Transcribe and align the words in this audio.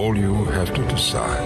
All 0.00 0.16
you 0.16 0.32
have 0.46 0.72
to 0.72 0.82
decide 0.88 1.44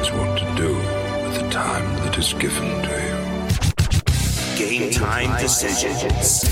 is 0.00 0.10
what 0.10 0.38
to 0.38 0.44
do 0.56 0.72
with 0.72 1.34
the 1.38 1.46
time 1.50 1.84
that 1.96 2.16
is 2.16 2.32
given 2.32 2.80
to 2.80 2.88
you. 2.88 3.16
Game 4.56 4.90
time 4.90 5.38
decisions. 5.38 6.46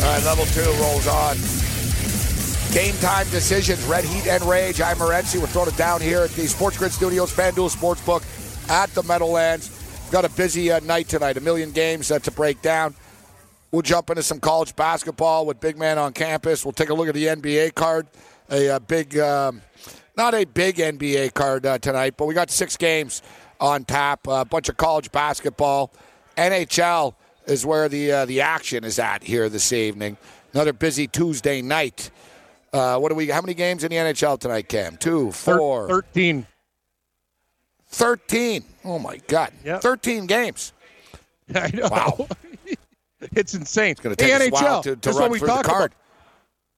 All 0.00 0.12
right, 0.12 0.24
level 0.24 0.46
two 0.54 0.70
rolls 0.80 1.08
on. 1.08 1.36
Game 2.72 2.94
time 3.00 3.28
decisions, 3.30 3.84
Red 3.86 4.04
Heat 4.04 4.28
and 4.28 4.44
Rage. 4.44 4.80
I'm 4.80 4.96
Morency. 4.96 5.40
We're 5.40 5.48
throwing 5.48 5.70
it 5.70 5.76
down 5.76 6.00
here 6.00 6.20
at 6.20 6.30
the 6.30 6.46
Sports 6.46 6.78
Grid 6.78 6.92
Studios, 6.92 7.34
FanDuel 7.34 7.74
Sportsbook 7.76 8.22
at 8.70 8.90
the 8.90 9.02
Meadowlands. 9.02 9.74
Got 10.12 10.24
a 10.24 10.30
busy 10.30 10.70
uh, 10.70 10.78
night 10.80 11.08
tonight, 11.08 11.36
a 11.36 11.40
million 11.40 11.72
games 11.72 12.12
uh, 12.12 12.20
to 12.20 12.30
break 12.30 12.62
down. 12.62 12.94
We'll 13.70 13.82
jump 13.82 14.08
into 14.10 14.22
some 14.22 14.40
college 14.40 14.74
basketball 14.74 15.44
with 15.44 15.60
Big 15.60 15.76
Man 15.76 15.98
on 15.98 16.12
campus. 16.12 16.64
We'll 16.64 16.72
take 16.72 16.88
a 16.88 16.94
look 16.94 17.08
at 17.08 17.14
the 17.14 17.26
NBA 17.26 17.74
card, 17.74 18.06
a, 18.50 18.70
uh 18.70 18.78
big, 18.78 19.18
um, 19.18 19.60
not 20.16 20.34
a 20.34 20.44
big 20.44 20.76
NBA 20.76 21.34
card 21.34 21.66
uh, 21.66 21.78
tonight, 21.78 22.14
but 22.16 22.26
we 22.26 22.34
got 22.34 22.50
six 22.50 22.76
games 22.76 23.22
on 23.60 23.84
tap, 23.84 24.26
a 24.26 24.44
bunch 24.44 24.68
of 24.68 24.76
college 24.76 25.12
basketball. 25.12 25.92
NHL 26.36 27.14
is 27.46 27.66
where 27.66 27.88
the 27.88 28.12
uh, 28.12 28.24
the 28.24 28.40
action 28.40 28.84
is 28.84 28.98
at 28.98 29.22
here 29.22 29.48
this 29.48 29.72
evening. 29.72 30.16
Another 30.54 30.72
busy 30.72 31.06
Tuesday 31.06 31.60
night. 31.60 32.10
Uh, 32.72 32.98
what 32.98 33.10
do 33.10 33.14
we? 33.14 33.28
How 33.28 33.40
many 33.40 33.54
games 33.54 33.84
in 33.84 33.90
the 33.90 33.96
NHL 33.96 34.38
tonight, 34.38 34.68
Cam? 34.68 34.96
Two, 34.96 35.30
four, 35.32 35.88
Thirteen. 35.88 36.46
13. 37.90 38.64
Oh 38.84 38.98
my 38.98 39.18
God. 39.28 39.52
Yep. 39.64 39.80
13 39.80 40.26
games. 40.26 40.72
I 41.54 41.70
know. 41.72 41.88
Wow. 41.90 42.28
It's 43.20 43.54
insane. 43.54 43.92
It's 43.92 44.00
going 44.00 44.14
to 44.14 44.24
take 44.24 44.36
the 44.38 44.44
us 44.44 44.48
a 44.48 44.50
while 44.50 44.80
NHL. 44.80 44.82
to, 44.82 44.90
to 44.90 44.96
That's 44.96 45.16
run 45.16 45.22
what 45.22 45.30
we 45.30 45.38
through 45.38 45.48
the 45.48 45.62
card. 45.62 45.92
about. 45.92 45.92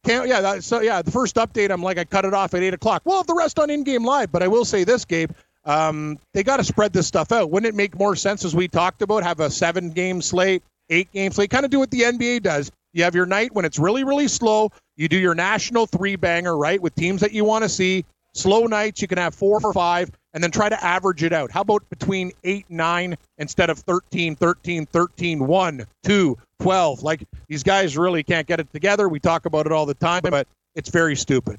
Can't, 0.02 0.28
yeah, 0.28 0.41
that, 0.41 0.64
so 0.64 0.80
yeah, 0.80 1.02
the 1.02 1.10
first 1.10 1.36
update, 1.36 1.70
I'm 1.70 1.82
like, 1.82 1.98
I 1.98 2.05
cut 2.05 2.24
it 2.24 2.32
off 2.32 2.55
at 2.55 2.62
eight 2.62 2.72
o'clock. 2.72 3.02
Well, 3.05 3.22
the 3.22 3.34
rest 3.34 3.58
on 3.58 3.69
in-game 3.69 4.05
live, 4.05 4.32
but 4.32 4.42
I 4.42 4.48
will 4.48 4.64
say 4.64 4.84
this, 4.84 5.05
Gabe, 5.05 5.30
um, 5.66 6.19
they 6.32 6.42
got 6.42 6.56
to 6.56 6.64
spread 6.64 6.94
this 6.94 7.06
stuff 7.06 7.32
out. 7.32 7.50
Wouldn't 7.50 7.69
it 7.69 7.77
make 7.77 7.98
more 7.98 8.16
sense, 8.16 8.44
as 8.47 8.55
we 8.55 8.66
talked 8.66 9.02
about, 9.02 9.24
have 9.24 9.41
a 9.41 9.50
seven-game 9.50 10.22
slate, 10.22 10.62
eight-game 10.88 11.32
slate, 11.32 11.50
kind 11.50 11.66
of 11.66 11.70
do 11.70 11.78
what 11.78 11.91
the 11.91 12.00
NBA 12.00 12.42
does. 12.42 12.72
You 12.94 13.04
have 13.04 13.14
your 13.14 13.27
night 13.27 13.54
when 13.54 13.66
it's 13.66 13.78
really, 13.78 14.04
really 14.04 14.27
slow. 14.27 14.70
You 14.97 15.06
do 15.06 15.19
your 15.19 15.34
national 15.34 15.86
three-banger, 15.86 16.56
right, 16.56 16.80
with 16.80 16.94
teams 16.94 17.20
that 17.20 17.32
you 17.32 17.44
want 17.44 17.64
to 17.64 17.69
see. 17.69 18.06
Slow 18.32 18.66
nights, 18.66 19.02
you 19.02 19.08
can 19.08 19.19
have 19.19 19.34
four 19.34 19.60
or 19.62 19.72
five, 19.75 20.10
and 20.34 20.42
then 20.42 20.50
try 20.50 20.69
to 20.69 20.84
average 20.84 21.23
it 21.23 21.33
out. 21.33 21.50
How 21.50 21.62
about 21.62 21.89
between 21.91 22.33
eight, 22.45 22.67
nine, 22.69 23.17
instead 23.39 23.70
of 23.70 23.78
13, 23.81 24.37
13, 24.37 24.87
13, 24.87 25.47
1, 25.47 25.87
2, 26.05 26.39
12? 26.61 27.03
Like, 27.03 27.25
these 27.48 27.62
guys 27.62 27.97
really 27.97 28.22
can't 28.22 28.47
get 28.47 28.61
it 28.61 28.72
together. 28.72 29.09
We 29.09 29.19
talk 29.20 29.47
about 29.47 29.67
it 29.67 29.72
all 29.72 29.87
the 29.87 29.95
time, 29.95 30.22
but 30.22 30.47
it's 30.75 30.89
very 30.91 31.17
stupid. 31.17 31.59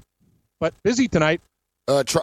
But 0.59 0.73
busy 0.83 1.07
tonight. 1.07 1.41
Uh, 1.87 2.03
Tr- 2.03 2.19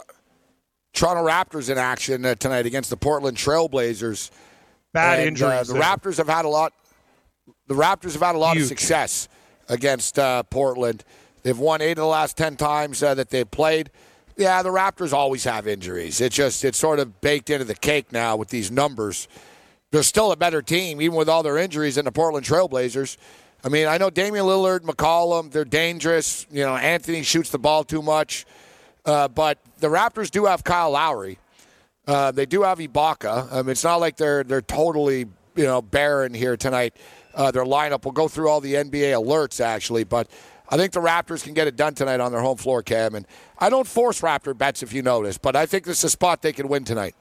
Toronto 0.93 1.27
Raptors 1.27 1.69
in 1.69 1.77
action 1.77 2.25
uh, 2.25 2.35
tonight 2.35 2.65
against 2.65 2.89
the 2.89 2.97
Portland 2.97 3.37
Trailblazers. 3.37 4.31
Bad 4.93 5.19
And, 5.19 5.27
injuries. 5.27 5.69
Uh, 5.69 5.73
the. 5.73 5.79
Raptors 5.79 6.17
have 6.17 6.27
had 6.29 6.45
a 6.45 6.49
lot. 6.49 6.73
The 7.67 7.75
Raptors 7.75 8.13
have 8.13 8.21
had 8.23 8.33
a 8.35 8.39
lot 8.39 8.53
Huge. 8.55 8.63
of 8.63 8.67
success 8.69 9.27
against 9.67 10.17
uh, 10.17 10.41
Portland. 10.43 11.03
They've 11.43 11.57
won 11.57 11.81
eight 11.81 11.91
of 11.91 11.97
the 11.97 12.05
last 12.05 12.37
ten 12.37 12.55
times 12.57 13.03
uh, 13.03 13.13
that 13.13 13.29
they've 13.29 13.49
played. 13.49 13.91
Yeah, 14.39 14.63
the 14.63 14.69
Raptors 14.69 15.11
always 15.11 15.43
have 15.43 15.67
injuries. 15.67 16.21
It's 16.21 16.33
just 16.33 16.63
it's 16.63 16.77
sort 16.77 16.99
of 16.99 17.19
baked 17.19 17.49
into 17.49 17.65
the 17.65 17.75
cake 17.75 18.13
now 18.13 18.37
with 18.37 18.47
these 18.47 18.71
numbers. 18.71 19.27
They're 19.91 20.01
still 20.01 20.31
a 20.31 20.37
better 20.37 20.61
team, 20.61 21.01
even 21.01 21.17
with 21.17 21.27
all 21.27 21.43
their 21.43 21.57
injuries, 21.57 21.95
than 21.95 22.05
the 22.05 22.13
Portland 22.13 22.45
Trailblazers. 22.45 23.17
I 23.65 23.67
mean, 23.67 23.85
I 23.85 23.97
know 23.97 24.09
Damian 24.09 24.45
Lillard, 24.45 24.79
McCollum, 24.79 25.51
they're 25.51 25.65
dangerous. 25.65 26.47
You 26.49 26.63
know, 26.63 26.77
Anthony 26.77 27.21
shoots 27.23 27.49
the 27.49 27.59
ball 27.59 27.83
too 27.83 28.01
much. 28.01 28.45
Uh, 29.05 29.27
but 29.27 29.57
the 29.79 29.87
Raptors 29.87 30.31
do 30.31 30.45
have 30.45 30.63
Kyle 30.63 30.91
Lowry. 30.91 31.37
Uh, 32.07 32.31
they 32.31 32.45
do 32.45 32.61
have 32.63 32.77
Ibaka. 32.79 33.51
I 33.51 33.61
mean, 33.61 33.71
it's 33.71 33.83
not 33.83 33.97
like 33.97 34.15
they're 34.15 34.45
they're 34.45 34.61
totally 34.61 35.27
you 35.57 35.65
know 35.65 35.81
barren 35.81 36.33
here 36.33 36.55
tonight. 36.55 36.95
Uh, 37.35 37.51
their 37.51 37.65
lineup. 37.65 38.05
We'll 38.05 38.13
go 38.13 38.29
through 38.29 38.47
all 38.47 38.61
the 38.61 38.75
NBA 38.75 39.21
alerts 39.21 39.59
actually, 39.59 40.05
but 40.05 40.29
I 40.69 40.77
think 40.77 40.93
the 40.93 41.01
Raptors 41.01 41.43
can 41.43 41.53
get 41.53 41.67
it 41.67 41.75
done 41.75 41.95
tonight 41.95 42.19
on 42.19 42.31
their 42.31 42.41
home 42.41 42.57
floor, 42.57 42.83
Cam. 42.83 43.15
And 43.15 43.25
I 43.57 43.69
don't 43.69 43.87
force 43.87 44.21
Raptor 44.21 44.55
bets 44.55 44.83
if 44.83 44.93
you 44.93 45.01
notice, 45.01 45.37
but 45.37 45.55
I 45.55 45.65
think 45.65 45.83
this 45.83 45.99
is 45.99 46.03
a 46.05 46.09
spot 46.09 46.41
they 46.41 46.53
can 46.53 46.67
win 46.67 46.83
tonight. 46.83 47.15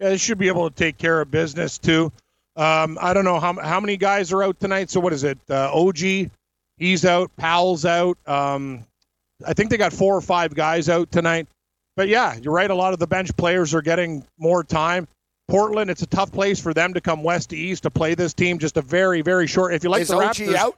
Yeah, 0.00 0.08
they 0.08 0.16
should 0.16 0.38
be 0.38 0.48
able 0.48 0.68
to 0.68 0.74
take 0.74 0.98
care 0.98 1.20
of 1.20 1.30
business 1.30 1.78
too. 1.78 2.10
Um, 2.56 2.98
I 3.00 3.14
don't 3.14 3.24
know 3.24 3.38
how 3.38 3.54
how 3.54 3.80
many 3.80 3.96
guys 3.96 4.32
are 4.32 4.42
out 4.42 4.58
tonight. 4.58 4.90
So 4.90 4.98
what 4.98 5.12
is 5.12 5.24
it? 5.24 5.38
Uh, 5.48 5.70
OG, 5.72 6.30
he's 6.78 7.04
out. 7.04 7.30
Powell's 7.36 7.84
out. 7.84 8.18
Um, 8.26 8.84
I 9.46 9.52
think 9.54 9.70
they 9.70 9.76
got 9.76 9.92
four 9.92 10.16
or 10.16 10.20
five 10.20 10.54
guys 10.54 10.88
out 10.88 11.12
tonight. 11.12 11.46
But 11.96 12.08
yeah, 12.08 12.36
you're 12.36 12.52
right. 12.52 12.70
A 12.70 12.74
lot 12.74 12.92
of 12.92 12.98
the 12.98 13.06
bench 13.06 13.34
players 13.36 13.74
are 13.74 13.82
getting 13.82 14.24
more 14.38 14.64
time. 14.64 15.06
Portland, 15.48 15.90
it's 15.90 16.02
a 16.02 16.06
tough 16.06 16.32
place 16.32 16.60
for 16.60 16.72
them 16.72 16.94
to 16.94 17.00
come 17.00 17.22
west 17.22 17.50
to 17.50 17.56
east 17.56 17.82
to 17.82 17.90
play 17.90 18.14
this 18.14 18.32
team. 18.32 18.58
Just 18.58 18.76
a 18.76 18.82
very 18.82 19.20
very 19.20 19.46
short. 19.46 19.74
If 19.74 19.84
you 19.84 19.90
like 19.90 20.02
is 20.02 20.08
the 20.08 20.16
OG 20.16 20.34
Raptors, 20.36 20.54
out? 20.54 20.76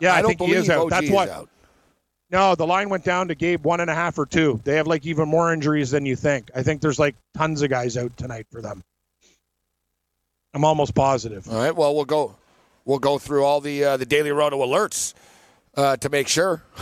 Yeah, 0.00 0.14
I, 0.14 0.22
don't 0.22 0.36
think 0.36 0.50
he 0.50 0.56
is 0.56 0.70
out. 0.70 0.84
OG 0.84 0.90
That's 0.90 1.10
what. 1.10 1.28
out. 1.28 1.48
No, 2.30 2.54
the 2.54 2.66
line 2.66 2.90
went 2.90 3.04
down 3.04 3.28
to 3.28 3.34
Gabe 3.34 3.64
one 3.64 3.80
and 3.80 3.88
a 3.88 3.94
half 3.94 4.18
or 4.18 4.26
two. 4.26 4.60
They 4.64 4.76
have 4.76 4.86
like 4.86 5.06
even 5.06 5.28
more 5.28 5.52
injuries 5.52 5.90
than 5.90 6.04
you 6.04 6.14
think. 6.14 6.50
I 6.54 6.62
think 6.62 6.82
there's 6.82 6.98
like 6.98 7.16
tons 7.34 7.62
of 7.62 7.70
guys 7.70 7.96
out 7.96 8.16
tonight 8.18 8.46
for 8.50 8.60
them. 8.60 8.84
I'm 10.52 10.64
almost 10.64 10.94
positive. 10.94 11.48
All 11.48 11.56
right. 11.58 11.74
Well, 11.74 11.94
we'll 11.94 12.04
go. 12.04 12.36
We'll 12.84 12.98
go 12.98 13.18
through 13.18 13.44
all 13.44 13.60
the 13.60 13.84
uh, 13.84 13.96
the 13.96 14.06
daily 14.06 14.30
roto 14.30 14.58
alerts 14.58 15.14
uh, 15.76 15.96
to 15.96 16.08
make 16.08 16.28
sure. 16.28 16.62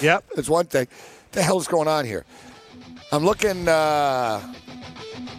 Yep. 0.00 0.24
That's 0.34 0.48
one 0.48 0.66
thing. 0.66 0.88
the 1.30 1.40
hell's 1.40 1.68
going 1.68 1.86
on 1.86 2.04
here? 2.04 2.24
I'm 3.12 3.24
looking. 3.24 3.68
Uh, 3.68 4.54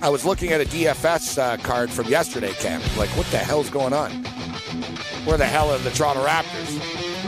I 0.02 0.10
was 0.10 0.24
looking 0.24 0.52
at 0.52 0.62
a 0.62 0.66
DFS 0.66 1.38
uh, 1.38 1.58
card 1.58 1.90
from 1.90 2.08
yesterday, 2.08 2.54
Cam. 2.54 2.82
Like, 2.98 3.10
what 3.18 3.26
the 3.28 3.38
hell's 3.38 3.70
going 3.70 3.92
on? 3.92 4.26
Where 5.26 5.38
the 5.38 5.46
hell 5.46 5.72
are 5.72 5.78
the 5.80 5.90
Toronto 5.92 6.24
Raptors? 6.26 6.80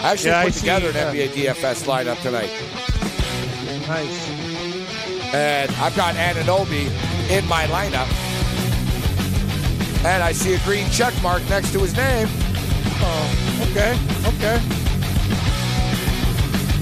I 0.04 0.12
actually 0.14 0.30
Yeah, 0.32 0.40
I 0.40 0.46
put 0.46 0.54
see, 0.54 0.60
together 0.62 0.90
an 0.90 0.96
uh, 0.98 1.12
NBA 1.12 1.30
DFS 1.30 1.86
lineup 1.86 2.22
tonight, 2.22 2.52
Nice. 3.88 4.30
and 5.34 5.72
I've 5.78 5.96
got 5.96 6.14
Anunoby 6.16 6.86
in 7.32 7.48
my 7.48 7.66
lineup, 7.66 8.08
and 10.06 10.22
I 10.24 10.32
see 10.32 10.54
a 10.54 10.60
green 10.60 10.88
check 10.92 11.14
mark 11.24 11.42
next 11.50 11.72
to 11.74 11.80
his 11.80 11.96
name. 11.96 12.28
Oh, 13.00 13.68
okay. 13.72 13.98
Okay. 14.28 14.62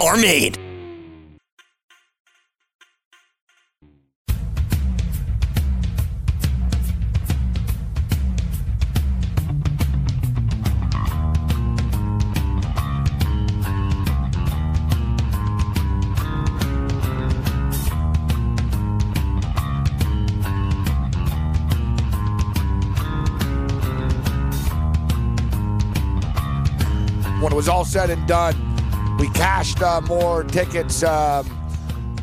are 0.00 0.16
made. 0.16 0.58
when 27.42 27.52
it 27.52 27.56
was 27.56 27.68
all 27.68 27.84
said 27.84 28.08
and 28.08 28.24
done, 28.28 28.71
we 29.18 29.28
cashed 29.30 29.80
uh, 29.82 30.00
more 30.02 30.44
tickets 30.44 31.02
um, 31.02 31.46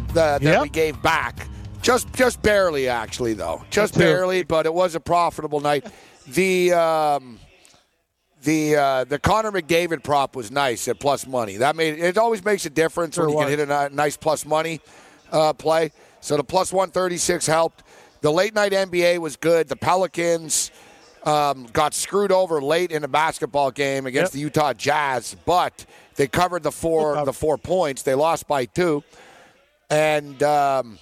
the, 0.10 0.14
that 0.14 0.42
Yep. 0.42 0.62
we 0.64 0.70
gave 0.70 1.02
back. 1.02 1.48
Just 1.82 2.12
just 2.14 2.42
barely, 2.42 2.90
actually, 2.90 3.34
though. 3.34 3.64
Just 3.70 3.98
barely, 3.98 4.44
but 4.44 4.66
it 4.66 4.74
was 4.74 4.96
a 4.96 5.00
profitable 5.00 5.62
night. 5.62 5.86
The 6.28 6.74
um, 6.74 7.40
the 8.44 8.76
uh, 8.76 9.04
the 9.06 9.18
Connor 9.18 9.52
McDavid 9.52 10.04
prop 10.04 10.36
was 10.36 10.52
nice 10.52 10.88
at 10.90 11.00
plus 11.00 11.26
money. 11.26 11.56
That 11.58 11.78
made 11.78 11.98
it 12.00 12.18
always 12.18 12.44
makes 12.44 12.66
a 12.66 12.70
difference 12.70 13.18
when 13.18 13.30
you 13.30 13.38
can 13.38 13.48
hit 13.48 13.60
a 13.70 13.90
nice 13.94 14.18
plus 14.18 14.46
money 14.46 14.82
uh, 15.32 15.54
play. 15.54 15.92
So 16.20 16.36
the 16.36 16.44
plus 16.44 16.74
one 16.74 16.92
thirty 16.92 17.18
six 17.18 17.48
helped. 17.48 17.84
The 18.22 18.32
late 18.32 18.54
night 18.54 18.74
NBA 18.74 19.20
was 19.20 19.38
good. 19.38 19.70
The 19.70 19.78
Pelicans 19.78 20.72
um, 21.24 21.66
got 21.72 21.94
screwed 21.94 22.34
over 22.34 22.62
late 22.62 22.92
in 22.92 23.06
a 23.06 23.08
basketball 23.08 23.72
game 23.72 24.06
against 24.06 24.34
Yep. 24.34 24.34
the 24.34 24.40
Utah 24.42 24.74
Jazz, 24.74 25.38
but 25.46 25.86
they 26.20 26.28
covered 26.28 26.64
the 26.64 26.72
four 26.72 27.24
the 27.24 27.32
four 27.32 27.58
points. 27.58 28.02
They 28.02 28.14
lost 28.14 28.46
by 28.46 28.66
two, 28.66 29.06
and 29.90 30.44
um, 30.44 31.00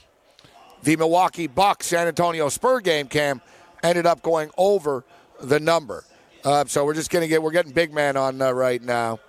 the 0.83 0.95
Milwaukee 0.95 1.47
Bucks 1.47 1.87
San 1.87 2.07
Antonio 2.07 2.49
Spur 2.49 2.81
game 2.81 3.07
cam 3.07 3.41
ended 3.81 4.05
up 4.05 4.21
going 4.21 4.51
over 4.59 5.03
the 5.41 5.59
number. 5.59 6.03
Uh, 6.45 6.65
so 6.65 6.85
we're 6.85 6.93
just 6.93 7.09
gonna 7.09 7.27
get 7.27 7.41
we're 7.41 7.49
getting 7.49 7.71
big 7.71 7.91
man 7.91 8.15
on 8.15 8.39
uh, 8.39 8.51
right 8.51 8.79
now, 8.79 9.19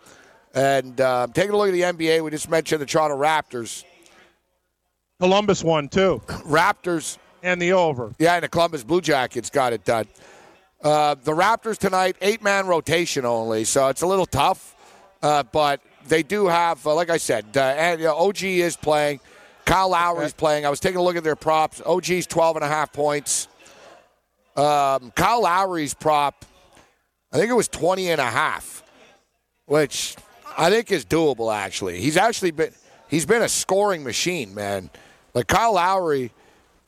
and 0.55 1.00
uh, 1.00 1.26
taking 1.32 1.52
a 1.52 1.56
look 1.56 1.69
at 1.69 1.73
the 1.73 1.81
NBA. 1.81 2.23
We 2.23 2.31
just 2.32 2.50
mentioned 2.50 2.82
the 2.82 2.87
Toronto 2.87 3.17
Raptors. 3.17 3.82
Columbus 5.20 5.64
won 5.64 5.88
too, 5.88 6.20
Raptors 6.26 7.17
and 7.43 7.62
the 7.62 7.73
over. 7.73 8.12
Yeah, 8.19 8.35
and 8.35 8.44
the 8.44 8.49
Columbus 8.50 8.85
Blue 8.85 9.00
Jackets 9.00 9.49
got 9.49 9.73
it 9.73 9.87
done. 9.87 10.05
Uh, 10.82 11.14
the 11.14 11.32
Raptors 11.32 11.79
tonight, 11.79 12.17
eight 12.20 12.43
man 12.43 12.67
rotation 12.67 13.25
only, 13.25 13.64
so 13.64 13.88
it's 13.88 14.02
a 14.02 14.06
little 14.06 14.26
tough. 14.26 14.75
Uh, 15.23 15.43
but 15.43 15.81
they 16.06 16.23
do 16.23 16.47
have, 16.47 16.87
uh, 16.87 16.94
like 16.94 17.11
I 17.11 17.17
said, 17.17 17.44
uh, 17.56 17.61
and, 17.61 18.00
you 18.00 18.06
know, 18.06 18.17
OG 18.17 18.43
is 18.43 18.76
playing. 18.76 19.20
Kyle 19.65 19.91
Lowry's 19.91 20.32
playing. 20.32 20.65
I 20.65 20.70
was 20.70 20.81
taking 20.81 20.99
a 20.99 21.03
look 21.03 21.17
at 21.17 21.25
their 21.25 21.37
props. 21.37 21.82
OG's 21.85 22.26
12 22.26 22.56
and 22.56 22.65
a 22.65 22.69
half 22.69 22.93
points. 22.93 23.49
Um, 24.56 25.12
Kyle 25.15 25.43
Lowry's 25.43 25.94
prop, 25.94 26.44
I 27.32 27.37
think 27.37 27.50
it 27.50 27.55
was 27.55 27.69
20 27.69 28.11
and 28.11 28.20
a 28.20 28.25
half, 28.25 28.82
which 29.67 30.17
I 30.56 30.70
think 30.70 30.91
is 30.91 31.05
doable, 31.05 31.55
actually. 31.55 32.00
He's 32.00 32.17
actually 32.17 32.50
been, 32.53 32.73
he's 33.09 33.26
been 33.26 33.43
a 33.43 33.49
scoring 33.49 34.03
machine, 34.03 34.55
man. 34.55 34.91
Like 35.35 35.47
Kyle 35.47 35.75
Lowry, 35.75 36.32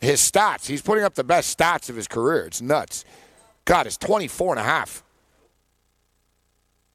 his 0.01 0.21
stats, 0.21 0.67
he's 0.67 0.83
putting 0.83 1.05
up 1.05 1.15
the 1.15 1.23
best 1.23 1.57
stats 1.57 1.91
of 1.91 1.97
his 1.97 2.09
career. 2.09 2.47
It's 2.47 2.63
nuts. 2.63 3.05
God, 3.67 3.87
it's 3.87 3.99
24 3.99 4.55
and 4.55 4.61
a 4.61 4.65
half. 4.65 5.05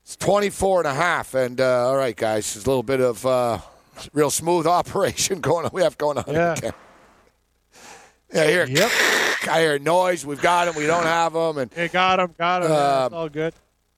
It's 0.06 0.16
24 0.18 0.82
and 0.82 0.88
a 0.88 0.94
half. 0.94 1.34
And, 1.34 1.60
uh, 1.60 1.88
all 1.88 1.98
right, 1.98 2.16
guys, 2.16 2.54
there's 2.54 2.66
a 2.66 2.70
little 2.70 2.84
bit 2.84 3.02
of 3.02 3.26
uh, 3.26 3.58
real 4.14 4.30
smooth 4.30 4.68
operation 4.80 5.40
going 5.42 5.66
on. 5.66 5.72
We 5.74 5.82
have 5.82 5.98
going 5.98 6.20
on. 6.20 6.26
Yeah. 6.28 6.52
Okay. 6.56 6.72
Yeah, 8.32 8.42
I 8.44 8.48
hear, 8.48 8.66
Yep. 8.68 8.92
I 9.50 9.60
hear 9.62 9.80
noise. 9.80 10.24
We've 10.24 10.42
got 10.42 10.66
them. 10.66 10.76
We 10.76 10.86
don't 10.86 11.04
have 11.06 11.34
them. 11.34 11.58
And 11.58 11.74
Hey, 11.74 11.88
got 11.88 12.20
him, 12.20 12.36
got 12.38 12.64
him. 12.64 12.72
Um, 12.72 13.06
it's 13.06 13.14
all 13.16 13.30
good. 13.30 13.54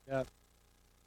Yeah. 0.08 0.24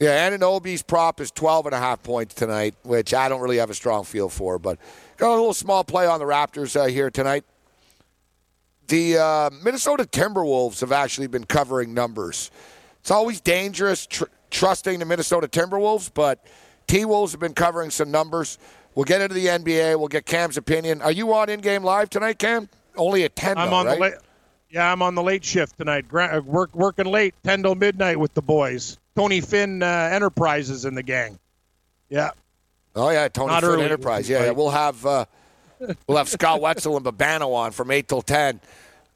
Yeah, 0.00 0.26
And 0.26 0.35
an 0.35 0.41
Anunoby's 0.41 0.82
prop 0.82 1.19
is 1.20 1.31
12 1.31 1.67
and 1.67 1.75
a 1.75 1.79
half 1.79 2.02
points 2.02 2.35
tonight, 2.35 2.75
which 2.82 3.12
I 3.14 3.29
don't 3.31 3.41
really 3.41 3.58
have 3.58 3.70
a 3.70 3.75
strong 3.75 4.05
feel 4.05 4.29
for, 4.29 4.58
but 4.58 4.79
got 5.17 5.31
a 5.31 5.37
little 5.37 5.52
small 5.55 5.82
play 5.85 6.06
on 6.06 6.19
the 6.19 6.25
Raptors 6.26 6.79
uh, 6.79 6.87
here 6.87 7.11
tonight. 7.11 7.44
The 8.88 9.17
uh, 9.19 9.50
Minnesota 9.62 10.05
Timberwolves 10.05 10.81
have 10.81 10.93
actually 10.93 11.26
been 11.26 11.44
covering 11.44 11.94
numbers. 11.94 12.50
It's 13.00 13.11
always 13.11 13.41
dangerous 13.41 14.06
tr- 14.06 14.25
trusting 14.50 14.99
the 14.99 15.05
Minnesota 15.05 15.49
Timberwolves, 15.49 16.11
but 16.12 16.44
T 16.87 17.05
Wolves 17.05 17.32
have 17.32 17.41
been 17.41 17.55
covering 17.55 17.91
some 17.91 18.11
numbers. 18.11 18.58
We'll 18.94 19.05
get 19.05 19.20
into 19.20 19.35
the 19.35 19.47
NBA. 19.47 19.99
We'll 19.99 20.08
get 20.08 20.26
Cam's 20.26 20.56
opinion. 20.56 21.00
Are 21.02 21.12
you 21.12 21.32
on 21.32 21.49
in 21.49 21.61
game 21.61 21.85
live 21.85 22.11
tonight, 22.11 22.38
Cam? 22.38 22.69
Only 22.97 23.25
at 23.25 23.37
10, 23.37 23.56
I'm 23.56 23.70
though, 23.70 23.76
on 23.76 23.87
right? 23.87 23.94
the 23.94 24.00
late. 24.00 24.14
Yeah, 24.70 24.91
I'm 24.91 25.02
on 25.02 25.14
the 25.14 25.23
late 25.23 25.44
shift 25.44 25.79
tonight. 25.79 26.06
Gra- 26.06 26.38
uh, 26.38 26.41
work 26.41 26.75
working 26.75 27.06
late, 27.06 27.35
ten 27.43 27.62
till 27.62 27.75
midnight 27.75 28.19
with 28.19 28.35
the 28.35 28.43
boys. 28.43 28.99
Tony 29.17 29.41
Finn 29.41 29.82
uh, 29.82 29.87
Enterprises 30.12 30.85
in 30.85 30.94
the 30.94 31.02
gang. 31.02 31.38
Yeah. 32.08 32.31
Oh 32.94 33.11
yeah, 33.11 33.26
Tony 33.29 33.49
Not 33.49 33.62
Finn 33.62 33.70
early. 33.70 33.85
Enterprise. 33.85 34.29
Yeah, 34.29 34.44
yeah, 34.44 34.50
we'll 34.52 34.70
have 34.70 35.05
uh, 35.05 35.25
we'll 36.06 36.19
have 36.19 36.29
Scott 36.29 36.61
Wetzel 36.61 36.97
and 36.97 37.05
Babano 37.05 37.52
on 37.52 37.73
from 37.73 37.91
eight 37.91 38.06
till 38.06 38.23
ten. 38.23 38.61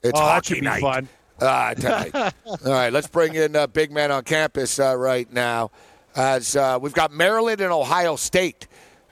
It's 0.03 0.19
oh, 0.19 0.23
hockey 0.23 0.61
night. 0.61 0.81
fun. 0.81 1.09
Ah, 1.41 1.75
tonight. 1.75 2.15
All 2.15 2.33
right, 2.65 2.93
let's 2.93 3.09
bring 3.09 3.35
in 3.35 3.57
uh, 3.57 3.67
big 3.67 3.91
man 3.91 4.11
on 4.11 4.23
campus 4.25 4.79
uh, 4.79 4.97
right 4.97 5.31
now. 5.33 5.71
As 6.17 6.55
uh, 6.55 6.79
we've 6.81 6.93
got 6.93 7.11
Maryland 7.13 7.61
and 7.61 7.73
Ohio 7.73 8.15
State 8.15 8.69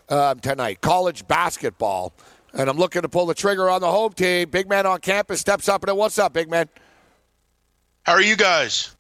um, 0.09 0.39
tonight, 0.39 0.81
college 0.81 1.27
basketball, 1.27 2.13
and 2.53 2.71
I'm 2.71 2.77
looking 2.77 3.03
to 3.03 3.09
pull 3.09 3.27
the 3.27 3.35
trigger 3.35 3.69
on 3.69 3.81
the 3.81 3.91
home 3.91 4.13
team. 4.13 4.51
Big 4.51 4.69
man 4.69 4.87
on 4.87 5.01
campus 5.01 5.41
steps 5.41 5.69
up 5.69 5.83
and 5.83 5.91
it. 5.91 5.97
What's 5.97 6.19
up, 6.19 6.33
big 6.33 6.49
man? 6.49 6.69
How 8.05 8.13
are 8.13 8.23
you 8.23 8.37
guys? 8.37 8.95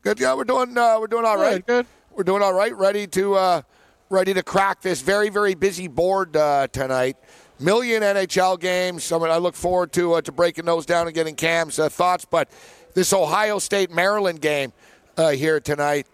Good. 0.00 0.18
Yeah, 0.18 0.34
we're 0.34 0.44
doing 0.44 0.76
uh, 0.76 0.98
we're 0.98 1.08
doing 1.08 1.26
all 1.26 1.36
right. 1.36 1.64
Good, 1.66 1.84
good. 1.84 1.86
We're 2.10 2.24
doing 2.24 2.42
all 2.42 2.54
right. 2.54 2.74
Ready 2.74 3.06
to 3.08 3.34
uh, 3.34 3.62
ready 4.08 4.32
to 4.32 4.42
crack 4.42 4.80
this 4.80 5.02
very 5.02 5.28
very 5.28 5.54
busy 5.54 5.88
board 5.88 6.36
uh, 6.36 6.68
tonight. 6.68 7.16
Million 7.60 8.02
NHL 8.02 8.58
games. 8.58 9.10
I, 9.12 9.18
mean, 9.18 9.30
I 9.30 9.36
look 9.36 9.54
forward 9.54 9.92
to 9.92 10.14
uh, 10.14 10.20
to 10.22 10.32
breaking 10.32 10.64
those 10.64 10.86
down 10.86 11.06
and 11.06 11.14
getting 11.14 11.36
Cam's 11.36 11.78
uh, 11.78 11.88
thoughts. 11.88 12.24
But 12.24 12.48
this 12.94 13.12
Ohio 13.12 13.58
State 13.58 13.90
Maryland 13.90 14.40
game 14.40 14.72
uh, 15.16 15.30
here 15.30 15.60
tonight. 15.60 16.06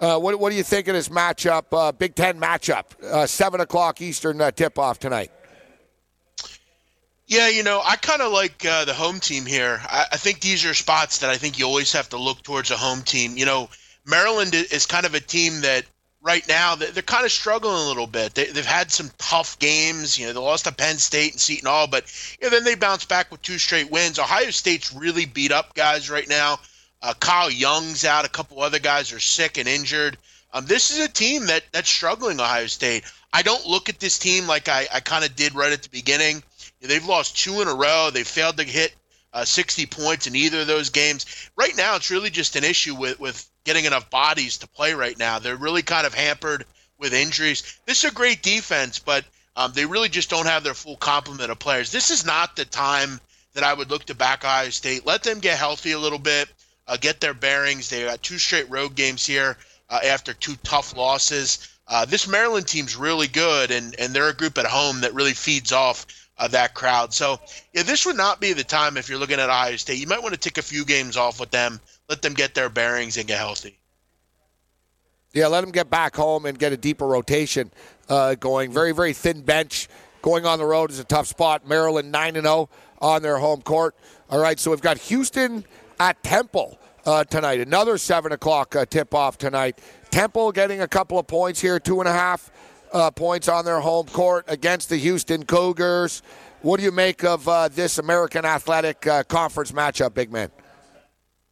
Uh, 0.00 0.18
what, 0.18 0.38
what 0.38 0.50
do 0.50 0.56
you 0.56 0.62
think 0.62 0.88
of 0.88 0.94
this 0.94 1.08
matchup? 1.08 1.64
Uh, 1.72 1.90
Big 1.92 2.14
Ten 2.14 2.38
matchup, 2.38 3.00
uh, 3.02 3.26
seven 3.26 3.60
o'clock 3.60 4.00
Eastern 4.00 4.38
tip 4.54 4.78
off 4.78 4.98
tonight. 4.98 5.30
Yeah, 7.26 7.48
you 7.48 7.62
know, 7.62 7.80
I 7.82 7.96
kind 7.96 8.20
of 8.20 8.32
like 8.32 8.58
the 8.58 8.92
home 8.94 9.18
team 9.18 9.46
here. 9.46 9.80
I, 9.84 10.06
I 10.12 10.16
think 10.16 10.40
these 10.40 10.64
are 10.64 10.74
spots 10.74 11.18
that 11.18 11.30
I 11.30 11.36
think 11.36 11.58
you 11.58 11.64
always 11.64 11.92
have 11.92 12.08
to 12.10 12.18
look 12.18 12.42
towards 12.42 12.70
a 12.70 12.76
home 12.76 13.02
team. 13.02 13.36
You 13.36 13.46
know, 13.46 13.70
Maryland 14.04 14.54
is 14.54 14.84
kind 14.84 15.06
of 15.06 15.14
a 15.14 15.20
team 15.20 15.62
that 15.62 15.86
right 16.24 16.46
now 16.48 16.74
they- 16.74 16.90
they're 16.90 17.02
kind 17.02 17.24
of 17.24 17.30
struggling 17.30 17.76
a 17.76 17.86
little 17.86 18.06
bit. 18.06 18.34
They, 18.34 18.46
they've 18.46 18.66
had 18.66 18.90
some 18.90 19.10
tough 19.18 19.58
games. 19.58 20.18
You 20.18 20.26
know, 20.26 20.32
they 20.32 20.38
lost 20.40 20.64
to 20.64 20.72
Penn 20.72 20.98
State 20.98 21.32
and 21.32 21.40
Seton 21.40 21.68
Hall, 21.68 21.86
but 21.86 22.04
you 22.40 22.46
know, 22.46 22.50
then 22.50 22.64
they 22.64 22.74
bounced 22.74 23.08
back 23.08 23.30
with 23.30 23.42
two 23.42 23.58
straight 23.58 23.90
wins. 23.90 24.18
Ohio 24.18 24.50
State's 24.50 24.92
really 24.92 25.26
beat 25.26 25.52
up 25.52 25.74
guys 25.74 26.10
right 26.10 26.28
now. 26.28 26.58
Uh, 27.02 27.12
Kyle 27.20 27.50
Young's 27.50 28.04
out. 28.04 28.24
A 28.24 28.30
couple 28.30 28.60
other 28.60 28.78
guys 28.78 29.12
are 29.12 29.20
sick 29.20 29.58
and 29.58 29.68
injured. 29.68 30.16
Um, 30.52 30.64
this 30.66 30.90
is 30.90 31.04
a 31.04 31.08
team 31.08 31.46
that 31.46 31.64
that's 31.72 31.90
struggling. 31.90 32.40
Ohio 32.40 32.66
State. 32.66 33.04
I 33.32 33.42
don't 33.42 33.66
look 33.66 33.88
at 33.88 34.00
this 34.00 34.18
team 34.18 34.46
like 34.46 34.68
I, 34.68 34.86
I 34.92 35.00
kind 35.00 35.24
of 35.24 35.36
did 35.36 35.54
right 35.54 35.72
at 35.72 35.82
the 35.82 35.88
beginning. 35.90 36.42
They've 36.80 37.04
lost 37.04 37.36
two 37.36 37.60
in 37.60 37.68
a 37.68 37.74
row. 37.74 38.10
They 38.12 38.24
failed 38.24 38.56
to 38.58 38.64
hit 38.64 38.94
uh, 39.32 39.44
60 39.44 39.86
points 39.86 40.26
in 40.26 40.36
either 40.36 40.60
of 40.60 40.66
those 40.66 40.90
games. 40.90 41.26
Right 41.56 41.76
now, 41.76 41.96
it's 41.96 42.10
really 42.10 42.30
just 42.30 42.56
an 42.56 42.62
issue 42.64 42.94
with, 42.94 43.18
with 43.18 43.50
getting 43.64 43.84
enough 43.84 44.10
bodies 44.10 44.58
to 44.58 44.68
play 44.68 44.94
right 44.94 45.18
now. 45.18 45.38
They're 45.38 45.56
really 45.56 45.82
kind 45.82 46.06
of 46.06 46.14
hampered 46.14 46.64
with 46.98 47.12
injuries. 47.12 47.78
This 47.86 48.04
is 48.04 48.10
a 48.10 48.14
great 48.14 48.42
defense, 48.42 48.98
but 48.98 49.24
um, 49.56 49.72
they 49.72 49.86
really 49.86 50.08
just 50.08 50.30
don't 50.30 50.46
have 50.46 50.64
their 50.64 50.74
full 50.74 50.96
complement 50.96 51.50
of 51.50 51.58
players. 51.58 51.90
This 51.90 52.10
is 52.10 52.24
not 52.24 52.56
the 52.56 52.64
time 52.64 53.20
that 53.54 53.64
I 53.64 53.72
would 53.72 53.90
look 53.90 54.04
to 54.06 54.14
back 54.14 54.44
Ohio 54.44 54.70
State. 54.70 55.06
Let 55.06 55.22
them 55.22 55.40
get 55.40 55.58
healthy 55.58 55.92
a 55.92 55.98
little 55.98 56.18
bit, 56.18 56.48
uh, 56.86 56.96
get 56.96 57.20
their 57.20 57.34
bearings. 57.34 57.88
They 57.88 58.04
got 58.04 58.22
two 58.22 58.38
straight 58.38 58.70
road 58.70 58.94
games 58.94 59.24
here 59.24 59.56
uh, 59.88 60.00
after 60.04 60.34
two 60.34 60.56
tough 60.64 60.96
losses. 60.96 61.68
Uh, 61.86 62.04
this 62.04 62.26
Maryland 62.26 62.66
team's 62.66 62.96
really 62.96 63.28
good, 63.28 63.70
and, 63.70 63.94
and 63.98 64.12
they're 64.12 64.28
a 64.28 64.34
group 64.34 64.58
at 64.58 64.66
home 64.66 65.02
that 65.02 65.14
really 65.14 65.34
feeds 65.34 65.72
off 65.72 66.06
uh, 66.38 66.48
that 66.48 66.74
crowd. 66.74 67.12
So, 67.12 67.38
yeah, 67.72 67.82
this 67.82 68.06
would 68.06 68.16
not 68.16 68.40
be 68.40 68.52
the 68.52 68.64
time 68.64 68.96
if 68.96 69.08
you're 69.08 69.18
looking 69.18 69.38
at 69.38 69.50
Ohio 69.50 69.76
State. 69.76 70.00
You 70.00 70.06
might 70.06 70.22
want 70.22 70.34
to 70.34 70.40
take 70.40 70.58
a 70.58 70.62
few 70.62 70.84
games 70.84 71.16
off 71.16 71.38
with 71.38 71.50
them, 71.50 71.80
let 72.08 72.22
them 72.22 72.34
get 72.34 72.54
their 72.54 72.68
bearings 72.68 73.16
and 73.16 73.26
get 73.26 73.38
healthy. 73.38 73.78
Yeah, 75.32 75.48
let 75.48 75.62
them 75.62 75.72
get 75.72 75.90
back 75.90 76.14
home 76.14 76.46
and 76.46 76.58
get 76.58 76.72
a 76.72 76.76
deeper 76.76 77.06
rotation 77.06 77.72
uh, 78.08 78.36
going. 78.36 78.72
Very, 78.72 78.92
very 78.92 79.12
thin 79.12 79.42
bench. 79.42 79.88
Going 80.22 80.46
on 80.46 80.58
the 80.58 80.64
road 80.64 80.90
is 80.90 80.98
a 80.98 81.04
tough 81.04 81.26
spot. 81.26 81.66
Maryland 81.66 82.12
9 82.12 82.34
0 82.34 82.68
on 83.00 83.22
their 83.22 83.38
home 83.38 83.60
court. 83.60 83.96
All 84.30 84.38
right, 84.38 84.58
so 84.58 84.70
we've 84.70 84.80
got 84.80 84.96
Houston 84.98 85.64
at 85.98 86.22
Temple 86.22 86.78
uh, 87.04 87.24
tonight. 87.24 87.60
Another 87.60 87.98
7 87.98 88.32
o'clock 88.32 88.76
uh, 88.76 88.86
tip 88.86 89.12
off 89.12 89.36
tonight. 89.36 89.78
Temple 90.10 90.52
getting 90.52 90.80
a 90.80 90.88
couple 90.88 91.18
of 91.18 91.26
points 91.26 91.60
here, 91.60 91.80
two 91.80 92.00
and 92.00 92.08
a 92.08 92.12
half 92.12 92.50
uh, 92.92 93.10
points 93.10 93.48
on 93.48 93.64
their 93.64 93.80
home 93.80 94.06
court 94.06 94.44
against 94.48 94.88
the 94.88 94.96
Houston 94.96 95.44
Cougars. 95.44 96.22
What 96.62 96.78
do 96.78 96.84
you 96.84 96.92
make 96.92 97.24
of 97.24 97.46
uh, 97.48 97.68
this 97.68 97.98
American 97.98 98.44
Athletic 98.44 99.06
uh, 99.06 99.24
Conference 99.24 99.72
matchup, 99.72 100.14
big 100.14 100.32
man? 100.32 100.50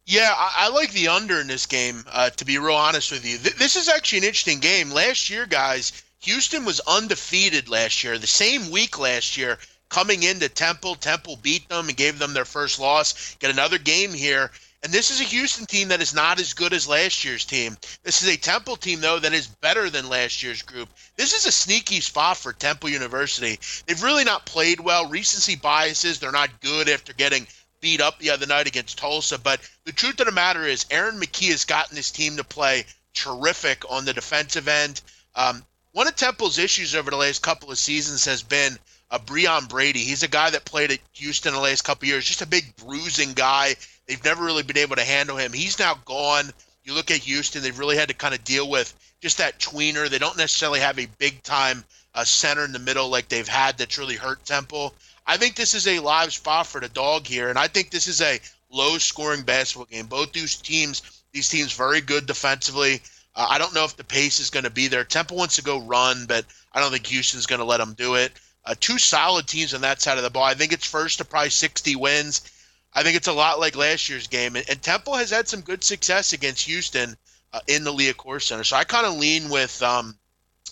Yeah, 0.05 0.33
I, 0.35 0.65
I 0.65 0.69
like 0.69 0.91
the 0.91 1.07
under 1.07 1.39
in 1.39 1.47
this 1.47 1.65
game, 1.65 2.03
uh, 2.11 2.29
to 2.31 2.45
be 2.45 2.57
real 2.57 2.75
honest 2.75 3.11
with 3.11 3.25
you. 3.25 3.37
Th- 3.37 3.55
this 3.55 3.75
is 3.75 3.87
actually 3.87 4.19
an 4.19 4.25
interesting 4.25 4.59
game. 4.59 4.91
Last 4.91 5.29
year, 5.29 5.45
guys, 5.45 6.03
Houston 6.19 6.65
was 6.65 6.81
undefeated 6.81 7.69
last 7.69 8.03
year. 8.03 8.17
The 8.17 8.27
same 8.27 8.69
week 8.69 8.99
last 8.99 9.37
year, 9.37 9.57
coming 9.89 10.23
into 10.23 10.49
Temple, 10.49 10.95
Temple 10.95 11.37
beat 11.37 11.69
them 11.69 11.87
and 11.87 11.95
gave 11.95 12.19
them 12.19 12.33
their 12.33 12.45
first 12.45 12.79
loss. 12.79 13.35
Get 13.35 13.51
another 13.51 13.77
game 13.77 14.13
here. 14.13 14.51
And 14.83 14.91
this 14.91 15.11
is 15.11 15.21
a 15.21 15.25
Houston 15.25 15.65
team 15.65 15.87
that 15.87 16.01
is 16.01 16.13
not 16.13 16.41
as 16.41 16.53
good 16.53 16.73
as 16.73 16.89
last 16.89 17.23
year's 17.23 17.45
team. 17.45 17.77
This 18.03 18.21
is 18.21 18.27
a 18.27 18.37
Temple 18.37 18.75
team, 18.75 18.99
though, 18.99 19.19
that 19.19 19.31
is 19.31 19.47
better 19.47 19.89
than 19.89 20.09
last 20.09 20.43
year's 20.43 20.61
group. 20.61 20.89
This 21.15 21.31
is 21.31 21.45
a 21.45 21.53
sneaky 21.53 22.01
spot 22.01 22.35
for 22.35 22.51
Temple 22.51 22.89
University. 22.89 23.57
They've 23.85 24.03
really 24.03 24.25
not 24.25 24.45
played 24.45 24.81
well. 24.81 25.07
Recency 25.07 25.55
biases, 25.55 26.19
they're 26.19 26.33
not 26.33 26.59
good 26.59 26.89
after 26.89 27.13
getting 27.13 27.47
beat 27.83 28.01
up 28.01 28.17
the 28.17 28.31
other 28.31 28.47
night 28.47 28.65
against 28.65 28.97
Tulsa. 28.97 29.37
But 29.37 29.59
the 29.85 29.91
truth 29.91 30.19
of 30.19 30.25
the 30.25 30.31
matter 30.31 30.63
is, 30.63 30.87
Aaron 30.89 31.19
McKie 31.19 31.51
has 31.51 31.65
gotten 31.65 31.95
his 31.95 32.09
team 32.09 32.37
to 32.37 32.43
play 32.43 32.85
terrific 33.13 33.83
on 33.91 34.05
the 34.05 34.13
defensive 34.13 34.67
end. 34.67 35.01
Um, 35.35 35.63
one 35.91 36.07
of 36.07 36.15
Temple's 36.15 36.57
issues 36.57 36.95
over 36.95 37.11
the 37.11 37.17
last 37.17 37.43
couple 37.43 37.69
of 37.69 37.77
seasons 37.77 38.25
has 38.25 38.41
been 38.41 38.79
uh, 39.11 39.19
Breaon 39.19 39.69
Brady. 39.69 39.99
He's 39.99 40.23
a 40.23 40.27
guy 40.27 40.49
that 40.49 40.65
played 40.65 40.91
at 40.91 40.99
Houston 41.13 41.53
the 41.53 41.59
last 41.59 41.83
couple 41.83 42.07
years, 42.07 42.25
just 42.25 42.41
a 42.41 42.47
big 42.47 42.75
bruising 42.77 43.33
guy 43.33 43.75
They've 44.07 44.23
never 44.23 44.43
really 44.43 44.63
been 44.63 44.77
able 44.77 44.97
to 44.97 45.03
handle 45.03 45.37
him. 45.37 45.53
He's 45.53 45.79
now 45.79 45.95
gone. 46.05 46.51
You 46.83 46.93
look 46.93 47.11
at 47.11 47.19
Houston; 47.19 47.61
they've 47.61 47.77
really 47.77 47.95
had 47.95 48.09
to 48.09 48.13
kind 48.13 48.33
of 48.33 48.43
deal 48.43 48.69
with 48.69 48.93
just 49.21 49.37
that 49.37 49.59
tweener. 49.59 50.09
They 50.09 50.19
don't 50.19 50.37
necessarily 50.37 50.81
have 50.81 50.99
a 50.99 51.07
big 51.17 51.41
time 51.43 51.85
uh, 52.13 52.25
center 52.25 52.65
in 52.65 52.73
the 52.73 52.79
middle 52.79 53.09
like 53.09 53.29
they've 53.29 53.47
had 53.47 53.77
that's 53.77 53.97
really 53.97 54.15
hurt 54.15 54.45
Temple. 54.45 54.93
I 55.25 55.37
think 55.37 55.55
this 55.55 55.73
is 55.73 55.87
a 55.87 55.99
live 55.99 56.33
spot 56.33 56.67
for 56.67 56.81
the 56.81 56.89
dog 56.89 57.25
here, 57.27 57.49
and 57.49 57.57
I 57.57 57.67
think 57.67 57.89
this 57.89 58.07
is 58.07 58.21
a 58.21 58.39
low 58.69 58.97
scoring 58.97 59.43
basketball 59.43 59.85
game. 59.85 60.07
Both 60.07 60.33
these 60.33 60.55
teams, 60.55 61.01
these 61.31 61.49
teams, 61.49 61.71
very 61.71 62.01
good 62.01 62.25
defensively. 62.25 63.01
Uh, 63.35 63.47
I 63.49 63.57
don't 63.57 63.73
know 63.73 63.85
if 63.85 63.95
the 63.95 64.03
pace 64.03 64.39
is 64.39 64.49
going 64.49 64.65
to 64.65 64.69
be 64.69 64.87
there. 64.87 65.03
Temple 65.03 65.37
wants 65.37 65.55
to 65.55 65.63
go 65.63 65.79
run, 65.81 66.25
but 66.25 66.45
I 66.73 66.79
don't 66.79 66.91
think 66.91 67.07
Houston's 67.07 67.45
going 67.45 67.59
to 67.59 67.65
let 67.65 67.77
them 67.77 67.93
do 67.93 68.15
it. 68.15 68.33
Uh, 68.65 68.75
two 68.79 68.97
solid 68.97 69.47
teams 69.47 69.73
on 69.73 69.81
that 69.81 70.01
side 70.01 70.17
of 70.17 70.23
the 70.23 70.29
ball. 70.29 70.43
I 70.43 70.53
think 70.53 70.73
it's 70.73 70.87
first 70.87 71.17
to 71.17 71.25
probably 71.25 71.49
60 71.49 71.95
wins. 71.95 72.49
I 72.93 73.03
think 73.03 73.17
it's 73.17 73.27
a 73.27 73.33
lot 73.33 73.59
like 73.59 73.75
last 73.75 74.07
year's 74.09 74.27
game. 74.27 74.55
And, 74.55 74.69
and 74.69 74.81
Temple 74.81 75.15
has 75.15 75.31
had 75.31 75.47
some 75.47 75.61
good 75.61 75.83
success 75.83 76.33
against 76.33 76.65
Houston 76.65 77.17
uh, 77.51 77.59
in 77.67 77.83
the 77.83 77.93
Liacouras 77.93 78.43
Center. 78.43 78.63
So 78.63 78.75
I 78.75 78.83
kind 78.83 79.05
of 79.05 79.17
lean 79.17 79.49
with 79.49 79.81
um, 79.81 80.17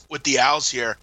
with 0.10 0.24
the 0.24 0.40
Owls 0.40 0.70
here. 0.70 0.98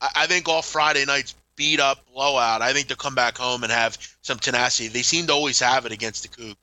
I, 0.00 0.10
I 0.16 0.26
think 0.26 0.48
all 0.48 0.62
Friday 0.62 1.04
nights 1.04 1.34
beat 1.56 1.80
up 1.80 1.98
blowout. 2.12 2.62
I 2.62 2.72
think 2.72 2.88
they'll 2.88 2.96
come 2.96 3.14
back 3.14 3.36
home 3.36 3.62
and 3.62 3.72
have 3.72 3.96
some 4.22 4.38
tenacity. 4.38 4.88
They 4.88 5.02
seem 5.02 5.26
to 5.26 5.32
always 5.32 5.60
have 5.60 5.86
it 5.86 5.92
against 5.92 6.22
the 6.22 6.28
Cougs. 6.28 6.56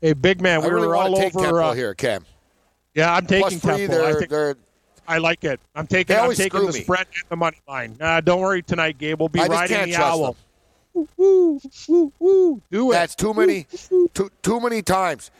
Hey, 0.00 0.12
big 0.14 0.40
man, 0.40 0.60
we 0.60 0.66
I 0.66 0.70
really 0.70 0.86
were 0.86 0.96
want 0.96 1.10
all 1.10 1.16
to 1.16 1.22
take 1.22 1.36
over. 1.36 1.44
Temple 1.46 1.60
uh, 1.60 1.74
here, 1.74 1.94
Cam. 1.94 2.24
Yeah, 2.94 3.14
I'm 3.14 3.26
taking 3.26 3.58
three, 3.58 3.86
Temple. 3.86 3.96
I 3.96 3.98
they're, 3.98 4.14
think 4.14 4.30
they're 4.30 4.56
I 5.06 5.18
like 5.18 5.44
it. 5.44 5.60
I'm 5.74 5.86
taking. 5.86 6.14
They 6.14 6.18
I'm 6.18 6.22
always 6.22 6.38
taking 6.38 6.58
screw 6.60 6.70
the 6.70 6.78
me. 6.78 6.84
spread 6.84 7.06
and 7.14 7.24
the 7.28 7.36
money 7.36 7.58
line. 7.68 7.96
Nah, 7.98 8.20
don't 8.20 8.40
worry 8.40 8.62
tonight, 8.62 8.96
Gabe. 8.96 9.18
We'll 9.18 9.28
be 9.28 9.40
I 9.40 9.48
just 9.48 9.50
riding 9.50 9.76
can't 9.76 9.90
the 9.90 9.96
trust 9.96 10.20
owl. 10.20 10.36
Woo, 10.94 11.08
woo, 11.16 11.60
woo, 11.88 12.12
woo. 12.18 12.62
Do 12.70 12.90
it. 12.90 12.94
That's 12.94 13.14
too 13.14 13.34
many, 13.34 13.66
too, 14.14 14.30
too 14.42 14.60
many 14.60 14.82
times. 14.82 15.30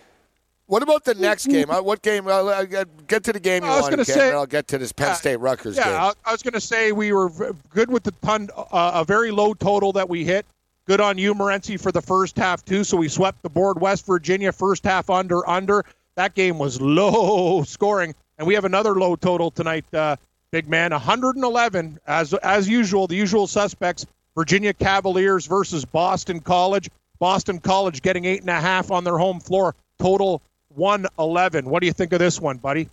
What 0.70 0.84
about 0.84 1.04
the 1.04 1.14
next 1.14 1.46
game? 1.48 1.68
Uh, 1.68 1.82
What 1.82 2.00
game? 2.00 2.28
Uh, 2.28 2.44
uh, 2.44 2.84
get 3.08 3.24
to 3.24 3.32
the 3.32 3.40
game 3.40 3.64
you 3.64 3.68
I 3.70 3.74
was 3.74 3.82
want, 3.82 3.90
gonna 3.90 4.04
say- 4.04 4.28
and 4.28 4.36
I'll 4.36 4.46
get 4.46 4.68
to 4.68 4.78
this 4.78 4.92
Penn 4.92 5.08
Yeah, 5.08 5.14
State 5.14 5.36
Rutgers 5.40 5.76
yeah, 5.76 5.84
game. 5.84 5.94
I, 5.94 6.12
I 6.26 6.30
was 6.32 6.42
going 6.44 6.52
to 6.54 6.60
say 6.60 6.92
we 6.92 7.12
were 7.12 7.28
good 7.70 7.90
with 7.90 8.04
the 8.04 8.12
ton, 8.22 8.48
uh, 8.56 8.92
a 8.94 9.04
very 9.04 9.32
low 9.32 9.52
total 9.52 9.92
that 9.94 10.08
we 10.08 10.24
hit. 10.24 10.46
Good 10.86 11.00
on 11.00 11.18
you, 11.18 11.34
Morency, 11.34 11.78
for 11.80 11.90
the 11.90 12.00
first 12.00 12.36
half 12.36 12.64
too. 12.64 12.84
So 12.84 12.96
we 12.96 13.08
swept 13.08 13.42
the 13.42 13.48
board. 13.48 13.80
West 13.80 14.06
Virginia 14.06 14.52
first 14.52 14.84
half 14.84 15.10
under 15.10 15.46
under. 15.50 15.84
That 16.14 16.34
game 16.36 16.56
was 16.56 16.80
low 16.80 17.62
scoring, 17.66 18.14
and 18.38 18.46
we 18.46 18.54
have 18.54 18.64
another 18.64 18.94
low 18.94 19.16
total 19.16 19.50
tonight. 19.50 19.84
Uh, 19.92 20.14
big 20.52 20.68
man, 20.68 20.92
111 20.92 21.98
as 22.06 22.32
as 22.34 22.68
usual. 22.68 23.08
The 23.08 23.16
usual 23.16 23.48
suspects: 23.48 24.06
Virginia 24.36 24.72
Cavaliers 24.72 25.46
versus 25.46 25.84
Boston 25.84 26.38
College. 26.38 26.90
Boston 27.18 27.58
College 27.58 28.02
getting 28.02 28.24
eight 28.24 28.40
and 28.42 28.50
a 28.50 28.60
half 28.60 28.92
on 28.92 29.02
their 29.02 29.18
home 29.18 29.40
floor. 29.40 29.74
Total 29.98 30.40
111. 30.74 31.68
What 31.68 31.80
do 31.80 31.86
you 31.86 31.92
think 31.92 32.12
of 32.12 32.18
this 32.18 32.40
one, 32.40 32.58
buddy? 32.58 32.88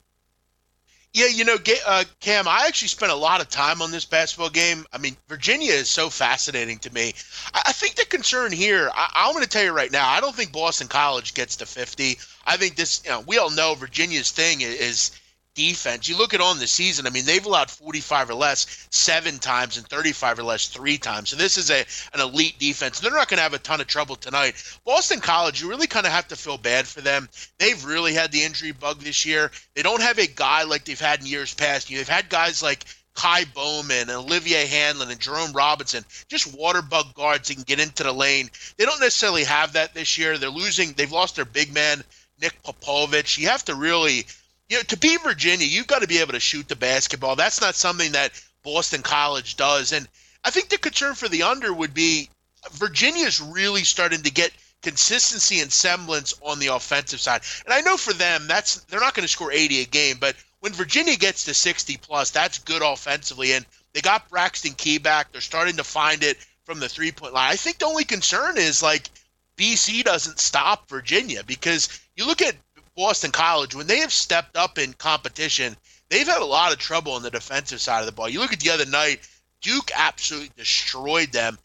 Yeah, 1.14 1.28
you 1.28 1.46
know, 1.46 1.58
uh, 1.88 2.04
Cam, 2.20 2.48
I 2.48 2.66
actually 2.68 2.90
spent 2.90 3.12
a 3.12 3.16
lot 3.16 3.42
of 3.42 3.50
time 3.50 3.82
on 3.82 3.92
this 3.92 4.06
basketball 4.06 4.50
game. 4.50 4.86
I 4.92 4.98
mean, 4.98 5.16
Virginia 5.28 5.72
is 5.72 5.90
so 5.90 6.10
fascinating 6.10 6.80
to 6.80 6.94
me. 6.94 7.14
I, 7.54 7.72
think 7.72 7.96
the 7.96 8.06
concern 8.06 8.52
here, 8.52 8.92
I, 8.94 9.10
I'm 9.16 9.32
going 9.32 9.44
to 9.44 9.50
tell 9.50 9.64
you 9.64 9.72
right 9.72 9.92
now, 9.92 10.08
I 10.08 10.20
don't 10.20 10.36
think 10.36 10.52
Boston 10.52 10.88
College 10.88 11.34
gets 11.34 11.56
to 11.58 11.66
50. 11.66 12.20
I 12.46 12.58
think 12.58 12.76
this, 12.76 13.02
you 13.04 13.10
know, 13.10 13.22
we 13.22 13.38
all 13.38 13.50
know 13.50 13.74
Virginia's 13.74 14.32
thing 14.32 14.62
is 14.62 15.12
defense. 15.58 16.08
You 16.08 16.18
look 16.18 16.36
at 16.36 16.40
on 16.40 16.60
the 16.60 16.68
season, 16.68 17.08
I 17.08 17.10
mean, 17.10 17.26
they've 17.26 17.46
allowed 17.46 17.72
45 17.72 18.30
or 18.30 18.36
less 18.36 18.88
seven 18.92 19.40
times 19.40 19.78
and 19.78 19.88
35 19.88 20.40
or 20.40 20.44
less 20.44 20.68
three 20.68 21.00
times. 21.00 21.30
So 21.30 21.36
this 21.36 21.58
is 21.58 21.72
a 21.72 21.84
an 22.14 22.22
elite 22.22 22.60
defense. 22.60 23.00
They're 23.00 23.12
not 23.12 23.28
going 23.28 23.40
to 23.40 23.44
have 23.44 23.56
a 23.56 23.60
ton 23.60 23.82
of 23.82 23.88
trouble 23.88 24.16
tonight. 24.16 24.64
Boston 24.86 25.20
College, 25.20 25.62
you 25.62 25.68
really 25.68 25.88
kind 25.88 26.06
of 26.06 26.12
have 26.12 26.28
to 26.28 26.36
feel 26.36 26.60
bad 26.60 26.88
for 26.88 27.02
them. 27.02 27.28
They've 27.58 27.84
really 27.84 28.14
had 28.14 28.32
the 28.32 28.44
injury 28.44 28.72
bug 28.72 29.00
this 29.00 29.26
year. 29.26 29.52
They 29.76 29.82
don't 29.82 30.02
have 30.02 30.20
a 30.20 30.28
guy 30.28 30.64
like 30.64 30.86
they've 30.86 31.00
had 31.00 31.22
in 31.22 31.26
years 31.26 31.54
past. 31.54 31.90
You. 31.90 31.98
They've 31.98 32.08
had 32.08 32.30
guys 32.30 32.62
like 32.62 32.86
Ky 33.16 33.46
Bowman 33.46 34.10
and 34.10 34.12
Olivier 34.12 34.68
Hanlan 34.68 35.10
and 35.10 35.20
Jerome 35.20 35.54
Robinson, 35.54 36.06
just 36.30 36.56
water 36.56 36.84
bug 36.84 37.16
guards 37.16 37.48
that 37.48 37.56
can 37.56 37.64
get 37.64 37.80
into 37.80 38.04
the 38.04 38.14
lane. 38.14 38.52
They 38.78 38.86
don't 38.86 39.02
necessarily 39.02 39.44
have 39.46 39.74
that 39.74 39.96
this 39.96 40.20
year. 40.20 40.38
They're 40.38 40.52
losing. 40.52 40.94
They've 40.94 41.12
lost 41.12 41.36
their 41.36 41.46
big 41.46 41.74
man, 41.74 42.04
Nik 42.40 42.62
Popovic. 42.62 43.40
You 43.40 43.48
have 43.48 43.66
to 43.66 43.74
really 43.74 44.28
you 44.70 44.78
know, 44.78 44.84
to 44.84 44.98
be 44.98 45.18
Virginia, 45.18 45.66
you've 45.66 45.88
got 45.88 46.02
to 46.02 46.08
be 46.08 46.20
able 46.20 46.34
to 46.34 46.40
shoot 46.40 46.68
the 46.68 46.76
basketball. 46.76 47.36
That's 47.36 47.62
not 47.62 47.76
something 47.76 48.12
that 48.14 48.32
Boston 48.64 49.02
College 49.02 49.56
does. 49.56 49.94
And 49.94 50.08
I 50.44 50.50
think 50.50 50.70
the 50.70 50.78
concern 50.78 51.16
for 51.16 51.30
the 51.30 51.44
under 51.44 51.74
would 51.74 51.94
be 51.94 52.30
Virginia's 52.72 53.40
really 53.42 53.84
starting 53.84 54.24
to 54.24 54.32
get 54.32 54.52
consistency 54.82 55.60
and 55.62 55.72
semblance 55.72 56.36
on 56.42 56.60
the 56.60 56.68
offensive 56.68 57.20
side. 57.20 57.42
And 57.66 57.74
I 57.74 57.82
know 57.82 57.98
for 57.98 58.14
them, 58.14 58.48
that's 58.48 58.82
they're 58.86 59.00
not 59.00 59.14
going 59.14 59.26
to 59.26 59.32
score 59.32 59.52
80 59.52 59.82
a 59.82 59.86
game, 59.86 60.18
but 60.20 60.36
when 60.60 60.74
Virginia 60.74 61.16
gets 61.16 61.46
to 61.46 61.54
60 61.54 61.98
plus, 61.98 62.32
that's 62.32 62.60
good 62.60 62.82
offensively. 62.82 63.54
And 63.54 63.66
they 63.94 64.02
got 64.02 64.30
Braxton 64.30 64.74
Key 64.74 64.98
back. 64.98 65.32
They're 65.32 65.42
starting 65.42 65.78
to 65.78 65.84
find 65.84 66.24
it 66.24 66.38
from 66.66 66.80
the 66.80 66.90
three 66.90 67.12
point 67.12 67.34
line. 67.34 67.52
I 67.52 67.56
think 67.56 67.80
the 67.80 67.86
only 67.86 68.04
concern 68.04 68.58
is 68.58 68.84
like 68.84 69.10
BC 69.58 70.04
doesn't 70.04 70.40
stop 70.40 70.90
Virginia 70.90 71.44
because 71.44 71.90
you 72.16 72.28
look 72.28 72.42
at 72.42 72.56
Boston 72.98 73.32
College, 73.32 73.76
when 73.76 73.86
they 73.86 74.00
have 74.00 74.12
stepped 74.12 74.58
up 74.58 74.80
in 74.80 74.92
competition, 74.94 75.78
they've 76.10 76.28
had 76.28 76.42
a 76.42 76.46
lot 76.46 76.74
of 76.74 76.80
trouble 76.80 77.14
on 77.14 77.22
the 77.22 77.30
defensive 77.30 77.80
side 77.80 78.00
of 78.00 78.08
the 78.08 78.12
ball. 78.12 78.28
You 78.28 78.40
look 78.40 78.52
at 78.52 78.60
the 78.60 78.72
other 78.72 78.88
night, 78.88 79.20
Duke 79.62 79.92
absolutely 79.96 80.50
destroyed 80.58 81.32
them. 81.32 81.60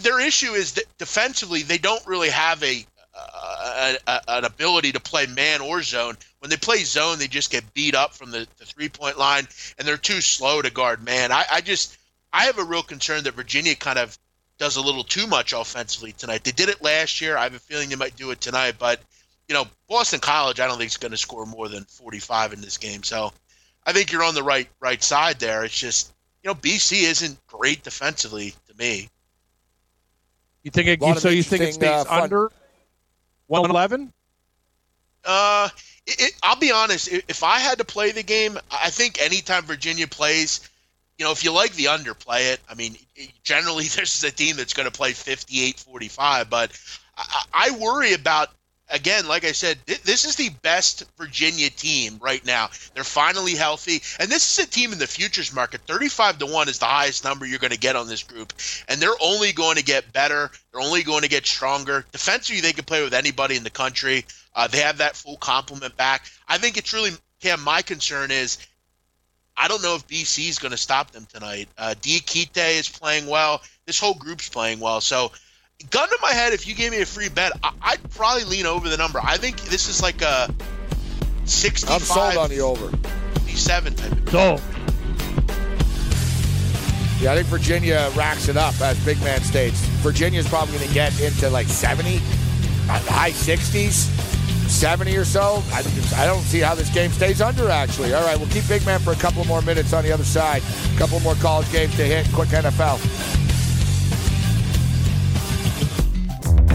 Their 0.00 0.20
issue 0.20 0.52
is 0.52 0.72
that 0.72 0.84
defensively, 0.98 1.62
they 1.62 1.78
don't 1.78 2.06
really 2.06 2.28
have 2.28 2.62
a, 2.62 2.84
uh, 3.14 3.94
a, 4.06 4.10
a 4.10 4.22
an 4.28 4.44
ability 4.44 4.92
to 4.92 5.00
play 5.00 5.26
man 5.26 5.62
or 5.62 5.82
zone. 5.82 6.18
When 6.40 6.50
they 6.50 6.58
play 6.58 6.84
zone, 6.84 7.18
they 7.18 7.28
just 7.28 7.50
get 7.50 7.72
beat 7.72 7.94
up 7.94 8.12
from 8.12 8.30
the, 8.30 8.46
the 8.58 8.66
three 8.66 8.90
point 8.90 9.16
line, 9.16 9.48
and 9.78 9.88
they're 9.88 9.96
too 9.96 10.20
slow 10.20 10.60
to 10.60 10.70
guard 10.70 11.02
man. 11.02 11.32
I, 11.32 11.44
I 11.50 11.60
just 11.62 11.96
I 12.34 12.44
have 12.44 12.58
a 12.58 12.64
real 12.64 12.82
concern 12.82 13.24
that 13.24 13.34
Virginia 13.34 13.76
kind 13.76 13.98
of 13.98 14.18
does 14.58 14.76
a 14.76 14.82
little 14.82 15.04
too 15.04 15.26
much 15.26 15.54
offensively 15.54 16.12
tonight. 16.12 16.44
They 16.44 16.52
did 16.52 16.68
it 16.68 16.82
last 16.82 17.22
year. 17.22 17.36
I 17.36 17.44
have 17.44 17.54
a 17.54 17.58
feeling 17.58 17.88
they 17.88 17.96
might 17.96 18.16
do 18.16 18.30
it 18.30 18.40
tonight, 18.40 18.74
but 18.78 19.00
you 19.48 19.54
know, 19.54 19.66
Boston 19.88 20.20
College, 20.20 20.60
I 20.60 20.66
don't 20.66 20.78
think 20.78 20.90
is 20.90 20.96
going 20.96 21.12
to 21.12 21.16
score 21.16 21.46
more 21.46 21.68
than 21.68 21.84
45 21.84 22.52
in 22.52 22.60
this 22.60 22.78
game. 22.78 23.02
So 23.02 23.32
I 23.84 23.92
think 23.92 24.12
you're 24.12 24.24
on 24.24 24.34
the 24.34 24.42
right 24.42 24.68
right 24.80 25.02
side 25.02 25.38
there. 25.38 25.64
It's 25.64 25.78
just, 25.78 26.12
you 26.42 26.48
know, 26.48 26.54
BC 26.54 27.02
isn't 27.02 27.46
great 27.46 27.82
defensively 27.82 28.54
to 28.68 28.76
me. 28.76 29.08
You 30.62 30.70
think 30.70 30.88
it, 30.88 31.00
Lot 31.00 31.16
of 31.16 31.22
so? 31.22 31.28
You 31.28 31.44
think 31.44 31.62
it 31.62 31.74
stays 31.74 32.06
uh, 32.06 32.22
under 32.22 32.50
111? 33.46 34.12
Uh, 35.24 35.68
it, 36.06 36.20
it, 36.20 36.32
I'll 36.42 36.56
be 36.56 36.72
honest. 36.72 37.08
If 37.08 37.44
I 37.44 37.58
had 37.60 37.78
to 37.78 37.84
play 37.84 38.10
the 38.10 38.24
game, 38.24 38.58
I 38.70 38.90
think 38.90 39.20
anytime 39.22 39.62
Virginia 39.62 40.08
plays, 40.08 40.68
you 41.18 41.24
know, 41.24 41.30
if 41.30 41.44
you 41.44 41.52
like 41.52 41.72
the 41.74 41.88
under, 41.88 42.14
play 42.14 42.48
it. 42.48 42.60
I 42.68 42.74
mean, 42.74 42.96
generally 43.44 43.84
this 43.84 44.16
is 44.16 44.24
a 44.24 44.32
team 44.32 44.56
that's 44.56 44.74
going 44.74 44.90
to 44.90 44.92
play 44.92 45.12
58-45, 45.12 46.50
but 46.50 46.72
I, 47.16 47.44
I 47.52 47.70
worry 47.78 48.12
about 48.12 48.50
again, 48.90 49.26
like 49.26 49.44
I 49.44 49.52
said, 49.52 49.78
th- 49.86 50.02
this 50.02 50.24
is 50.24 50.36
the 50.36 50.50
best 50.62 51.04
Virginia 51.16 51.70
team 51.70 52.18
right 52.20 52.44
now. 52.44 52.70
They're 52.94 53.04
finally 53.04 53.54
healthy, 53.54 54.02
and 54.20 54.30
this 54.30 54.58
is 54.58 54.64
a 54.64 54.68
team 54.68 54.92
in 54.92 54.98
the 54.98 55.06
futures 55.06 55.52
market. 55.52 55.82
Thirty-five 55.86 56.38
to 56.38 56.46
one 56.46 56.68
is 56.68 56.78
the 56.78 56.86
highest 56.86 57.24
number 57.24 57.46
you're 57.46 57.58
going 57.58 57.72
to 57.72 57.78
get 57.78 57.96
on 57.96 58.08
this 58.08 58.22
group, 58.22 58.52
and 58.88 59.00
they're 59.00 59.10
only 59.20 59.52
going 59.52 59.76
to 59.76 59.84
get 59.84 60.12
better. 60.12 60.50
They're 60.72 60.82
only 60.82 61.02
going 61.02 61.22
to 61.22 61.28
get 61.28 61.46
stronger. 61.46 62.04
Defensively, 62.12 62.60
they 62.60 62.72
can 62.72 62.84
play 62.84 63.02
with 63.02 63.14
anybody 63.14 63.56
in 63.56 63.64
the 63.64 63.70
country. 63.70 64.24
Uh, 64.54 64.68
they 64.68 64.80
have 64.80 64.98
that 64.98 65.16
full 65.16 65.36
complement 65.36 65.96
back. 65.96 66.26
I 66.48 66.58
think 66.58 66.76
it's 66.76 66.92
really 66.92 67.10
Cam. 67.40 67.62
My 67.62 67.82
concern 67.82 68.30
is. 68.30 68.58
I 69.58 69.68
don't 69.68 69.82
know 69.82 69.94
if 69.94 70.06
BC 70.06 70.50
is 70.50 70.58
going 70.58 70.72
to 70.72 70.76
stop 70.76 71.12
them 71.12 71.26
tonight. 71.32 71.70
Uh, 71.78 71.94
Diakite 72.02 72.78
is 72.78 72.90
playing 72.90 73.26
well. 73.26 73.62
This 73.86 73.98
whole 73.98 74.12
group's 74.12 74.50
playing 74.50 74.80
well. 74.80 75.00
So 75.00 75.32
gun 75.90 76.08
to 76.08 76.18
my 76.22 76.32
head, 76.32 76.52
if 76.52 76.66
you 76.66 76.74
gave 76.74 76.92
me 76.92 77.00
a 77.02 77.06
free 77.06 77.28
bet, 77.28 77.52
I- 77.62 77.72
I'd 77.82 78.10
probably 78.10 78.44
lean 78.44 78.66
over 78.66 78.88
the 78.88 78.96
number. 78.96 79.20
I 79.22 79.36
think 79.36 79.60
this 79.62 79.88
is 79.88 80.02
like 80.02 80.22
a 80.22 80.52
65 81.44 81.94
I'm 81.94 82.00
sold 82.02 82.36
on 82.36 82.50
the 82.50 82.60
over. 82.60 82.88
57 83.44 83.94
type 83.94 84.12
of 84.12 84.30
So 84.30 84.60
Yeah, 87.20 87.32
I 87.32 87.36
think 87.36 87.46
Virginia 87.48 88.10
racks 88.14 88.48
it 88.48 88.56
up 88.56 88.78
as 88.80 88.98
big 89.04 89.20
man 89.22 89.40
states. 89.42 89.78
Virginia's 90.02 90.46
probably 90.48 90.76
going 90.76 90.88
to 90.88 90.94
get 90.94 91.18
into 91.20 91.48
like 91.48 91.66
70, 91.66 92.16
uh, 92.16 92.98
high 93.10 93.30
60s, 93.30 94.08
70 94.68 95.16
or 95.16 95.24
so. 95.24 95.62
I, 95.72 95.82
just- 95.82 96.14
I 96.14 96.26
don't 96.26 96.42
see 96.42 96.60
how 96.60 96.74
this 96.74 96.90
game 96.90 97.10
stays 97.12 97.40
under, 97.40 97.70
actually. 97.70 98.12
All 98.12 98.24
right, 98.24 98.38
we'll 98.38 98.48
keep 98.50 98.66
big 98.68 98.84
man 98.84 99.00
for 99.00 99.12
a 99.12 99.16
couple 99.16 99.44
more 99.44 99.62
minutes 99.62 99.92
on 99.92 100.04
the 100.04 100.12
other 100.12 100.24
side. 100.24 100.62
A 100.94 100.98
couple 100.98 101.18
more 101.20 101.34
college 101.36 101.70
games 101.72 101.94
to 101.96 102.04
hit. 102.04 102.26
Quick 102.32 102.48
NFL. 102.50 102.98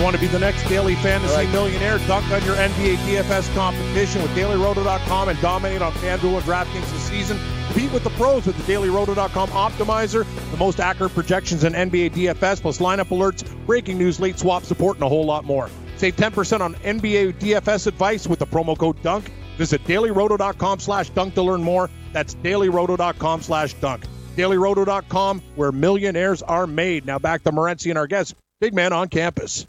You 0.00 0.04
want 0.04 0.16
to 0.16 0.22
be 0.22 0.28
the 0.28 0.38
next 0.38 0.66
daily 0.66 0.94
fantasy 0.94 1.46
millionaire? 1.48 1.98
Dunk 2.06 2.24
on 2.30 2.42
your 2.44 2.56
NBA 2.56 2.96
DFS 3.04 3.54
competition 3.54 4.22
with 4.22 4.30
DailyRoto.com 4.30 5.28
and 5.28 5.38
dominate 5.42 5.82
on 5.82 5.92
FanDuel 5.92 6.36
and 6.36 6.44
DraftKings 6.44 6.90
this 6.90 7.02
season. 7.02 7.38
Compete 7.66 7.92
with 7.92 8.02
the 8.02 8.08
pros 8.10 8.46
with 8.46 8.56
the 8.56 8.72
DailyRoto.com 8.72 9.50
optimizer, 9.50 10.26
the 10.52 10.56
most 10.56 10.80
accurate 10.80 11.12
projections 11.12 11.64
in 11.64 11.74
NBA 11.74 12.12
DFS, 12.12 12.62
plus 12.62 12.78
lineup 12.78 13.08
alerts, 13.08 13.44
breaking 13.66 13.98
news, 13.98 14.18
late 14.18 14.38
swap 14.38 14.62
support, 14.62 14.96
and 14.96 15.04
a 15.04 15.08
whole 15.08 15.26
lot 15.26 15.44
more. 15.44 15.68
Save 15.98 16.16
10% 16.16 16.62
on 16.62 16.76
NBA 16.76 17.34
DFS 17.34 17.86
advice 17.86 18.26
with 18.26 18.38
the 18.38 18.46
promo 18.46 18.78
code 18.78 19.02
DUNK. 19.02 19.30
Visit 19.58 19.84
dailyroto.com 19.84 20.80
slash 20.80 21.10
dunk 21.10 21.34
to 21.34 21.42
learn 21.42 21.62
more. 21.62 21.90
That's 22.14 22.34
dailyroto.com 22.36 23.42
slash 23.42 23.74
dunk. 23.74 24.06
Dailyroto.com, 24.34 25.42
where 25.56 25.72
millionaires 25.72 26.40
are 26.40 26.66
made. 26.66 27.04
Now 27.04 27.18
back 27.18 27.42
to 27.42 27.52
Morency 27.52 27.90
and 27.90 27.98
our 27.98 28.06
guest, 28.06 28.34
Big 28.60 28.72
Man 28.72 28.94
on 28.94 29.08
campus. 29.08 29.66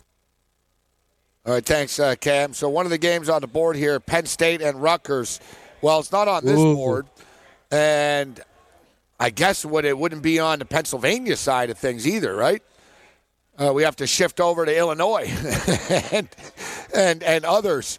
All 1.43 1.53
right, 1.53 1.65
thanks, 1.65 1.99
uh, 1.99 2.13
Cam. 2.15 2.53
So 2.53 2.69
one 2.69 2.85
of 2.85 2.91
the 2.91 2.99
games 2.99 3.27
on 3.27 3.41
the 3.41 3.47
board 3.47 3.75
here, 3.75 3.99
Penn 3.99 4.27
State 4.27 4.61
and 4.61 4.79
Rutgers. 4.79 5.39
Well, 5.81 5.99
it's 5.99 6.11
not 6.11 6.27
on 6.27 6.45
this 6.45 6.59
Ooh. 6.59 6.75
board, 6.75 7.07
and 7.71 8.39
I 9.19 9.31
guess 9.31 9.65
what 9.65 9.83
it 9.83 9.97
wouldn't 9.97 10.21
be 10.21 10.39
on 10.39 10.59
the 10.59 10.65
Pennsylvania 10.65 11.35
side 11.35 11.71
of 11.71 11.79
things 11.79 12.05
either, 12.05 12.35
right? 12.35 12.61
Uh, 13.57 13.73
we 13.73 13.81
have 13.81 13.95
to 13.95 14.05
shift 14.05 14.39
over 14.39 14.65
to 14.65 14.77
Illinois 14.77 15.27
and 16.11 16.29
and 16.95 17.23
and 17.23 17.43
others, 17.43 17.97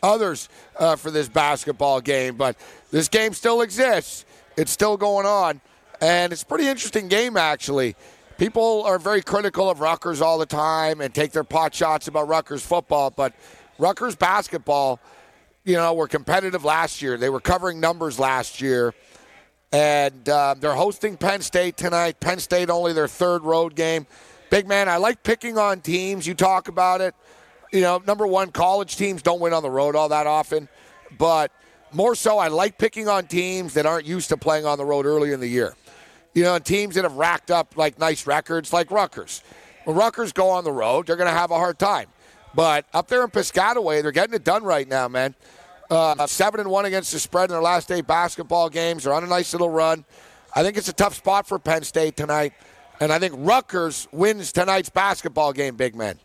others 0.00 0.48
uh, 0.78 0.94
for 0.94 1.10
this 1.10 1.28
basketball 1.28 2.00
game. 2.00 2.36
But 2.36 2.56
this 2.92 3.08
game 3.08 3.34
still 3.34 3.62
exists. 3.62 4.24
It's 4.56 4.70
still 4.70 4.96
going 4.96 5.26
on, 5.26 5.60
and 6.00 6.32
it's 6.32 6.44
a 6.44 6.46
pretty 6.46 6.68
interesting 6.68 7.08
game 7.08 7.36
actually. 7.36 7.96
People 8.36 8.82
are 8.82 8.98
very 8.98 9.22
critical 9.22 9.70
of 9.70 9.78
Rutgers 9.78 10.20
all 10.20 10.38
the 10.38 10.46
time 10.46 11.00
and 11.00 11.14
take 11.14 11.30
their 11.30 11.44
pot 11.44 11.72
shots 11.72 12.08
about 12.08 12.26
Rutgers 12.26 12.66
football, 12.66 13.10
but 13.10 13.32
Rutgers 13.78 14.16
basketball, 14.16 14.98
you 15.64 15.74
know, 15.74 15.94
were 15.94 16.08
competitive 16.08 16.64
last 16.64 17.00
year. 17.00 17.16
They 17.16 17.30
were 17.30 17.40
covering 17.40 17.78
numbers 17.78 18.18
last 18.18 18.60
year, 18.60 18.92
and 19.72 20.28
uh, 20.28 20.56
they're 20.58 20.74
hosting 20.74 21.16
Penn 21.16 21.42
State 21.42 21.76
tonight. 21.76 22.18
Penn 22.18 22.40
State 22.40 22.70
only 22.70 22.92
their 22.92 23.06
third 23.06 23.42
road 23.44 23.76
game. 23.76 24.04
Big 24.50 24.66
man, 24.66 24.88
I 24.88 24.96
like 24.96 25.22
picking 25.22 25.56
on 25.56 25.80
teams. 25.80 26.26
You 26.26 26.34
talk 26.34 26.66
about 26.66 27.00
it. 27.00 27.14
You 27.72 27.82
know, 27.82 28.02
number 28.04 28.26
one, 28.26 28.50
college 28.50 28.96
teams 28.96 29.22
don't 29.22 29.40
win 29.40 29.52
on 29.52 29.62
the 29.62 29.70
road 29.70 29.94
all 29.94 30.08
that 30.08 30.26
often, 30.26 30.68
but 31.18 31.52
more 31.92 32.16
so, 32.16 32.38
I 32.38 32.48
like 32.48 32.78
picking 32.78 33.08
on 33.08 33.28
teams 33.28 33.74
that 33.74 33.86
aren't 33.86 34.06
used 34.06 34.28
to 34.30 34.36
playing 34.36 34.66
on 34.66 34.76
the 34.76 34.84
road 34.84 35.06
early 35.06 35.32
in 35.32 35.38
the 35.38 35.46
year. 35.46 35.76
You 36.34 36.42
know, 36.42 36.58
teams 36.58 36.96
that 36.96 37.04
have 37.04 37.16
racked 37.16 37.50
up 37.50 37.76
like 37.76 37.98
nice 37.98 38.26
records, 38.26 38.72
like 38.72 38.90
Rutgers. 38.90 39.42
When 39.84 39.96
Rutgers 39.96 40.32
go 40.32 40.50
on 40.50 40.64
the 40.64 40.72
road, 40.72 41.06
they're 41.06 41.16
going 41.16 41.30
to 41.30 41.36
have 41.36 41.50
a 41.50 41.56
hard 41.56 41.78
time. 41.78 42.08
But 42.54 42.86
up 42.92 43.08
there 43.08 43.22
in 43.22 43.30
Piscataway, 43.30 44.02
they're 44.02 44.12
getting 44.12 44.34
it 44.34 44.44
done 44.44 44.64
right 44.64 44.88
now, 44.88 45.08
man. 45.08 45.34
Uh, 45.90 46.26
seven 46.26 46.60
and 46.60 46.70
one 46.70 46.86
against 46.86 47.12
the 47.12 47.18
spread 47.18 47.50
in 47.50 47.54
their 47.54 47.62
last 47.62 47.90
eight 47.92 48.06
basketball 48.06 48.68
games. 48.68 49.04
They're 49.04 49.14
on 49.14 49.24
a 49.24 49.28
nice 49.28 49.52
little 49.52 49.68
run. 49.68 50.04
I 50.54 50.62
think 50.62 50.76
it's 50.76 50.88
a 50.88 50.92
tough 50.92 51.14
spot 51.14 51.46
for 51.46 51.58
Penn 51.58 51.82
State 51.82 52.16
tonight, 52.16 52.52
and 53.00 53.12
I 53.12 53.18
think 53.18 53.34
Rutgers 53.36 54.08
wins 54.12 54.52
tonight's 54.52 54.88
basketball 54.88 55.52
game. 55.52 55.76
Big 55.76 55.94
man. 55.94 56.18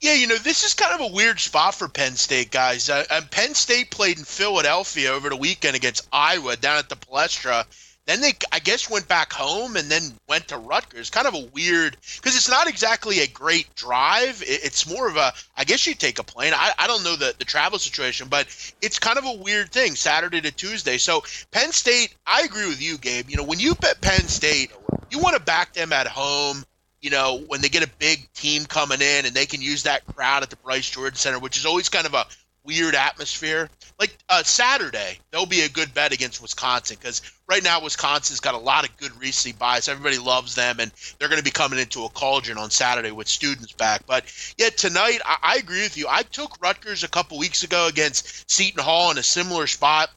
Yeah, 0.00 0.14
you 0.14 0.26
know, 0.26 0.36
this 0.36 0.64
is 0.64 0.74
kind 0.74 1.00
of 1.00 1.10
a 1.10 1.14
weird 1.14 1.40
spot 1.40 1.74
for 1.74 1.88
Penn 1.88 2.14
State, 2.14 2.50
guys. 2.50 2.88
Uh, 2.88 3.04
Penn 3.30 3.54
State 3.54 3.90
played 3.90 4.18
in 4.18 4.24
Philadelphia 4.24 5.10
over 5.10 5.28
the 5.28 5.36
weekend 5.36 5.76
against 5.76 6.06
Iowa 6.12 6.56
down 6.56 6.78
at 6.78 6.88
the 6.88 6.96
Palestra. 6.96 7.64
Then 8.06 8.20
they, 8.20 8.34
I 8.52 8.58
guess, 8.58 8.90
went 8.90 9.08
back 9.08 9.32
home 9.32 9.76
and 9.76 9.90
then 9.90 10.02
went 10.28 10.48
to 10.48 10.58
Rutgers. 10.58 11.08
Kind 11.08 11.26
of 11.26 11.34
a 11.34 11.46
weird, 11.54 11.96
because 12.16 12.36
it's 12.36 12.50
not 12.50 12.68
exactly 12.68 13.20
a 13.20 13.26
great 13.26 13.74
drive. 13.74 14.42
It's 14.46 14.88
more 14.88 15.08
of 15.08 15.16
a, 15.16 15.32
I 15.56 15.64
guess 15.64 15.86
you 15.86 15.94
take 15.94 16.18
a 16.18 16.22
plane. 16.22 16.52
I, 16.54 16.72
I 16.78 16.86
don't 16.86 17.02
know 17.02 17.16
the, 17.16 17.34
the 17.38 17.46
travel 17.46 17.78
situation, 17.78 18.28
but 18.28 18.46
it's 18.82 18.98
kind 18.98 19.16
of 19.16 19.24
a 19.24 19.42
weird 19.42 19.72
thing, 19.72 19.94
Saturday 19.94 20.42
to 20.42 20.52
Tuesday. 20.52 20.98
So 20.98 21.24
Penn 21.50 21.72
State, 21.72 22.14
I 22.26 22.42
agree 22.42 22.68
with 22.68 22.82
you, 22.82 22.98
Gabe. 22.98 23.30
You 23.30 23.38
know, 23.38 23.44
when 23.44 23.58
you 23.58 23.74
bet 23.74 24.02
Penn 24.02 24.28
State, 24.28 24.70
you 25.10 25.18
want 25.18 25.36
to 25.36 25.42
back 25.42 25.72
them 25.72 25.92
at 25.92 26.06
home. 26.06 26.62
You 27.00 27.10
know, 27.10 27.42
when 27.48 27.60
they 27.60 27.68
get 27.68 27.84
a 27.84 27.90
big 27.98 28.32
team 28.32 28.64
coming 28.64 29.02
in 29.02 29.26
and 29.26 29.34
they 29.34 29.44
can 29.44 29.60
use 29.60 29.82
that 29.82 30.06
crowd 30.14 30.42
at 30.42 30.48
the 30.48 30.56
Bryce 30.56 30.88
Jordan 30.88 31.16
Center, 31.16 31.38
which 31.38 31.58
is 31.58 31.66
always 31.66 31.90
kind 31.90 32.06
of 32.06 32.14
a 32.14 32.24
weird 32.64 32.94
atmosphere. 32.94 33.68
Like 33.98 34.16
uh, 34.28 34.42
Saturday, 34.42 35.18
there'll 35.30 35.46
be 35.46 35.62
a 35.62 35.68
good 35.68 35.94
bet 35.94 36.12
against 36.12 36.42
Wisconsin 36.42 36.96
because 37.00 37.22
right 37.48 37.62
now 37.62 37.82
Wisconsin's 37.82 38.40
got 38.40 38.54
a 38.54 38.58
lot 38.58 38.88
of 38.88 38.96
good 38.96 39.12
recency 39.20 39.52
bias. 39.52 39.88
Everybody 39.88 40.18
loves 40.18 40.54
them, 40.54 40.80
and 40.80 40.90
they're 41.18 41.28
going 41.28 41.38
to 41.38 41.44
be 41.44 41.50
coming 41.50 41.78
into 41.78 42.04
a 42.04 42.08
cauldron 42.08 42.58
on 42.58 42.70
Saturday 42.70 43.12
with 43.12 43.28
students 43.28 43.72
back. 43.72 44.06
But 44.06 44.24
yeah, 44.58 44.70
tonight 44.70 45.20
I, 45.24 45.36
I 45.42 45.56
agree 45.56 45.82
with 45.82 45.96
you. 45.96 46.06
I 46.08 46.22
took 46.22 46.60
Rutgers 46.60 47.04
a 47.04 47.08
couple 47.08 47.38
weeks 47.38 47.62
ago 47.62 47.86
against 47.86 48.50
Seton 48.50 48.82
Hall 48.82 49.10
in 49.10 49.18
a 49.18 49.22
similar 49.22 49.66
spot. 49.66 50.10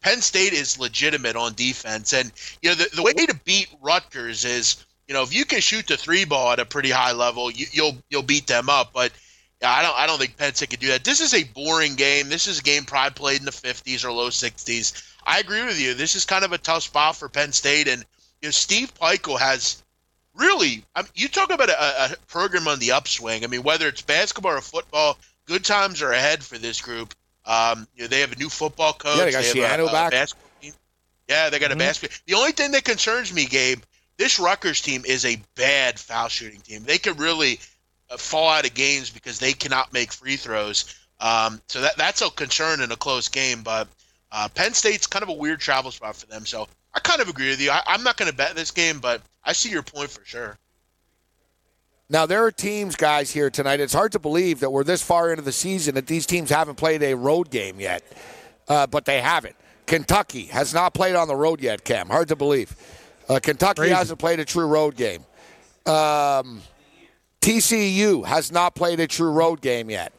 Penn 0.00 0.20
State 0.22 0.52
is 0.52 0.78
legitimate 0.78 1.36
on 1.36 1.54
defense, 1.54 2.12
and 2.12 2.32
you 2.62 2.70
know 2.70 2.74
the, 2.74 2.88
the 2.96 3.02
way 3.02 3.12
to 3.12 3.40
beat 3.44 3.68
Rutgers 3.82 4.44
is 4.44 4.84
you 5.06 5.14
know 5.14 5.22
if 5.22 5.34
you 5.34 5.44
can 5.44 5.60
shoot 5.60 5.86
the 5.86 5.96
three 5.96 6.24
ball 6.24 6.52
at 6.52 6.58
a 6.58 6.64
pretty 6.64 6.90
high 6.90 7.12
level, 7.12 7.50
you, 7.50 7.66
you'll 7.72 7.96
you'll 8.10 8.22
beat 8.22 8.46
them 8.46 8.68
up, 8.68 8.92
but. 8.92 9.12
Yeah, 9.62 9.70
I 9.70 9.82
don't. 9.82 9.96
I 9.96 10.06
don't 10.06 10.18
think 10.18 10.36
Penn 10.36 10.54
State 10.54 10.70
could 10.70 10.80
do 10.80 10.88
that. 10.88 11.04
This 11.04 11.20
is 11.20 11.32
a 11.34 11.44
boring 11.44 11.94
game. 11.94 12.28
This 12.28 12.46
is 12.46 12.58
a 12.58 12.62
game 12.62 12.84
probably 12.84 13.12
played 13.14 13.38
in 13.40 13.46
the 13.46 13.50
50s 13.52 14.04
or 14.04 14.12
low 14.12 14.28
60s. 14.28 15.14
I 15.24 15.40
agree 15.40 15.64
with 15.64 15.80
you. 15.80 15.94
This 15.94 16.14
is 16.14 16.24
kind 16.26 16.44
of 16.44 16.52
a 16.52 16.58
tough 16.58 16.82
spot 16.82 17.16
for 17.16 17.28
Penn 17.28 17.52
State, 17.52 17.88
and 17.88 18.04
you 18.42 18.48
know 18.48 18.52
Steve 18.52 18.92
Pikiell 18.94 19.38
has 19.38 19.82
really. 20.34 20.84
I 20.94 21.02
mean, 21.02 21.10
you 21.14 21.28
talk 21.28 21.50
about 21.50 21.70
a, 21.70 22.04
a 22.12 22.16
program 22.28 22.68
on 22.68 22.78
the 22.78 22.92
upswing. 22.92 23.44
I 23.44 23.46
mean, 23.46 23.62
whether 23.62 23.88
it's 23.88 24.02
basketball 24.02 24.52
or 24.52 24.60
football, 24.60 25.18
good 25.46 25.64
times 25.64 26.02
are 26.02 26.12
ahead 26.12 26.44
for 26.44 26.58
this 26.58 26.80
group. 26.80 27.14
Um, 27.46 27.86
you 27.96 28.02
know, 28.02 28.08
they 28.08 28.20
have 28.20 28.32
a 28.32 28.36
new 28.36 28.48
football 28.50 28.92
coach. 28.92 29.16
Yeah, 29.18 29.24
they 29.24 29.32
got 29.32 29.44
have 29.44 29.54
Schiano 29.56 29.84
a, 29.86 29.86
a 29.86 29.92
back. 29.92 30.10
basketball 30.10 30.50
team. 30.60 30.72
Yeah, 31.28 31.48
they 31.50 31.58
got 31.58 31.70
Mm-hmm. 31.70 31.80
a 31.80 31.84
basketball. 31.84 32.18
The 32.26 32.34
only 32.34 32.52
thing 32.52 32.72
that 32.72 32.84
concerns 32.84 33.32
me, 33.32 33.46
Gabe, 33.46 33.80
this 34.18 34.38
Rutgers 34.38 34.80
team 34.82 35.04
is 35.06 35.24
a 35.24 35.40
bad 35.56 35.98
foul 35.98 36.28
shooting 36.28 36.60
team. 36.60 36.84
They 36.84 36.98
could 36.98 37.18
really 37.18 37.58
fall 38.18 38.48
out 38.48 38.66
of 38.66 38.74
games 38.74 39.10
because 39.10 39.38
they 39.38 39.52
cannot 39.52 39.92
make 39.92 40.12
free 40.12 40.36
throws. 40.36 40.94
Um, 41.20 41.60
so 41.68 41.80
that 41.80 41.96
that's 41.96 42.22
a 42.22 42.30
concern 42.30 42.80
in 42.80 42.92
a 42.92 42.96
close 42.96 43.28
game. 43.28 43.62
But 43.62 43.88
uh, 44.32 44.48
Penn 44.54 44.74
State's 44.74 45.06
kind 45.06 45.22
of 45.22 45.28
a 45.28 45.34
weird 45.34 45.60
travel 45.60 45.90
spot 45.90 46.16
for 46.16 46.26
them. 46.26 46.46
So 46.46 46.68
I 46.94 47.00
kind 47.00 47.20
of 47.20 47.28
agree 47.28 47.48
with 47.48 47.60
you. 47.60 47.70
I, 47.70 47.82
I'm 47.86 48.02
not 48.02 48.16
going 48.16 48.30
to 48.30 48.36
bet 48.36 48.54
this 48.54 48.70
game, 48.70 49.00
but 49.00 49.22
I 49.44 49.52
see 49.52 49.70
your 49.70 49.82
point 49.82 50.10
for 50.10 50.24
sure. 50.24 50.58
Now 52.08 52.24
there 52.26 52.44
are 52.44 52.52
teams, 52.52 52.94
guys, 52.94 53.32
here 53.32 53.50
tonight. 53.50 53.80
It's 53.80 53.92
hard 53.92 54.12
to 54.12 54.18
believe 54.18 54.60
that 54.60 54.70
we're 54.70 54.84
this 54.84 55.02
far 55.02 55.30
into 55.30 55.42
the 55.42 55.52
season 55.52 55.96
that 55.96 56.06
these 56.06 56.24
teams 56.24 56.50
haven't 56.50 56.76
played 56.76 57.02
a 57.02 57.14
road 57.14 57.50
game 57.50 57.80
yet, 57.80 58.04
uh, 58.68 58.86
but 58.86 59.06
they 59.06 59.20
haven't. 59.20 59.56
Kentucky 59.86 60.46
has 60.46 60.72
not 60.72 60.94
played 60.94 61.16
on 61.16 61.26
the 61.26 61.34
road 61.34 61.60
yet. 61.60 61.84
Cam, 61.84 62.08
hard 62.08 62.28
to 62.28 62.36
believe. 62.36 62.76
Uh, 63.28 63.40
Kentucky 63.40 63.80
Crazy. 63.80 63.94
hasn't 63.94 64.18
played 64.20 64.38
a 64.38 64.44
true 64.44 64.66
road 64.66 64.96
game. 64.96 65.24
Um, 65.84 66.62
TCU 67.46 68.26
has 68.26 68.50
not 68.50 68.74
played 68.74 68.98
a 68.98 69.06
true 69.06 69.30
road 69.30 69.60
game 69.60 69.88
yet. 69.88 70.12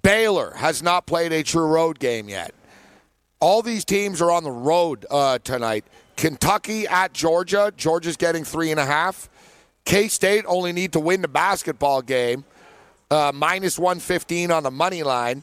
Baylor 0.00 0.52
has 0.54 0.80
not 0.80 1.04
played 1.04 1.32
a 1.32 1.42
true 1.42 1.66
road 1.66 1.98
game 1.98 2.28
yet. 2.28 2.54
All 3.40 3.62
these 3.62 3.84
teams 3.84 4.22
are 4.22 4.30
on 4.30 4.44
the 4.44 4.50
road 4.52 5.04
uh, 5.10 5.40
tonight. 5.40 5.84
Kentucky 6.16 6.86
at 6.86 7.12
Georgia. 7.12 7.72
Georgia's 7.76 8.16
getting 8.16 8.44
three 8.44 8.70
and 8.70 8.78
a 8.78 8.86
half. 8.86 9.28
K 9.84 10.06
State 10.06 10.44
only 10.46 10.72
need 10.72 10.92
to 10.92 11.00
win 11.00 11.20
the 11.20 11.26
basketball 11.26 12.00
game. 12.00 12.44
Uh, 13.10 13.32
minus 13.34 13.76
115 13.76 14.52
on 14.52 14.62
the 14.62 14.70
money 14.70 15.02
line. 15.02 15.42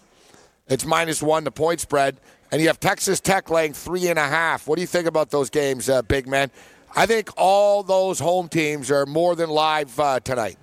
It's 0.69 0.85
minus 0.85 1.21
one 1.21 1.43
the 1.43 1.51
point 1.51 1.81
spread. 1.81 2.15
And 2.49 2.61
you 2.61 2.67
have 2.67 2.79
Texas 2.79 3.19
Tech 3.19 3.49
laying 3.49 3.73
three 3.73 4.07
and 4.07 4.17
a 4.17 4.25
half. 4.25 4.69
What 4.69 4.77
do 4.77 4.81
you 4.81 4.87
think 4.87 5.05
about 5.05 5.31
those 5.31 5.49
games, 5.49 5.89
uh, 5.89 6.01
big 6.03 6.29
man? 6.29 6.49
I 6.95 7.05
think 7.07 7.29
all 7.35 7.83
those 7.83 8.19
home 8.19 8.47
teams 8.47 8.89
are 8.89 9.05
more 9.05 9.35
than 9.35 9.49
live 9.49 9.99
uh, 9.99 10.21
tonight. 10.21 10.57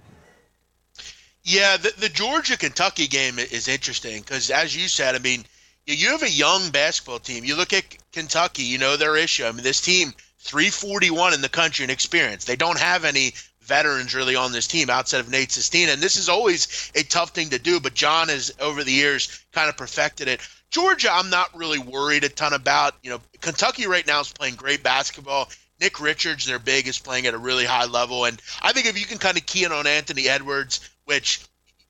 Yeah, 1.44 1.76
the, 1.76 1.92
the 1.98 2.08
Georgia 2.08 2.56
Kentucky 2.56 3.06
game 3.06 3.38
is 3.38 3.68
interesting 3.68 4.22
because, 4.22 4.50
as 4.50 4.74
you 4.74 4.88
said, 4.88 5.14
I 5.14 5.18
mean, 5.18 5.44
you 5.86 6.08
have 6.08 6.22
a 6.22 6.30
young 6.30 6.70
basketball 6.70 7.18
team. 7.18 7.44
You 7.44 7.54
look 7.54 7.74
at 7.74 7.84
Kentucky, 8.12 8.62
you 8.62 8.78
know 8.78 8.96
their 8.96 9.16
issue. 9.16 9.44
I 9.44 9.52
mean, 9.52 9.62
this 9.62 9.82
team 9.82 10.14
341 10.38 11.34
in 11.34 11.42
the 11.42 11.50
country 11.50 11.84
in 11.84 11.90
experience. 11.90 12.46
They 12.46 12.56
don't 12.56 12.78
have 12.78 13.04
any 13.04 13.34
veterans 13.60 14.14
really 14.14 14.36
on 14.36 14.52
this 14.52 14.66
team 14.66 14.88
outside 14.88 15.20
of 15.20 15.28
Nate 15.28 15.52
Sestina. 15.52 15.92
And 15.92 16.02
this 16.02 16.16
is 16.16 16.30
always 16.30 16.90
a 16.94 17.02
tough 17.02 17.30
thing 17.30 17.50
to 17.50 17.58
do, 17.58 17.78
but 17.78 17.92
John 17.94 18.28
has 18.28 18.54
over 18.58 18.82
the 18.82 18.92
years 18.92 19.44
kind 19.52 19.68
of 19.68 19.76
perfected 19.76 20.28
it. 20.28 20.40
Georgia, 20.70 21.08
I'm 21.12 21.30
not 21.30 21.56
really 21.56 21.78
worried 21.78 22.24
a 22.24 22.30
ton 22.30 22.54
about. 22.54 22.94
You 23.02 23.10
know, 23.10 23.20
Kentucky 23.42 23.86
right 23.86 24.06
now 24.06 24.20
is 24.20 24.32
playing 24.32 24.56
great 24.56 24.82
basketball. 24.82 25.50
Nick 25.80 26.00
Richards, 26.00 26.46
their 26.46 26.58
big, 26.58 26.88
is 26.88 26.98
playing 26.98 27.26
at 27.26 27.34
a 27.34 27.38
really 27.38 27.64
high 27.64 27.84
level. 27.84 28.24
And 28.24 28.40
I 28.62 28.72
think 28.72 28.86
if 28.86 28.98
you 28.98 29.06
can 29.06 29.18
kind 29.18 29.36
of 29.36 29.44
key 29.44 29.64
in 29.64 29.72
on 29.72 29.86
Anthony 29.86 30.28
Edwards, 30.28 30.80
which 31.04 31.40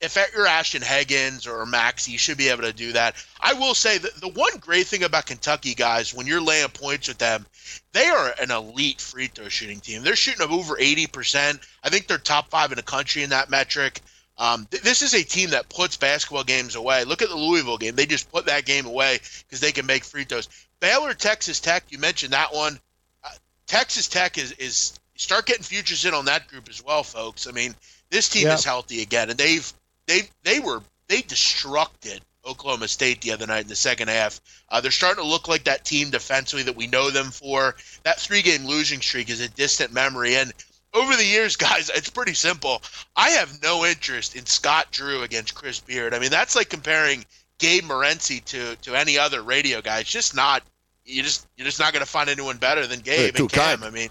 if 0.00 0.18
you're 0.34 0.46
Ashton 0.46 0.82
Hagans 0.82 1.46
or 1.46 1.64
Max, 1.64 2.08
you 2.08 2.18
should 2.18 2.36
be 2.36 2.48
able 2.48 2.62
to 2.62 2.72
do 2.72 2.92
that. 2.92 3.14
I 3.40 3.54
will 3.54 3.74
say 3.74 3.96
that 3.96 4.20
the 4.20 4.28
one 4.28 4.56
great 4.58 4.86
thing 4.86 5.02
about 5.02 5.26
Kentucky 5.26 5.74
guys, 5.74 6.12
when 6.12 6.26
you're 6.26 6.42
laying 6.42 6.68
points 6.68 7.08
with 7.08 7.18
them, 7.18 7.46
they 7.92 8.06
are 8.06 8.34
an 8.40 8.50
elite 8.50 9.00
free 9.00 9.28
throw 9.28 9.48
shooting 9.48 9.80
team. 9.80 10.02
They're 10.02 10.16
shooting 10.16 10.46
over 10.46 10.76
80%. 10.76 11.58
I 11.82 11.88
think 11.88 12.06
they're 12.06 12.18
top 12.18 12.50
five 12.50 12.70
in 12.70 12.76
the 12.76 12.82
country 12.82 13.22
in 13.22 13.30
that 13.30 13.50
metric. 13.50 14.00
Um, 14.36 14.66
th- 14.70 14.82
this 14.82 15.02
is 15.02 15.14
a 15.14 15.22
team 15.22 15.50
that 15.50 15.68
puts 15.68 15.96
basketball 15.96 16.44
games 16.44 16.74
away. 16.74 17.04
Look 17.04 17.22
at 17.22 17.28
the 17.28 17.36
Louisville 17.36 17.78
game; 17.78 17.94
they 17.94 18.06
just 18.06 18.30
put 18.32 18.46
that 18.46 18.64
game 18.64 18.84
away 18.84 19.20
because 19.38 19.60
they 19.60 19.72
can 19.72 19.86
make 19.86 20.04
free 20.04 20.24
throws. 20.24 20.48
Baylor, 20.80 21.14
Texas 21.14 21.60
Tech, 21.60 21.84
you 21.88 21.98
mentioned 21.98 22.32
that 22.32 22.52
one. 22.52 22.80
Uh, 23.22 23.30
Texas 23.68 24.08
Tech 24.08 24.36
is 24.36 24.50
is 24.52 24.98
start 25.16 25.46
getting 25.46 25.62
futures 25.62 26.04
in 26.04 26.14
on 26.14 26.24
that 26.24 26.48
group 26.48 26.68
as 26.68 26.82
well, 26.82 27.04
folks. 27.04 27.46
I 27.46 27.52
mean, 27.52 27.76
this 28.14 28.28
team 28.28 28.46
Yeah. 28.46 28.54
is 28.54 28.64
healthy 28.64 29.02
again, 29.02 29.28
and 29.30 29.38
they've 29.38 29.70
they 30.06 30.22
they 30.44 30.60
were 30.60 30.80
they 31.08 31.20
destructed 31.22 32.20
Oklahoma 32.46 32.88
State 32.88 33.20
the 33.22 33.32
other 33.32 33.46
night 33.46 33.62
in 33.62 33.68
the 33.68 33.76
second 33.76 34.08
half. 34.08 34.40
Uh, 34.68 34.80
they're 34.80 34.90
starting 34.90 35.22
to 35.22 35.28
look 35.28 35.48
like 35.48 35.64
that 35.64 35.84
team 35.84 36.10
defensively 36.10 36.62
that 36.64 36.76
we 36.76 36.86
know 36.86 37.10
them 37.10 37.30
for. 37.30 37.74
That 38.04 38.20
three 38.20 38.42
game 38.42 38.64
losing 38.66 39.00
streak 39.00 39.30
is 39.30 39.40
a 39.40 39.48
distant 39.48 39.92
memory, 39.92 40.36
and 40.36 40.52
over 40.92 41.16
the 41.16 41.24
years, 41.24 41.56
guys, 41.68 41.90
it's 41.94 42.10
pretty 42.10 42.34
simple. 42.34 42.82
I 43.16 43.30
have 43.30 43.62
no 43.62 43.84
interest 43.84 44.36
in 44.36 44.46
Scott 44.46 44.88
Drew 44.90 45.22
against 45.22 45.54
Chris 45.54 45.80
Beard. 45.80 46.14
I 46.14 46.18
mean, 46.18 46.30
that's 46.30 46.54
like 46.56 46.68
comparing 46.70 47.24
Gabe 47.58 47.84
Morency 47.84 48.44
to 48.46 48.76
to 48.76 48.94
any 48.94 49.18
other 49.18 49.42
radio 49.42 49.80
guy. 49.80 50.00
It's 50.00 50.10
just 50.10 50.34
not. 50.34 50.62
You 51.06 51.22
just 51.22 51.46
you're 51.56 51.66
just 51.66 51.80
not 51.80 51.92
going 51.92 52.04
to 52.04 52.10
find 52.10 52.30
anyone 52.30 52.56
better 52.56 52.86
than 52.86 53.00
Gabe 53.00 53.34
too 53.34 53.42
and 53.44 53.52
Cam. 53.52 53.80
kind. 53.80 53.84
I 53.84 53.90
mean, 53.90 54.08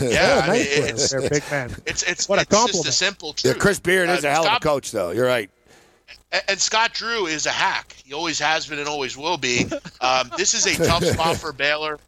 yeah, 0.00 0.40
I 0.44 0.50
mean, 0.52 0.58
nice 0.64 0.78
one 0.80 0.88
it's, 0.88 1.10
there, 1.10 1.28
big 1.28 1.50
man. 1.50 1.74
it's 1.86 2.02
it's 2.02 2.28
What 2.28 2.38
a 2.38 2.42
it's 2.42 2.72
just 2.72 2.86
a 2.86 2.92
simple 2.92 3.34
Yeah, 3.44 3.52
truth. 3.52 3.58
Chris 3.62 3.78
Beard 3.80 4.08
is 4.10 4.24
Uh, 4.24 4.28
a 4.28 4.30
hell 4.30 4.46
of 4.46 4.56
a 4.56 4.60
coach, 4.60 4.90
though. 4.90 5.10
You're 5.10 5.26
right. 5.26 5.50
and- 6.32 6.42
and 6.48 6.60
Scott 6.60 6.92
Drew 6.94 7.26
is 7.26 7.46
a 7.46 7.50
hack. 7.50 7.94
He 8.04 8.12
always 8.12 8.38
has 8.38 8.66
been 8.66 8.78
and 8.78 8.88
always 8.88 9.16
will 9.16 9.36
be. 9.38 9.66
Um, 10.00 10.30
this 10.36 10.54
is 10.54 10.66
a 10.66 10.76
tough 10.86 11.04
spot 11.14 11.36
for 11.36 11.52
Baylor, 11.52 11.98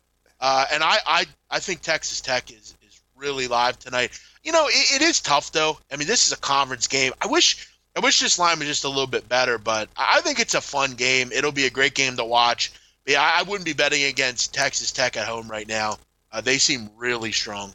uh, 0.41 0.67
and 0.73 0.83
I, 0.83 0.99
I 1.07 1.27
I 1.51 1.59
think 1.59 1.81
Texas 1.83 2.21
Tech 2.21 2.51
is 2.51 2.75
is 2.87 3.01
really 3.17 3.49
live 3.49 3.79
tonight. 3.79 4.19
You 4.43 4.53
know, 4.53 4.69
it, 4.69 5.01
it 5.01 5.03
is 5.03 5.21
tough 5.21 5.53
though. 5.53 5.79
I 5.93 5.97
mean, 5.97 6.07
this 6.09 6.27
is 6.27 6.33
a 6.33 6.37
conference 6.39 6.87
game. 6.87 7.13
I 7.21 7.27
wish 7.27 7.67
I 7.97 8.01
wish 8.01 8.21
this 8.21 8.39
line 8.39 8.59
was 8.59 8.69
just 8.69 8.85
a 8.85 8.89
little 8.89 9.07
bit 9.07 9.29
better, 9.29 9.59
but 9.59 9.89
I 9.97 10.17
I 10.19 10.21
think 10.21 10.39
it's 10.39 10.55
a 10.55 10.61
fun 10.61 10.93
game. 10.93 11.31
It'll 11.33 11.53
be 11.53 11.67
a 11.67 11.71
great 11.71 11.95
game 11.95 12.17
to 12.17 12.25
watch. 12.25 12.73
But 13.05 13.13
yeah, 13.15 13.23
I 13.23 13.41
I 13.41 13.43
wouldn't 13.43 13.65
be 13.67 13.73
betting 13.73 14.05
against 14.05 14.55
Texas 14.55 14.93
Tech 14.93 15.17
at 15.17 15.27
home 15.27 15.49
right 15.49 15.67
now. 15.69 15.99
Uh, 16.33 16.41
they 16.41 16.59
seem 16.59 16.91
really 16.97 17.33
strong. 17.33 17.75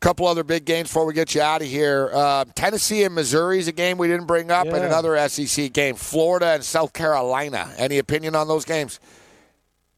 Couple 0.00 0.26
other 0.26 0.44
big 0.44 0.64
games 0.64 0.88
before 0.88 1.06
we 1.06 1.12
get 1.12 1.34
you 1.34 1.40
out 1.40 1.60
of 1.60 1.68
here. 1.68 2.10
Uh, 2.12 2.44
Tennessee 2.54 3.02
and 3.04 3.14
Missouri 3.14 3.58
is 3.58 3.68
a 3.68 3.72
game 3.72 3.98
we 3.98 4.08
didn't 4.08 4.26
bring 4.26 4.50
up, 4.50 4.66
and 4.66 4.76
another 4.76 5.28
SEC 5.28 5.72
game. 5.72 5.96
Florida 5.96 6.46
and 6.52 6.64
South 6.64 6.92
Carolina. 6.92 7.72
Any 7.76 7.98
opinion 7.98 8.34
on 8.34 8.48
those 8.48 8.64
games? 8.64 9.00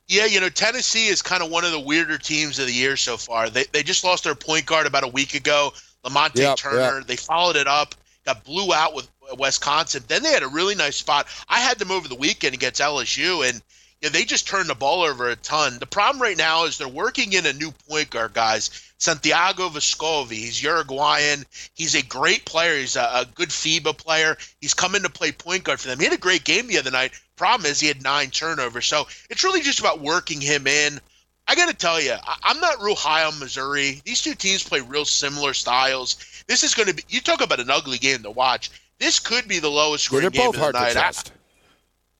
Yeah, 0.08 0.24
you 0.24 0.40
know, 0.40 0.48
Tennessee 0.48 1.06
is 1.06 1.22
kind 1.22 1.42
of 1.42 1.50
one 1.50 1.64
of 1.64 1.70
the 1.70 1.78
weirder 1.78 2.18
teams 2.18 2.58
of 2.58 2.66
the 2.66 2.72
year 2.72 2.96
so 2.96 3.16
far. 3.16 3.48
They, 3.48 3.64
they 3.72 3.84
just 3.84 4.02
lost 4.02 4.24
their 4.24 4.34
point 4.34 4.66
guard 4.66 4.86
about 4.86 5.04
a 5.04 5.08
week 5.08 5.34
ago, 5.34 5.72
Lamonte 6.04 6.38
Yep, 6.38 6.56
Turner. 6.56 7.04
They 7.04 7.14
followed 7.14 7.54
it 7.54 7.68
up, 7.68 7.94
got 8.24 8.42
blew 8.42 8.72
out 8.74 8.94
with 8.94 9.08
Wisconsin. 9.38 10.02
Then 10.08 10.24
they 10.24 10.32
had 10.32 10.42
a 10.42 10.48
really 10.48 10.74
nice 10.74 10.96
spot. 10.96 11.28
I 11.48 11.60
had 11.60 11.78
them 11.78 11.92
over 11.92 12.08
the 12.08 12.16
weekend 12.16 12.54
against 12.54 12.80
LSU, 12.80 13.48
and 13.48 13.62
yeah, 14.00 14.08
they 14.08 14.24
just 14.24 14.48
turned 14.48 14.68
the 14.68 14.74
ball 14.74 15.02
over 15.02 15.28
a 15.28 15.36
ton. 15.36 15.78
The 15.78 15.86
problem 15.86 16.20
right 16.20 16.36
now 16.36 16.64
is 16.64 16.78
they're 16.78 16.88
working 16.88 17.34
in 17.34 17.46
a 17.46 17.52
new 17.52 17.70
point 17.70 18.10
guard, 18.10 18.32
guys. 18.32 18.89
Santiago 19.00 19.70
Vescovi. 19.70 20.32
He's 20.32 20.62
Uruguayan. 20.62 21.44
He's 21.74 21.94
a 21.94 22.02
great 22.02 22.44
player. 22.44 22.76
He's 22.76 22.96
a, 22.96 23.00
a 23.00 23.26
good 23.34 23.48
FIBA 23.48 23.96
player. 23.96 24.36
He's 24.60 24.74
coming 24.74 25.02
to 25.02 25.08
play 25.10 25.32
point 25.32 25.64
guard 25.64 25.80
for 25.80 25.88
them. 25.88 25.98
He 25.98 26.04
had 26.04 26.12
a 26.12 26.18
great 26.18 26.44
game 26.44 26.66
the 26.66 26.78
other 26.78 26.90
night. 26.90 27.12
Problem 27.36 27.70
is, 27.70 27.80
he 27.80 27.88
had 27.88 28.02
nine 28.02 28.28
turnovers. 28.30 28.86
So 28.86 29.08
it's 29.30 29.42
really 29.42 29.62
just 29.62 29.80
about 29.80 30.00
working 30.00 30.40
him 30.40 30.66
in. 30.66 31.00
I 31.48 31.54
got 31.54 31.70
to 31.70 31.74
tell 31.74 32.00
you, 32.00 32.12
I, 32.12 32.36
I'm 32.42 32.60
not 32.60 32.82
real 32.82 32.94
high 32.94 33.24
on 33.24 33.38
Missouri. 33.38 34.02
These 34.04 34.20
two 34.20 34.34
teams 34.34 34.62
play 34.62 34.80
real 34.80 35.06
similar 35.06 35.54
styles. 35.54 36.44
This 36.46 36.62
is 36.62 36.74
going 36.74 36.88
to 36.88 36.94
be, 36.94 37.02
you 37.08 37.20
talk 37.22 37.40
about 37.40 37.58
an 37.58 37.70
ugly 37.70 37.98
game 37.98 38.22
to 38.22 38.30
watch. 38.30 38.70
This 38.98 39.18
could 39.18 39.48
be 39.48 39.60
the 39.60 39.70
lowest 39.70 40.04
Yeah, 40.04 40.08
scoring 40.08 40.22
they're 40.24 40.52
game 40.52 40.60
of 40.62 40.72
the 40.72 40.78
night. 40.78 40.96
I- 40.96 41.12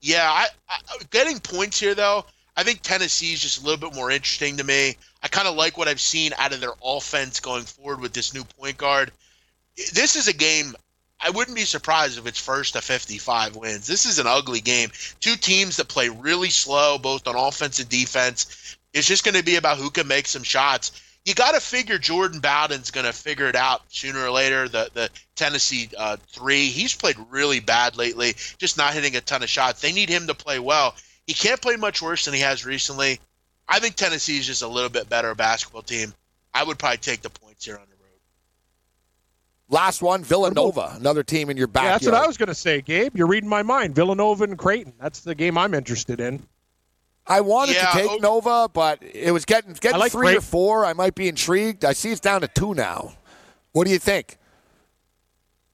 yeah, 0.01 0.27
I, 0.31 0.47
I 0.69 0.79
getting 1.11 1.39
points 1.41 1.79
here 1.79 1.95
though. 1.95 2.25
I 2.57 2.63
think 2.63 2.81
Tennessee 2.81 3.35
is 3.35 3.41
just 3.41 3.61
a 3.61 3.65
little 3.67 3.91
bit 3.91 3.95
more 3.95 4.11
interesting 4.11 4.57
to 4.57 4.65
me. 4.65 4.97
I 5.23 5.29
kind 5.29 5.49
of 5.49 5.55
like 5.55 5.77
what 5.77 5.89
I've 5.89 6.01
seen 6.01 6.33
out 6.39 6.53
of 6.53 6.61
their 6.61 6.73
offense 6.83 7.41
going 7.41 7.65
forward 7.65 8.01
with 8.01 8.13
this 8.13 8.33
new 8.33 8.45
point 8.45 8.79
guard. 8.79 9.13
This 9.93 10.17
is 10.17 10.29
a 10.29 10.33
game. 10.33 10.75
I 11.21 11.31
wouldn't 11.31 11.57
be 11.57 11.65
surprised 11.65 12.19
if 12.19 12.27
it's 12.27 12.41
first 12.41 12.73
to 12.73 12.81
55 12.81 13.57
wins. 13.57 13.87
This 13.87 14.07
is 14.07 14.19
an 14.19 14.27
ugly 14.27 14.61
game. 14.61 14.91
Two 15.21 15.37
teams 15.37 15.77
that 15.77 15.89
play 15.89 16.09
really 16.09 16.49
slow, 16.49 16.97
both 16.97 17.27
on 17.29 17.37
offense 17.37 17.79
and 17.79 17.89
defense. 17.89 18.77
It's 18.95 19.07
just 19.07 19.25
going 19.25 19.35
to 19.35 19.45
be 19.45 19.57
about 19.57 19.77
who 19.77 19.91
can 19.91 20.09
make 20.09 20.27
some 20.27 20.43
shots. 20.43 20.93
You 21.27 21.35
got 21.35 21.53
to 21.53 21.61
figure 21.61 21.99
Jordan 21.99 22.41
Bowden's 22.41 22.91
going 22.91 23.05
to 23.05 23.13
figure 23.13 23.47
it 23.47 23.55
out 23.55 23.83
sooner 23.89 24.25
or 24.25 24.31
later. 24.31 24.69
The 24.69 24.91
the 24.95 25.11
Tennessee 25.37 25.91
uh, 25.99 26.17
three, 26.29 26.69
he's 26.69 26.95
played 26.95 27.17
really 27.29 27.61
bad 27.61 27.97
lately, 27.97 28.35
just 28.57 28.79
not 28.79 28.95
hitting 28.95 29.15
a 29.15 29.21
ton 29.21 29.43
of 29.43 29.51
shots. 29.51 29.83
They 29.83 29.93
need 29.93 30.09
him 30.09 30.27
to 30.29 30.35
play 30.35 30.59
well. 30.59 30.95
He 31.27 31.35
can't 31.35 31.61
play 31.61 31.77
much 31.77 32.01
worse 32.01 32.25
than 32.25 32.33
he 32.33 32.41
has 32.41 32.65
recently. 32.65 33.21
I 33.71 33.79
think 33.79 33.95
Tennessee 33.95 34.37
is 34.39 34.47
just 34.47 34.63
a 34.63 34.69
little 34.69 34.91
bit 34.91 35.09
better 35.09 35.35
basketball 35.35 35.83
team. 35.83 36.13
I 36.53 36.65
would 36.65 36.79
probably 36.79 36.99
take 36.99 37.23
the 37.23 37.31
points 37.31 37.65
here 37.65 37.77
on 37.77 37.87
the 37.89 37.95
road. 37.95 38.11
Last 39.69 40.03
one, 40.03 40.25
Villanova, 40.25 40.95
another 40.97 41.23
team 41.23 41.49
in 41.49 41.57
your 41.57 41.69
Yeah, 41.73 41.83
that's 41.93 42.05
what 42.05 42.15
I 42.15 42.27
was 42.27 42.37
going 42.37 42.49
to 42.49 42.55
say, 42.55 42.81
Gabe. 42.81 43.17
You're 43.17 43.29
reading 43.29 43.49
my 43.49 43.63
mind. 43.63 43.95
Villanova 43.95 44.43
and 44.45 44.59
Creighton. 44.59 44.93
That's 45.01 45.21
the 45.21 45.37
game 45.37 45.57
I'm 45.57 45.75
interested 45.75 46.21
in. 46.21 46.43
I 47.27 47.43
wanted 47.43 47.77
Yeah, 47.77 47.93
to 47.93 47.99
take 47.99 48.11
oh- 48.11 48.17
Nova, 48.17 48.69
but 48.73 49.01
it 49.03 49.31
was 49.31 49.45
getting 49.45 49.75
getting 49.75 50.01
like 50.01 50.11
three 50.11 50.37
or 50.37 50.41
four. 50.41 50.85
I 50.85 50.93
might 50.95 51.15
be 51.15 51.29
intrigued. 51.29 51.85
I 51.85 51.93
see 51.93 52.11
it's 52.11 52.21
down 52.21 52.41
to 52.41 52.49
two 52.49 52.75
now. 52.75 53.13
What 53.71 53.85
do 53.85 53.93
you 53.93 54.01
think? 54.01 54.37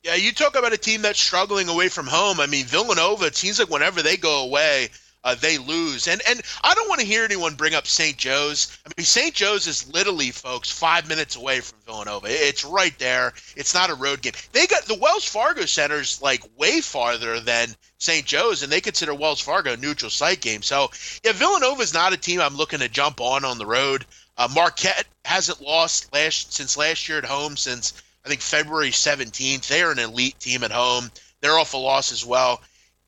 Yeah, 0.03 0.17
you 0.17 0.33
talk 0.33 0.55
about 0.57 0.75
a 0.75 0.77
team 0.77 1.01
that's 1.01 1.19
struggling 1.19 1.69
away 1.71 1.89
from 1.89 2.07
home. 2.07 2.41
I 2.41 2.47
mean, 2.47 2.67
Villanova. 2.67 3.25
It 3.25 3.37
seems 3.37 3.59
like 3.59 3.71
whenever 3.71 4.03
they 4.03 4.19
go 4.19 4.45
away, 4.45 4.91
uh, 5.27 5.35
they 5.35 5.59
lose. 5.59 6.07
And 6.07 6.23
and 6.29 6.41
I 6.63 6.73
don't 6.75 6.89
want 6.89 7.01
to 7.01 7.07
hear 7.07 7.25
anyone 7.25 7.57
bring 7.57 7.75
up 7.75 7.87
St. 7.87 8.17
Joe's. 8.17 8.79
I 8.87 8.93
mean, 8.97 9.05
St. 9.05 9.35
Joe's 9.35 9.67
is 9.67 9.93
literally, 9.93 10.31
folks, 10.31 10.71
five 10.71 11.09
minutes 11.09 11.35
away 11.35 11.61
from 11.61 11.79
Villanova. 11.85 12.29
It's 12.31 12.65
right 12.65 12.97
there. 13.01 13.35
It's 13.57 13.75
not 13.75 13.91
a 13.91 13.95
road 13.95 14.23
game. 14.23 14.35
They 14.53 14.69
got 14.69 14.85
the 14.85 14.95
Wells 14.95 15.25
Fargo 15.25 15.67
Center's 15.67 16.23
like 16.23 16.43
way 16.57 16.81
farther 16.81 17.41
than 17.41 17.75
St. 17.99 18.25
Joe's, 18.25 18.63
and 18.63 18.71
they 18.71 18.81
consider 18.81 19.15
Wells 19.15 19.41
Fargo 19.41 19.73
a 19.73 19.77
neutral 19.77 20.11
site 20.11 20.41
game. 20.41 20.63
So 20.63 20.91
yeah, 21.25 21.33
Villanova 21.33 21.83
is 21.83 21.93
not 21.93 22.13
a 22.13 22.17
team 22.17 22.41
I'm 22.41 22.57
looking 22.57 22.79
to 22.79 22.89
jump 22.89 23.21
on 23.21 23.45
on 23.45 23.59
the 23.59 23.67
road. 23.67 24.07
Uh, 24.39 24.49
Marquette 24.55 25.07
hasn't 25.25 25.61
lost 25.61 26.13
last 26.13 26.53
since 26.53 26.77
last 26.77 27.09
year 27.09 27.19
at 27.19 27.25
home 27.25 27.57
since 27.57 27.95
I 28.25 28.29
think 28.29 28.43
February 28.43 28.91
17th. 28.91 29.67
They're 29.67 29.91
an 29.91 29.99
elite 29.99 30.39
team 30.39 30.63
at 30.63 30.71
home. 30.71 31.11
They're 31.41 31.59
off 31.59 31.75
a 31.75 31.79
loss 31.79 32.13
as 32.13 32.25
well. 32.25 32.61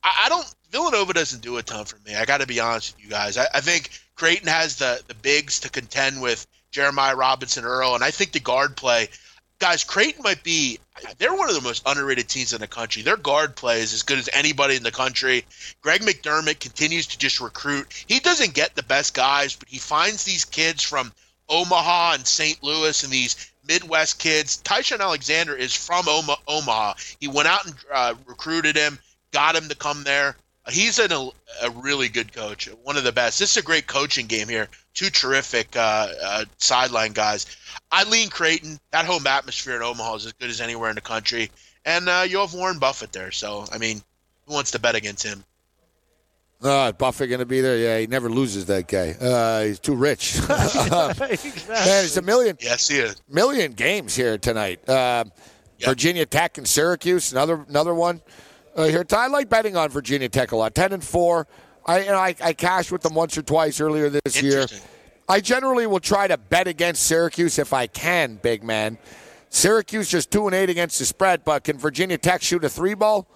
I, 0.03 0.23
I 0.25 0.29
don't. 0.29 0.55
Villanova 0.71 1.13
doesn't 1.13 1.41
do 1.41 1.57
a 1.57 1.63
ton 1.63 1.85
for 1.85 1.97
me. 2.05 2.15
I 2.15 2.25
got 2.25 2.41
to 2.41 2.47
be 2.47 2.59
honest 2.59 2.95
with 2.95 3.03
you 3.03 3.09
guys. 3.09 3.37
I, 3.37 3.47
I 3.53 3.61
think 3.61 3.89
Creighton 4.15 4.47
has 4.47 4.75
the 4.77 5.01
the 5.07 5.15
bigs 5.15 5.61
to 5.61 5.69
contend 5.69 6.21
with 6.21 6.45
Jeremiah 6.71 7.15
Robinson 7.15 7.65
Earl, 7.65 7.95
and 7.95 8.03
I 8.03 8.11
think 8.11 8.31
the 8.31 8.39
guard 8.39 8.75
play. 8.75 9.09
Guys, 9.59 9.83
Creighton 9.83 10.23
might 10.23 10.43
be. 10.43 10.79
They're 11.17 11.33
one 11.33 11.49
of 11.49 11.55
the 11.55 11.61
most 11.61 11.83
underrated 11.85 12.29
teams 12.29 12.53
in 12.53 12.61
the 12.61 12.67
country. 12.67 13.01
Their 13.01 13.17
guard 13.17 13.55
play 13.55 13.81
is 13.81 13.93
as 13.93 14.03
good 14.03 14.19
as 14.19 14.29
anybody 14.31 14.75
in 14.75 14.83
the 14.83 14.91
country. 14.91 15.43
Greg 15.81 16.01
McDermott 16.01 16.59
continues 16.59 17.07
to 17.07 17.17
just 17.17 17.41
recruit. 17.41 18.05
He 18.07 18.19
doesn't 18.19 18.53
get 18.53 18.75
the 18.75 18.83
best 18.83 19.13
guys, 19.13 19.55
but 19.55 19.67
he 19.67 19.77
finds 19.77 20.23
these 20.23 20.45
kids 20.45 20.83
from 20.83 21.11
Omaha 21.49 22.13
and 22.13 22.27
St. 22.27 22.61
Louis 22.63 23.03
and 23.03 23.11
these 23.11 23.51
Midwest 23.67 24.19
kids. 24.19 24.57
Ty-Shon 24.57 25.01
Alexander 25.01 25.55
is 25.55 25.73
from 25.73 26.07
Oma- 26.07 26.37
Omaha. 26.47 26.93
He 27.19 27.27
went 27.27 27.47
out 27.47 27.65
and 27.65 27.75
uh, 27.93 28.13
recruited 28.25 28.75
him, 28.75 28.97
got 29.31 29.55
him 29.55 29.67
to 29.69 29.75
come 29.75 30.03
there. 30.03 30.35
He's 30.71 30.99
an, 30.99 31.11
a, 31.11 31.29
a 31.63 31.69
really 31.71 32.09
good 32.09 32.33
coach, 32.33 32.67
one 32.83 32.97
of 32.97 33.03
the 33.03 33.11
best. 33.11 33.39
This 33.39 33.51
is 33.51 33.57
a 33.57 33.61
great 33.65 33.87
coaching 33.87 34.27
game 34.27 34.47
here. 34.47 34.67
Two 34.93 35.09
terrific 35.09 35.75
uh, 35.75 36.07
uh, 36.21 36.45
sideline 36.57 37.13
guys. 37.13 37.45
I 37.91 38.03
lean 38.03 38.29
Creighton. 38.29 38.79
That 38.91 39.05
home 39.05 39.25
atmosphere 39.27 39.75
in 39.75 39.81
Omaha 39.81 40.15
is 40.15 40.25
as 40.27 40.33
good 40.33 40.49
as 40.49 40.61
anywhere 40.61 40.89
in 40.89 40.95
the 40.95 41.01
country. 41.01 41.51
And 41.85 42.09
uh, 42.09 42.25
you 42.27 42.39
have 42.39 42.53
Warren 42.53 42.79
Buffett 42.79 43.11
there. 43.11 43.31
So, 43.31 43.65
I 43.71 43.77
mean, 43.77 44.01
who 44.45 44.53
wants 44.53 44.71
to 44.71 44.79
bet 44.79 44.95
against 44.95 45.23
him? 45.23 45.43
Uh, 46.61 46.91
Buffett 46.91 47.29
going 47.29 47.39
to 47.39 47.45
be 47.45 47.61
there? 47.61 47.77
Yeah, 47.77 47.99
he 47.99 48.07
never 48.07 48.29
loses 48.29 48.65
that 48.65 48.87
guy. 48.87 49.11
Uh, 49.11 49.63
he's 49.63 49.79
too 49.79 49.95
rich. 49.95 50.37
Man, 50.49 51.15
it's 51.19 52.17
a 52.17 52.21
million 52.21 52.57
Yes, 52.59 52.87
he 52.89 52.97
is. 52.97 53.15
million 53.29 53.71
games 53.71 54.13
here 54.13 54.37
tonight. 54.37 54.87
Uh, 54.87 55.23
Virginia 55.79 56.25
Tech 56.25 56.57
and 56.57 56.67
Syracuse, 56.67 57.31
another 57.31 57.65
another 57.69 57.93
one 57.95 58.21
uh, 58.79 58.85
here. 58.85 59.05
I 59.11 59.27
like 59.27 59.49
betting 59.49 59.75
on 59.75 59.89
Virginia 59.89 60.29
Tech 60.29 60.51
a 60.51 60.55
lot. 60.55 60.73
Ten 60.73 60.93
and 60.93 61.03
four. 61.03 61.47
I 61.85 62.05
know 62.05 62.15
I, 62.15 62.35
I 62.41 62.53
cashed 62.53 62.91
with 62.91 63.01
them 63.01 63.13
once 63.13 63.37
or 63.37 63.41
twice 63.41 63.81
earlier 63.81 64.09
this 64.09 64.41
year. 64.41 64.65
I 65.27 65.41
generally 65.41 65.87
will 65.87 65.99
try 65.99 66.27
to 66.27 66.37
bet 66.37 66.67
against 66.67 67.03
Syracuse 67.03 67.59
if 67.59 67.73
I 67.73 67.87
can, 67.87 68.35
big 68.35 68.63
man. 68.63 68.97
Syracuse 69.49 70.09
just 70.09 70.31
two 70.31 70.45
and 70.47 70.55
eight 70.55 70.69
against 70.69 70.99
the 70.99 71.05
spread, 71.05 71.43
but 71.43 71.63
can 71.63 71.77
Virginia 71.77 72.17
Tech 72.17 72.41
shoot 72.41 72.63
a 72.63 72.69
three 72.69 72.93
ball? 72.93 73.27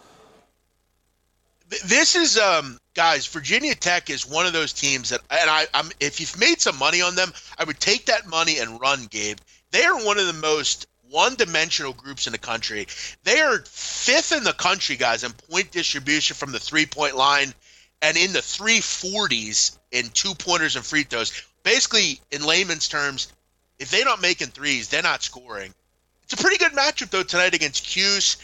This 1.86 2.15
is, 2.15 2.38
um, 2.38 2.77
guys. 2.93 3.25
Virginia 3.25 3.73
Tech 3.73 4.10
is 4.10 4.29
one 4.29 4.45
of 4.45 4.53
those 4.53 4.73
teams 4.73 5.10
that, 5.10 5.21
and 5.32 5.49
I, 5.49 5.65
I'm. 5.73 5.89
If 5.99 6.19
you've 6.19 6.38
made 6.39 6.62
some 6.62 6.77
money 6.77 7.01
on 7.01 7.15
them, 7.15 7.34
I 7.58 7.63
would 7.63 7.79
take 7.79 8.06
that 8.06 8.27
money 8.27 8.60
and 8.60 8.79
run, 8.79 9.06
Gabe. 9.10 9.39
They 9.71 9.84
are 9.84 10.06
one 10.06 10.19
of 10.19 10.27
the 10.27 10.34
most 10.34 10.86
one-dimensional 11.13 11.93
groups 11.93 12.26
in 12.28 12.34
the 12.34 12.39
country. 12.39 12.88
They 13.23 13.39
are 13.39 13.60
fifth 13.65 14.32
in 14.32 14.43
the 14.43 14.54
country, 14.54 14.95
guys, 14.95 15.23
in 15.23 15.32
point 15.32 15.71
distribution 15.71 16.36
from 16.36 16.52
the 16.52 16.60
three-point 16.60 17.15
line, 17.15 17.54
and 18.02 18.17
in 18.17 18.34
the 18.34 18.39
340s 18.39 19.78
in 19.91 20.10
two-pointers 20.10 20.76
and 20.76 20.84
free 20.86 21.04
throws. 21.04 21.32
Basically, 21.62 22.19
in 22.32 22.43
layman's 22.43 22.88
terms, 22.88 23.32
if 23.80 23.91
they're 23.91 24.06
not 24.06 24.21
making 24.21 24.47
threes, 24.47 24.89
they're 24.89 25.04
not 25.04 25.23
scoring. 25.23 25.73
It's 26.23 26.34
a 26.34 26.38
pretty 26.38 26.58
good 26.58 26.71
matchup 26.71 27.10
though 27.12 27.23
tonight 27.23 27.54
against 27.54 27.86
Cuse. 27.86 28.38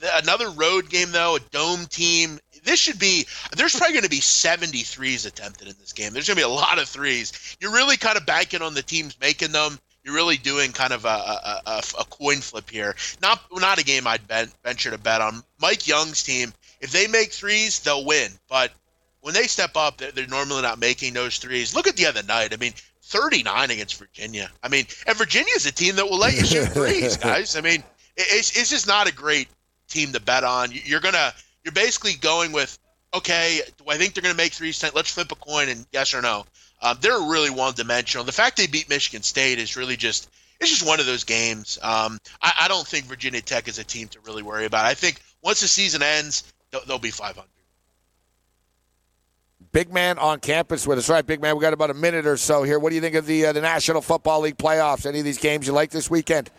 The- 0.00 0.18
Another 0.18 0.50
road 0.50 0.88
game 0.88 1.12
though, 1.12 1.36
a 1.36 1.40
dome 1.40 1.86
team. 1.86 2.38
This 2.64 2.80
should 2.80 2.98
be. 2.98 3.26
There's 3.56 3.76
probably 3.76 3.92
going 3.94 4.04
to 4.04 4.10
be 4.10 4.20
73s 4.20 5.26
attempted 5.26 5.68
in 5.68 5.74
this 5.78 5.92
game. 5.92 6.12
There's 6.12 6.26
going 6.26 6.36
to 6.36 6.40
be 6.40 6.44
a 6.44 6.48
lot 6.48 6.78
of 6.78 6.88
threes. 6.88 7.56
You're 7.60 7.72
really 7.72 7.96
kind 7.96 8.16
of 8.16 8.26
banking 8.26 8.62
on 8.62 8.74
the 8.74 8.82
teams 8.82 9.16
making 9.20 9.52
them. 9.52 9.78
You're 10.06 10.14
really 10.14 10.36
doing 10.36 10.70
kind 10.70 10.92
of 10.92 11.04
a, 11.04 11.08
a, 11.08 11.62
a, 11.66 11.82
a 11.98 12.04
coin 12.04 12.36
flip 12.36 12.70
here. 12.70 12.94
Not 13.20 13.42
not 13.52 13.80
a 13.80 13.84
game 13.84 14.06
I'd 14.06 14.28
bet, 14.28 14.48
venture 14.62 14.92
to 14.92 14.98
bet 14.98 15.20
on. 15.20 15.42
Mike 15.60 15.88
Young's 15.88 16.22
team, 16.22 16.54
if 16.80 16.92
they 16.92 17.08
make 17.08 17.32
threes, 17.32 17.80
they'll 17.80 18.04
win. 18.04 18.30
But 18.48 18.70
when 19.22 19.34
they 19.34 19.48
step 19.48 19.72
up, 19.76 19.98
they're, 19.98 20.12
they're 20.12 20.28
normally 20.28 20.62
not 20.62 20.78
making 20.78 21.12
those 21.14 21.38
threes. 21.38 21.74
Look 21.74 21.88
at 21.88 21.96
the 21.96 22.06
other 22.06 22.22
night. 22.22 22.52
I 22.52 22.56
mean, 22.56 22.72
39 23.02 23.72
against 23.72 23.98
Virginia. 23.98 24.48
I 24.62 24.68
mean, 24.68 24.84
and 25.08 25.16
Virginia's 25.18 25.66
a 25.66 25.72
team 25.72 25.96
that 25.96 26.08
will 26.08 26.18
let 26.18 26.34
you 26.36 26.44
shoot 26.46 26.68
threes, 26.72 27.16
guys. 27.16 27.56
I 27.56 27.60
mean, 27.60 27.82
it's, 28.16 28.56
it's 28.56 28.70
just 28.70 28.86
not 28.86 29.08
a 29.08 29.12
great 29.12 29.48
team 29.88 30.12
to 30.12 30.20
bet 30.20 30.44
on. 30.44 30.70
You- 30.70 30.82
You're 30.84 31.00
gonna, 31.00 31.32
you're 31.64 31.72
basically 31.72 32.14
going 32.14 32.52
with, 32.52 32.78
okay, 33.12 33.60
do 33.78 33.84
I 33.88 33.96
think 33.96 34.14
they're 34.14 34.22
gonna 34.22 34.34
make 34.34 34.52
threes 34.52 34.78
tonight? 34.78 34.94
Let's 34.94 35.10
flip 35.10 35.32
a 35.32 35.36
coin 35.36 35.68
and 35.68 35.84
yes 35.92 36.14
or 36.14 36.22
no. 36.22 36.46
Um, 36.82 36.98
they're 37.00 37.20
really 37.20 37.50
one-dimensional. 37.50 38.24
The 38.24 38.32
fact 38.32 38.56
they 38.56 38.66
beat 38.66 38.88
Michigan 38.88 39.22
State 39.22 39.58
is 39.58 39.76
really 39.76 39.96
just, 39.96 40.30
it's 40.60 40.70
just 40.70 40.86
one 40.86 41.00
of 41.00 41.06
those 41.06 41.24
games. 41.24 41.78
Um, 41.82 42.18
I, 42.42 42.52
I 42.62 42.68
don't 42.68 42.86
think 42.86 43.06
Virginia 43.06 43.40
Tech 43.40 43.68
is 43.68 43.78
a 43.78 43.84
team 43.84 44.08
to 44.08 44.20
really 44.20 44.42
worry 44.42 44.66
about. 44.66 44.84
I 44.84 44.94
think 44.94 45.20
once 45.42 45.60
the 45.60 45.68
season 45.68 46.02
ends, 46.02 46.52
they'll, 46.70 46.84
they'll 46.86 46.98
be 46.98 47.10
500. 47.10 47.46
Big 49.72 49.92
man 49.92 50.18
on 50.18 50.40
campus 50.40 50.86
with 50.86 50.98
us. 50.98 51.08
Right, 51.08 51.26
big 51.26 51.42
man. 51.42 51.54
We 51.54 51.60
got 51.60 51.72
about 51.72 51.90
a 51.90 51.94
minute 51.94 52.26
or 52.26 52.36
so 52.36 52.62
here. 52.62 52.78
What 52.78 52.90
do 52.90 52.94
you 52.94 53.00
think 53.00 53.14
of 53.14 53.26
the 53.26 53.46
uh, 53.46 53.52
the 53.52 53.60
National 53.60 54.00
Football 54.00 54.40
League 54.40 54.56
playoffs? 54.56 55.04
Any 55.04 55.18
of 55.18 55.24
these 55.24 55.36
games 55.38 55.66
you 55.66 55.74
like 55.74 55.90
this 55.90 56.08
weekend? 56.08 56.50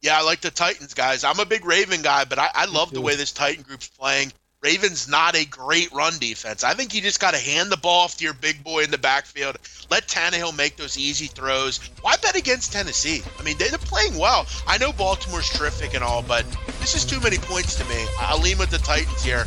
Yeah, 0.00 0.18
I 0.18 0.22
like 0.22 0.40
the 0.40 0.50
Titans, 0.50 0.94
guys. 0.94 1.24
I'm 1.24 1.38
a 1.40 1.46
big 1.46 1.64
Raven 1.64 2.02
guy, 2.02 2.24
but 2.24 2.38
I, 2.38 2.50
I 2.54 2.64
love 2.66 2.92
the 2.92 3.00
way 3.00 3.16
this 3.16 3.32
Titan 3.32 3.62
group's 3.62 3.88
playing. 3.88 4.32
Ravens 4.62 5.08
not 5.08 5.34
a 5.34 5.44
great 5.44 5.90
run 5.92 6.16
defense. 6.20 6.62
I 6.62 6.74
think 6.74 6.94
you 6.94 7.00
just 7.00 7.18
got 7.18 7.34
to 7.34 7.40
hand 7.40 7.72
the 7.72 7.76
ball 7.76 8.04
off 8.04 8.16
to 8.18 8.24
your 8.24 8.34
big 8.34 8.62
boy 8.62 8.84
in 8.84 8.92
the 8.92 8.98
backfield. 8.98 9.58
Let 9.90 10.06
Tannehill 10.06 10.56
make 10.56 10.76
those 10.76 10.96
easy 10.96 11.26
throws. 11.26 11.78
Why 12.00 12.14
bet 12.22 12.36
against 12.36 12.72
Tennessee? 12.72 13.22
I 13.40 13.42
mean, 13.42 13.58
they're 13.58 13.70
playing 13.78 14.16
well. 14.16 14.46
I 14.68 14.78
know 14.78 14.92
Baltimore's 14.92 15.50
terrific 15.50 15.94
and 15.94 16.04
all, 16.04 16.22
but 16.22 16.46
this 16.78 16.94
is 16.94 17.04
too 17.04 17.20
many 17.20 17.38
points 17.38 17.74
to 17.74 17.84
me. 17.86 18.06
I'll 18.20 18.40
lean 18.40 18.58
with 18.58 18.70
the 18.70 18.78
Titans 18.78 19.24
here. 19.24 19.46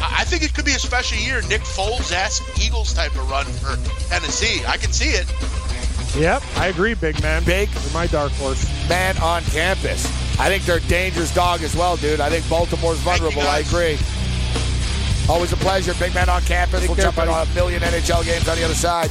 I 0.00 0.18
I 0.22 0.24
think 0.24 0.44
it 0.44 0.54
could 0.54 0.64
be 0.64 0.72
a 0.72 0.78
special 0.78 1.18
year. 1.18 1.42
Nick 1.48 1.62
Foles 1.62 2.12
esque 2.12 2.44
Eagles 2.64 2.94
type 2.94 3.14
of 3.16 3.28
run 3.28 3.44
for 3.44 3.76
Tennessee. 4.08 4.64
I 4.66 4.76
can 4.76 4.92
see 4.92 5.10
it. 5.10 5.26
Yep, 6.16 6.42
I 6.56 6.68
agree, 6.68 6.94
big 6.94 7.20
man. 7.22 7.42
Big 7.42 7.68
They're 7.70 7.92
my 7.92 8.06
dark 8.06 8.32
horse. 8.32 8.64
man 8.88 9.16
on 9.18 9.42
campus. 9.44 10.06
I 10.38 10.48
think 10.48 10.64
they're 10.64 10.76
a 10.76 10.88
dangerous 10.88 11.34
dog 11.34 11.62
as 11.62 11.74
well, 11.74 11.96
dude. 11.96 12.20
I 12.20 12.28
think 12.28 12.48
Baltimore's 12.48 12.98
vulnerable. 12.98 13.42
I 13.42 13.60
agree. 13.60 13.98
Always 15.28 15.52
a 15.52 15.56
pleasure. 15.56 15.94
Big 15.94 16.14
man 16.14 16.28
on 16.28 16.42
campus. 16.42 16.86
we'll 16.86 16.96
care, 16.96 17.06
jump 17.06 17.16
buddy. 17.16 17.30
on 17.30 17.46
a 17.46 17.54
million 17.54 17.80
NHL 17.82 18.24
games 18.24 18.48
on 18.48 18.56
the 18.56 18.64
other 18.64 18.74
side. 18.74 19.10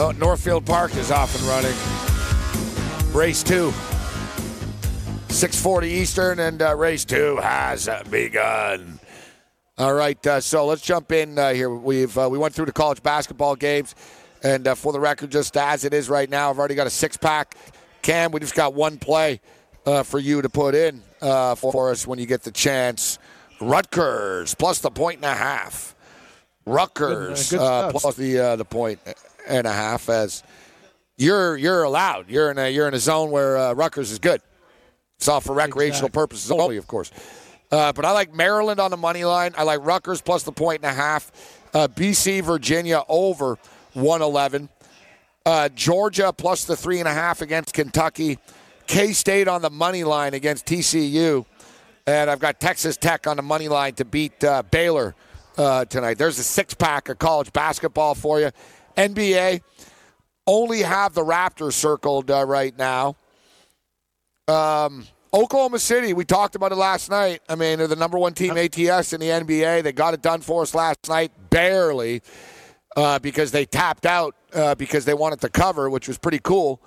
Oh, 0.00 0.12
Northfield 0.12 0.64
Park 0.64 0.94
is 0.94 1.10
off 1.10 1.34
and 1.34 1.42
running. 1.42 1.74
Race 3.12 3.42
two. 3.42 3.72
640 5.28 5.88
Eastern, 5.88 6.38
and 6.38 6.62
uh, 6.62 6.76
race 6.76 7.04
two 7.04 7.36
has 7.38 7.88
begun. 8.08 9.00
All 9.76 9.94
right, 9.94 10.24
uh, 10.24 10.40
so 10.40 10.66
let's 10.66 10.82
jump 10.82 11.10
in 11.10 11.36
uh, 11.36 11.52
here. 11.52 11.68
We've 11.68 12.16
uh, 12.16 12.28
we 12.30 12.38
went 12.38 12.54
through 12.54 12.66
the 12.66 12.72
college 12.72 13.02
basketball 13.02 13.56
games, 13.56 13.96
and 14.44 14.68
uh, 14.68 14.76
for 14.76 14.92
the 14.92 15.00
record, 15.00 15.32
just 15.32 15.56
as 15.56 15.84
it 15.84 15.92
is 15.92 16.08
right 16.08 16.30
now, 16.30 16.50
I've 16.50 16.60
already 16.60 16.76
got 16.76 16.86
a 16.86 16.90
six 16.90 17.16
pack. 17.16 17.56
Cam, 18.02 18.30
we 18.30 18.38
just 18.38 18.54
got 18.54 18.74
one 18.74 18.98
play 18.98 19.40
uh, 19.84 20.04
for 20.04 20.20
you 20.20 20.42
to 20.42 20.48
put 20.48 20.76
in 20.76 21.02
uh, 21.20 21.56
for 21.56 21.90
us 21.90 22.06
when 22.06 22.20
you 22.20 22.26
get 22.26 22.44
the 22.44 22.52
chance. 22.52 23.18
Rutgers 23.60 24.54
plus 24.54 24.78
the 24.78 24.92
point 24.92 25.16
and 25.16 25.24
a 25.24 25.34
half. 25.34 25.96
Rutgers 26.66 27.52
uh, 27.52 27.90
plus 27.90 28.14
the 28.14 28.38
uh, 28.38 28.54
the 28.54 28.64
point 28.64 29.00
and 29.48 29.66
a 29.66 29.72
half 29.72 30.08
as 30.08 30.42
you're 31.16 31.56
you're 31.56 31.82
allowed. 31.82 32.30
You're 32.30 32.50
in 32.50 32.58
a 32.58 32.70
you're 32.72 32.88
in 32.88 32.94
a 32.94 32.98
zone 32.98 33.30
where 33.30 33.56
uh, 33.58 33.72
Rutgers 33.72 34.10
is 34.10 34.18
good. 34.18 34.40
It's 35.16 35.26
all 35.28 35.40
for 35.40 35.52
recreational 35.52 36.06
Exactly. 36.06 36.20
purposes 36.20 36.50
only, 36.50 36.76
of 36.76 36.86
course. 36.86 37.10
Uh, 37.72 37.92
but 37.92 38.04
I 38.04 38.12
like 38.12 38.32
Maryland 38.34 38.78
on 38.80 38.90
the 38.90 38.96
money 38.96 39.24
line. 39.24 39.52
I 39.58 39.64
like 39.64 39.84
Rutgers 39.84 40.20
plus 40.22 40.44
the 40.44 40.52
point 40.52 40.82
and 40.84 40.90
a 40.90 40.94
half. 40.94 41.32
Uh, 41.74 41.88
BC 41.88 42.42
Virginia 42.42 43.02
over 43.08 43.58
111. 43.94 44.68
Uh, 45.44 45.68
Georgia 45.70 46.32
plus 46.32 46.64
the 46.64 46.76
three 46.76 46.98
and 47.00 47.08
a 47.08 47.12
half 47.12 47.42
against 47.42 47.74
Kentucky. 47.74 48.38
K 48.86 49.12
State 49.12 49.48
on 49.48 49.60
the 49.60 49.70
money 49.70 50.04
line 50.04 50.34
against 50.34 50.66
TCU. 50.66 51.44
And 52.06 52.30
I've 52.30 52.38
got 52.38 52.58
Texas 52.58 52.96
Tech 52.96 53.26
on 53.26 53.36
the 53.36 53.42
money 53.42 53.68
line 53.68 53.94
to 53.94 54.04
beat 54.04 54.42
uh, 54.42 54.62
Baylor 54.70 55.14
uh, 55.58 55.84
tonight. 55.84 56.16
There's 56.16 56.38
a 56.38 56.44
six 56.44 56.72
pack 56.72 57.10
of 57.10 57.18
college 57.18 57.52
basketball 57.52 58.14
for 58.14 58.40
you. 58.40 58.50
NBA 58.98 59.62
only 60.46 60.80
have 60.82 61.14
the 61.14 61.24
Raptors 61.24 61.74
circled 61.74 62.30
uh, 62.30 62.44
right 62.44 62.76
now. 62.76 63.16
Um, 64.48 65.06
Oklahoma 65.32 65.78
City, 65.78 66.14
we 66.14 66.24
talked 66.24 66.54
about 66.54 66.72
it 66.72 66.76
last 66.76 67.10
night. 67.10 67.42
I 67.48 67.54
mean, 67.54 67.78
they're 67.78 67.86
the 67.86 67.96
number 67.96 68.18
one 68.18 68.32
team 68.32 68.56
ATS 68.56 69.12
in 69.12 69.20
the 69.20 69.28
NBA. 69.28 69.82
They 69.82 69.92
got 69.92 70.14
it 70.14 70.22
done 70.22 70.40
for 70.40 70.62
us 70.62 70.74
last 70.74 71.08
night, 71.08 71.32
barely, 71.50 72.22
uh, 72.96 73.18
because 73.18 73.52
they 73.52 73.66
tapped 73.66 74.06
out 74.06 74.34
uh, 74.54 74.74
because 74.74 75.04
they 75.04 75.14
wanted 75.14 75.40
to 75.42 75.50
cover, 75.50 75.90
which 75.90 76.08
was 76.08 76.16
pretty 76.16 76.40
cool. 76.42 76.80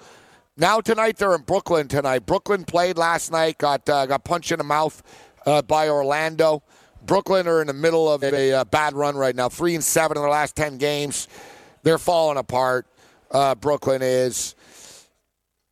Now 0.58 0.82
tonight 0.82 1.18
they're 1.18 1.36
in 1.36 1.44
Brooklyn 1.44 1.88
tonight. 1.88 2.26
Brooklyn 2.26 2.66
played 2.66 2.98
last 2.98 3.32
night, 3.32 3.60
got 3.60 3.88
uh, 3.88 4.08
got 4.08 4.24
punched 4.24 4.52
in 4.52 4.58
the 4.58 4.64
mouth 4.64 5.02
uh, 5.46 5.62
by 5.62 5.88
Orlando. 5.88 6.64
Brooklyn 7.04 7.48
are 7.48 7.62
in 7.62 7.68
the 7.68 7.74
middle 7.74 8.12
of 8.12 8.24
a 8.24 8.54
uh, 8.54 8.64
bad 8.66 8.94
run 8.94 9.16
right 9.16 9.36
now, 9.36 9.50
three 9.50 9.76
and 9.76 9.84
seven 9.84 10.18
in 10.18 10.24
their 10.24 10.32
last 10.32 10.56
ten 10.56 10.78
games. 10.78 11.28
They're 11.84 11.98
falling 11.98 12.38
apart. 12.38 12.88
Uh, 13.30 13.56
Brooklyn 13.56 14.02
is. 14.02 14.56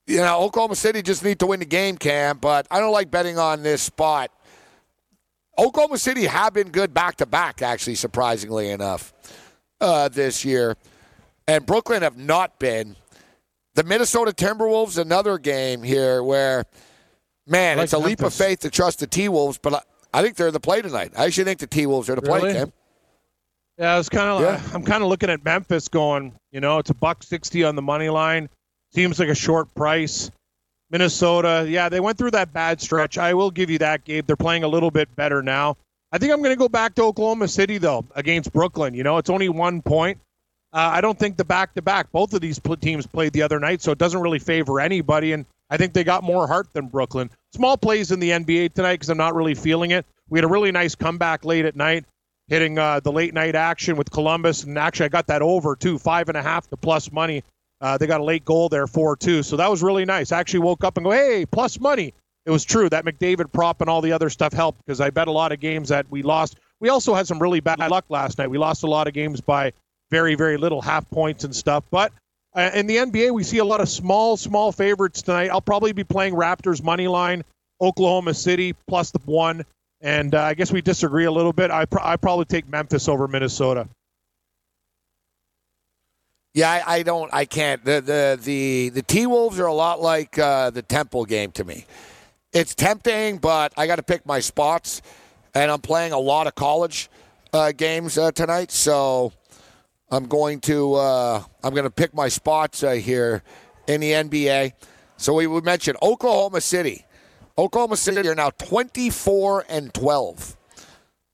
You 0.08 0.18
know, 0.18 0.40
Oklahoma 0.42 0.76
City 0.76 1.04
just 1.04 1.24
need 1.24 1.38
to 1.40 1.46
win 1.46 1.60
the 1.60 1.66
game, 1.68 1.96
Cam. 1.98 2.38
But 2.40 2.66
I 2.72 2.80
don't 2.80 2.92
like 2.92 3.12
betting 3.12 3.38
on 3.38 3.62
this 3.62 3.82
spot. 3.82 4.32
Oklahoma 5.58 5.98
City 5.98 6.26
have 6.26 6.54
been 6.54 6.70
good 6.70 6.94
back 6.94 7.18
to 7.18 7.26
back, 7.26 7.62
actually, 7.62 7.96
surprisingly 7.96 8.70
enough, 8.70 9.14
uh, 9.82 10.08
this 10.10 10.44
year. 10.46 10.78
and 11.48 11.66
Brooklyn 11.66 12.02
have 12.02 12.18
not 12.18 12.60
been. 12.60 12.96
The 13.76 13.84
Minnesota 13.84 14.32
Timberwolves, 14.32 14.98
another 14.98 15.38
game 15.38 15.84
here 15.84 16.24
where, 16.24 16.66
man, 17.46 17.78
like 17.78 17.86
it's 17.86 17.94
a 17.94 18.00
leap 18.00 18.22
of 18.22 18.34
faith 18.34 18.60
to 18.62 18.70
trust 18.70 19.00
the 19.00 19.08
T 19.08 19.30
Wolves, 19.30 19.58
but 19.62 19.74
I, 19.74 19.82
I 20.14 20.22
think 20.24 20.36
they're 20.38 20.52
the 20.52 20.60
play 20.60 20.82
tonight. 20.82 21.12
I 21.18 21.26
actually 21.26 21.44
think 21.46 21.60
the 21.60 21.68
T 21.68 21.86
Wolves 21.86 22.10
are 22.10 22.16
the 22.16 22.22
play, 22.22 22.40
Really? 22.42 22.54
Cam. 22.54 22.74
Yeah, 23.80 23.98
it's 23.98 24.10
kind 24.10 24.30
of. 24.30 24.42
Yeah. 24.42 24.62
I'm 24.74 24.84
kind 24.84 25.02
of 25.02 25.10
looking 25.10 25.30
at 25.30 25.44
Memphis, 25.46 25.88
going, 25.88 26.34
you 26.52 26.60
know, 26.60 26.80
it's 26.80 26.90
a 26.90 26.94
buck 26.94 27.24
sixty 27.24 27.64
on 27.64 27.76
the 27.76 27.82
money 27.82 28.10
line. 28.10 28.50
Seems 28.94 29.20
like 29.20 29.30
a 29.30 29.36
short 29.36 29.74
price. 29.74 30.30
Minnesota, 30.92 31.66
yeah, 31.70 31.88
they 31.88 32.00
went 32.00 32.18
through 32.18 32.32
that 32.32 32.52
bad 32.52 32.82
stretch. 32.82 33.18
I 33.18 33.34
will 33.36 33.52
give 33.52 33.70
you 33.70 33.78
that, 33.78 34.04
Gabe. 34.04 34.26
They're 34.26 34.36
playing 34.36 34.64
a 34.64 34.68
little 34.68 34.92
bit 34.92 35.16
better 35.16 35.42
now. 35.42 35.78
I 36.12 36.18
think 36.18 36.34
I'm 36.34 36.40
going 36.40 36.56
to 36.56 36.60
go 36.60 36.68
back 36.68 36.96
to 36.96 37.04
Oklahoma 37.04 37.48
City 37.48 37.78
though 37.78 38.04
against 38.16 38.52
Brooklyn. 38.52 38.94
You 38.94 39.04
know, 39.04 39.18
it's 39.18 39.30
only 39.30 39.50
one 39.50 39.82
point. 39.82 40.20
Uh, 40.74 40.92
I 40.94 41.02
don't 41.02 41.18
think 41.18 41.38
the 41.38 41.46
back 41.46 41.74
to 41.76 41.82
back. 41.82 42.12
Both 42.12 42.34
of 42.34 42.42
these 42.42 42.60
teams 42.82 43.08
played 43.08 43.34
the 43.34 43.42
other 43.44 43.60
night, 43.60 43.82
so 43.82 43.92
it 43.92 43.98
doesn't 43.98 44.20
really 44.20 44.40
favor 44.40 44.80
anybody. 44.80 45.34
And 45.34 45.46
I 45.70 45.78
think 45.78 45.94
they 45.94 46.04
got 46.04 46.24
more 46.24 46.48
heart 46.48 46.72
than 46.74 46.88
Brooklyn. 46.88 47.30
Small 47.54 47.78
plays 47.78 48.12
in 48.12 48.20
the 48.20 48.32
NBA 48.32 48.74
tonight 48.74 48.96
because 48.96 49.10
I'm 49.10 49.18
not 49.18 49.36
really 49.36 49.56
feeling 49.56 49.92
it. 49.92 50.06
We 50.30 50.38
had 50.38 50.44
a 50.44 50.50
really 50.50 50.72
nice 50.72 50.96
comeback 50.96 51.46
late 51.46 51.66
at 51.66 51.76
night, 51.76 52.06
hitting 52.50 52.78
uh, 52.78 53.00
the 53.00 53.12
late 53.12 53.34
night 53.34 53.56
action 53.56 53.96
with 53.96 54.12
Columbus, 54.12 54.64
and 54.64 54.78
actually 54.78 55.06
I 55.06 55.10
got 55.10 55.28
that 55.28 55.42
over 55.42 55.76
too, 55.76 55.98
five 55.98 56.30
and 56.30 56.38
a 56.38 56.42
half 56.42 56.70
to 56.70 56.78
plus 56.78 57.12
money. 57.12 57.44
Uh, 57.82 57.98
they 57.98 58.08
got 58.08 58.20
a 58.20 58.24
late 58.24 58.44
goal 58.44 58.68
there, 58.68 58.88
four 58.88 59.16
two, 59.16 59.44
so 59.44 59.56
that 59.56 59.70
was 59.70 59.82
really 59.82 60.06
nice. 60.06 60.32
I 60.32 60.40
actually 60.40 60.62
woke 60.62 60.84
up 60.84 60.98
and 60.98 61.06
go, 61.06 61.12
hey, 61.12 61.46
plus 61.46 61.80
money. 61.80 62.14
It 62.46 62.52
was 62.52 62.66
true 62.66 62.90
that 62.90 63.06
McDavid 63.06 63.52
prop 63.52 63.82
and 63.82 63.90
all 63.90 64.02
the 64.02 64.12
other 64.12 64.30
stuff 64.30 64.54
helped 64.54 64.84
because 64.86 65.00
I 65.00 65.12
bet 65.12 65.28
a 65.28 65.32
lot 65.32 65.52
of 65.52 65.60
games 65.60 65.90
that 65.90 66.10
we 66.10 66.24
lost. 66.24 66.58
We 66.80 66.90
also 66.90 67.14
had 67.14 67.28
some 67.28 67.40
really 67.40 67.60
bad 67.60 67.80
luck 67.80 68.06
last 68.10 68.38
night. 68.38 68.50
We 68.50 68.58
lost 68.58 68.84
a 68.84 68.88
lot 68.88 69.08
of 69.08 69.14
games 69.14 69.40
by 69.42 69.74
very, 70.10 70.36
very 70.36 70.58
little 70.58 70.82
half 70.82 71.10
points 71.12 71.44
and 71.44 71.56
stuff. 71.56 71.84
But 71.92 72.12
uh, 72.56 72.72
in 72.74 72.88
the 72.88 72.98
NBA, 72.98 73.32
we 73.32 73.44
see 73.44 73.60
a 73.60 73.66
lot 73.66 73.82
of 73.82 73.90
small, 73.90 74.38
small 74.38 74.72
favorites 74.72 75.22
tonight. 75.22 75.50
I'll 75.50 75.62
probably 75.62 75.92
be 75.92 76.04
playing 76.04 76.34
Raptors 76.34 76.82
money 76.82 77.08
line, 77.08 77.44
Oklahoma 77.82 78.34
City 78.34 78.74
plus 78.88 79.12
the 79.12 79.20
one, 79.26 79.64
and 80.02 80.34
uh, 80.36 80.42
I 80.44 80.54
guess 80.54 80.72
we 80.72 80.82
disagree 80.82 81.26
a 81.26 81.32
little 81.32 81.54
bit. 81.54 81.72
I 81.72 81.86
I 82.02 82.16
probably 82.18 82.46
take 82.46 82.68
Memphis 82.68 83.08
over 83.08 83.28
Minnesota. 83.28 83.88
Yeah, 86.54 86.72
I, 86.72 86.96
I 86.96 87.04
don't. 87.04 87.34
I 87.34 87.46
can't. 87.46 87.84
The 87.86 88.02
the 88.02 88.40
the 88.42 88.90
the 88.90 89.02
T 89.02 89.28
Wolves 89.28 89.60
are 89.60 89.68
a 89.68 89.74
lot 89.74 90.02
like 90.02 90.38
uh, 90.40 90.72
the 90.72 90.82
Temple 90.82 91.26
game 91.26 91.52
to 91.52 91.64
me. 91.64 91.86
It's 92.52 92.74
tempting, 92.74 93.38
but 93.38 93.74
I 93.78 93.86
got 93.86 93.98
to 93.98 94.04
pick 94.04 94.26
my 94.26 94.40
spots, 94.40 95.02
and 95.54 95.70
I'm 95.70 95.82
playing 95.82 96.14
a 96.14 96.20
lot 96.20 96.48
of 96.48 96.56
college 96.56 97.10
uh, 97.54 97.72
games 97.72 98.18
uh, 98.18 98.32
tonight, 98.32 98.72
so 98.72 99.32
I'm 100.10 100.26
going 100.26 100.60
to 100.62 100.96
uh, 100.96 101.44
I'm 101.64 101.74
going 101.74 101.84
to 101.84 101.92
pick 101.92 102.14
my 102.14 102.28
spots 102.28 102.84
uh, 102.84 102.92
here 102.92 103.44
in 103.88 104.02
the 104.02 104.12
NBA. 104.12 104.74
So 105.18 105.34
we 105.34 105.48
would 105.48 105.66
mention 105.66 105.96
Oklahoma 106.02 106.62
City. 106.62 107.06
Oklahoma 107.60 107.98
City 107.98 108.30
are 108.30 108.36
now 108.36 108.52
24 108.52 109.66
and 109.68 109.94
12. 109.94 110.56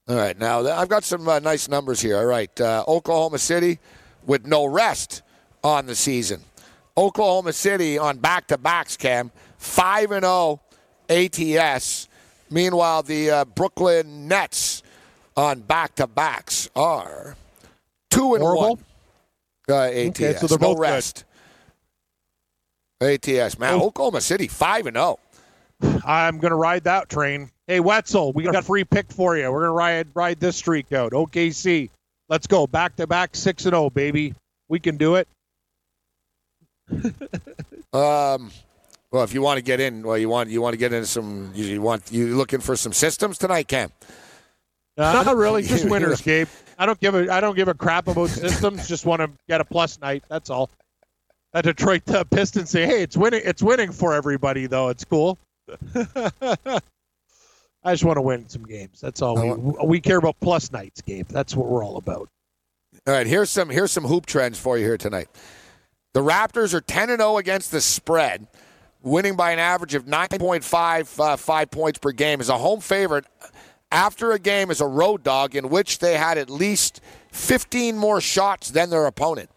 All 0.08 0.16
right, 0.16 0.36
now 0.36 0.66
I've 0.66 0.88
got 0.88 1.04
some 1.04 1.28
uh, 1.28 1.38
nice 1.38 1.68
numbers 1.68 2.00
here. 2.00 2.16
All 2.16 2.26
right, 2.26 2.60
uh, 2.60 2.82
Oklahoma 2.88 3.38
City 3.38 3.78
with 4.26 4.44
no 4.44 4.66
rest 4.66 5.22
on 5.62 5.86
the 5.86 5.94
season. 5.94 6.40
Oklahoma 6.96 7.52
City 7.52 7.96
on 7.96 8.18
back 8.18 8.48
to 8.48 8.58
backs, 8.58 8.96
Cam, 8.96 9.30
5 9.58 10.10
and 10.10 10.24
0 10.24 10.60
ATS. 11.08 12.08
Meanwhile, 12.50 13.04
the 13.04 13.30
uh, 13.30 13.44
Brooklyn 13.44 14.26
Nets 14.26 14.82
on 15.36 15.60
back 15.60 15.94
to 15.94 16.08
backs 16.08 16.68
are 16.74 17.36
2 18.10 18.34
and 18.34 18.42
Horrible? 18.42 18.80
1 19.66 19.78
uh, 19.78 19.82
ATS. 19.82 20.20
Okay, 20.20 20.34
so 20.34 20.48
they're 20.48 20.58
no 20.58 20.74
both 20.74 20.78
good. 20.78 20.82
rest. 20.82 21.24
ATS, 23.00 23.60
man. 23.60 23.74
Oh. 23.74 23.86
Oklahoma 23.86 24.20
City, 24.20 24.48
5 24.48 24.86
and 24.86 24.96
oh. 24.96 25.00
0. 25.00 25.18
I'm 26.04 26.38
gonna 26.38 26.56
ride 26.56 26.84
that 26.84 27.08
train. 27.08 27.50
Hey 27.66 27.80
Wetzel, 27.80 28.32
we 28.32 28.42
got 28.44 28.54
a 28.54 28.62
free 28.62 28.84
pick 28.84 29.10
for 29.12 29.36
you. 29.36 29.50
We're 29.50 29.62
gonna 29.62 29.72
ride 29.72 30.08
ride 30.14 30.40
this 30.40 30.56
streak 30.56 30.92
out. 30.92 31.12
OKC, 31.12 31.90
let's 32.28 32.46
go 32.46 32.66
back 32.66 32.96
to 32.96 33.06
back 33.06 33.34
six 33.34 33.64
and 33.64 33.72
zero, 33.72 33.90
baby. 33.90 34.34
We 34.68 34.80
can 34.80 34.96
do 34.96 35.16
it. 35.16 35.28
Um, 37.92 38.50
well, 39.10 39.24
if 39.24 39.32
you 39.32 39.40
want 39.40 39.56
to 39.56 39.62
get 39.62 39.80
in, 39.80 40.02
well, 40.02 40.18
you 40.18 40.28
want 40.28 40.50
you 40.50 40.60
want 40.60 40.74
to 40.74 40.76
get 40.76 40.92
into 40.92 41.06
some. 41.06 41.50
You, 41.54 41.64
you 41.64 41.80
want 41.80 42.12
you 42.12 42.36
looking 42.36 42.60
for 42.60 42.76
some 42.76 42.92
systems 42.92 43.38
tonight, 43.38 43.68
Cam? 43.68 43.90
Uh, 44.98 45.22
not 45.24 45.36
really, 45.36 45.62
just 45.62 45.84
winners, 45.88 46.20
Gabe. 46.20 46.48
I 46.78 46.84
don't 46.84 47.00
give 47.00 47.14
a 47.14 47.32
I 47.32 47.40
don't 47.40 47.56
give 47.56 47.68
a 47.68 47.74
crap 47.74 48.08
about 48.08 48.28
systems. 48.28 48.86
Just 48.88 49.06
want 49.06 49.22
to 49.22 49.30
get 49.48 49.62
a 49.62 49.64
plus 49.64 49.98
night. 50.00 50.24
That's 50.28 50.50
all. 50.50 50.70
That 51.54 51.64
Detroit 51.64 52.10
uh, 52.10 52.24
Pistons 52.24 52.68
say, 52.68 52.84
"Hey, 52.84 53.02
it's 53.02 53.16
winning. 53.16 53.40
It's 53.44 53.62
winning 53.62 53.92
for 53.92 54.12
everybody, 54.12 54.66
though. 54.66 54.90
It's 54.90 55.04
cool." 55.04 55.38
I 57.84 57.92
just 57.92 58.04
want 58.04 58.16
to 58.16 58.22
win 58.22 58.48
some 58.48 58.64
games. 58.64 59.00
That's 59.00 59.22
all. 59.22 59.56
We, 59.56 59.86
we 59.86 60.00
care 60.00 60.18
about 60.18 60.36
plus 60.40 60.72
nights, 60.72 61.00
Gabe. 61.00 61.28
That's 61.28 61.54
what 61.54 61.68
we're 61.68 61.84
all 61.84 61.96
about. 61.96 62.28
All 63.06 63.14
right, 63.14 63.26
here's 63.26 63.50
some 63.50 63.70
here's 63.70 63.92
some 63.92 64.04
hoop 64.04 64.26
trends 64.26 64.58
for 64.58 64.76
you 64.76 64.84
here 64.84 64.96
tonight. 64.96 65.28
The 66.14 66.22
Raptors 66.22 66.74
are 66.74 66.80
10 66.80 67.10
and 67.10 67.20
0 67.20 67.36
against 67.36 67.70
the 67.70 67.80
spread, 67.80 68.46
winning 69.02 69.36
by 69.36 69.52
an 69.52 69.58
average 69.58 69.94
of 69.94 70.06
9.5 70.06 71.20
uh, 71.20 71.36
five 71.36 71.70
points 71.70 71.98
per 71.98 72.10
game. 72.10 72.40
As 72.40 72.48
a 72.48 72.58
home 72.58 72.80
favorite, 72.80 73.26
after 73.92 74.32
a 74.32 74.38
game 74.38 74.70
as 74.70 74.80
a 74.80 74.86
road 74.86 75.22
dog 75.22 75.54
in 75.54 75.68
which 75.68 75.98
they 75.98 76.16
had 76.16 76.38
at 76.38 76.50
least 76.50 77.00
15 77.32 77.96
more 77.96 78.20
shots 78.20 78.70
than 78.70 78.90
their 78.90 79.06
opponent. 79.06 79.50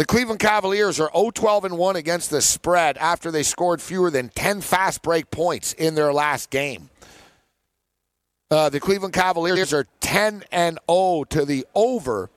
The 0.00 0.06
Cleveland 0.06 0.40
Cavaliers 0.40 0.98
are 0.98 1.10
0-12 1.10 1.64
and 1.64 1.76
1 1.76 1.96
against 1.96 2.30
the 2.30 2.40
spread 2.40 2.96
after 2.96 3.30
they 3.30 3.42
scored 3.42 3.82
fewer 3.82 4.10
than 4.10 4.30
10 4.30 4.62
fast 4.62 5.02
break 5.02 5.30
points 5.30 5.74
in 5.74 5.94
their 5.94 6.10
last 6.10 6.48
game. 6.48 6.88
Uh, 8.50 8.70
the 8.70 8.80
Cleveland 8.80 9.12
Cavaliers 9.12 9.74
are 9.74 9.86
10 10.00 10.44
and 10.50 10.78
0 10.90 11.24
to 11.28 11.44
the 11.44 11.66
over 11.74 12.30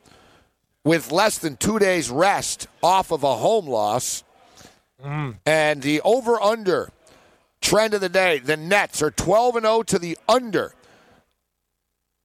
with 0.84 1.10
less 1.14 1.38
than 1.38 1.56
two 1.56 1.80
days 1.80 2.10
rest 2.10 2.68
off 2.82 3.12
of 3.12 3.24
a 3.24 3.38
home 3.38 3.68
loss. 3.68 4.26
And 5.46 5.82
the 5.82 6.02
over 6.02 6.42
under 6.42 6.92
trend 7.62 7.94
of 7.94 8.02
the 8.02 8.10
day 8.10 8.40
the 8.40 8.58
Nets 8.58 9.02
are 9.02 9.12
12 9.12 9.56
and 9.56 9.66
0 9.66 9.84
to 9.84 10.00
the 10.00 10.18
under 10.28 10.76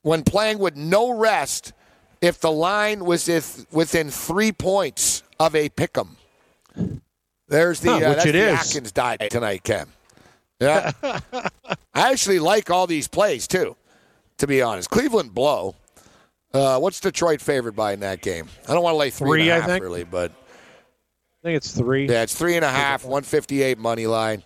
when 0.02 0.24
playing 0.24 0.58
with 0.58 0.74
no 0.74 1.16
rest 1.16 1.72
if 2.20 2.40
the 2.40 2.50
line 2.50 3.04
was 3.04 3.28
if 3.28 3.72
within 3.72 4.10
three 4.10 4.50
points 4.50 5.22
of 5.40 5.54
a 5.54 5.68
pick 5.68 5.96
'em. 5.96 6.16
There's 7.48 7.80
the, 7.80 7.90
Huh, 7.90 7.94
uh, 7.96 7.98
which 7.98 8.16
that's 8.16 8.26
it 8.26 8.32
the 8.32 8.38
is. 8.52 8.58
Atkins 8.58 8.92
diet 8.92 9.30
tonight, 9.30 9.62
Ken. 9.64 9.86
Yeah. 10.60 10.92
I 11.02 12.12
actually 12.12 12.38
like 12.40 12.70
all 12.70 12.86
these 12.86 13.08
plays, 13.08 13.46
too, 13.46 13.76
to 14.38 14.46
be 14.46 14.60
honest. 14.60 14.90
Cleveland 14.90 15.34
blow. 15.34 15.74
Uh, 16.52 16.78
what's 16.78 17.00
Detroit 17.00 17.40
favored 17.40 17.76
by 17.76 17.92
in 17.92 18.00
that 18.00 18.20
game? 18.22 18.48
I 18.68 18.72
don't 18.74 18.82
want 18.82 18.94
to 18.94 18.98
lay 18.98 19.10
three, 19.10 19.28
Three, 19.28 19.40
and 19.42 19.50
a 19.50 19.54
I 19.54 19.58
half, 19.60 19.66
think. 19.68 19.82
really, 19.82 20.04
but 20.04 20.30
I 20.32 21.46
think 21.46 21.56
it's 21.56 21.72
three. 21.72 22.08
yeah, 22.08 22.22
it's 22.22 22.34
three 22.34 22.56
and 22.56 22.64
a 22.64 22.70
half, 22.70 23.04
158 23.04 23.78
money 23.78 24.06
line. 24.06 24.42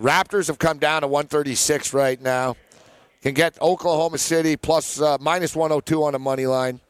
Raptors 0.00 0.48
have 0.48 0.58
come 0.58 0.78
down 0.78 1.02
to 1.02 1.08
136 1.08 1.92
right 1.94 2.20
now. 2.20 2.56
Can 3.22 3.32
get 3.34 3.60
Oklahoma 3.62 4.18
City 4.18 4.56
plus 4.56 5.00
uh, 5.00 5.16
minus 5.20 5.56
102 5.56 6.02
on 6.04 6.12
the 6.12 6.18
money 6.18 6.46
line. 6.46 6.80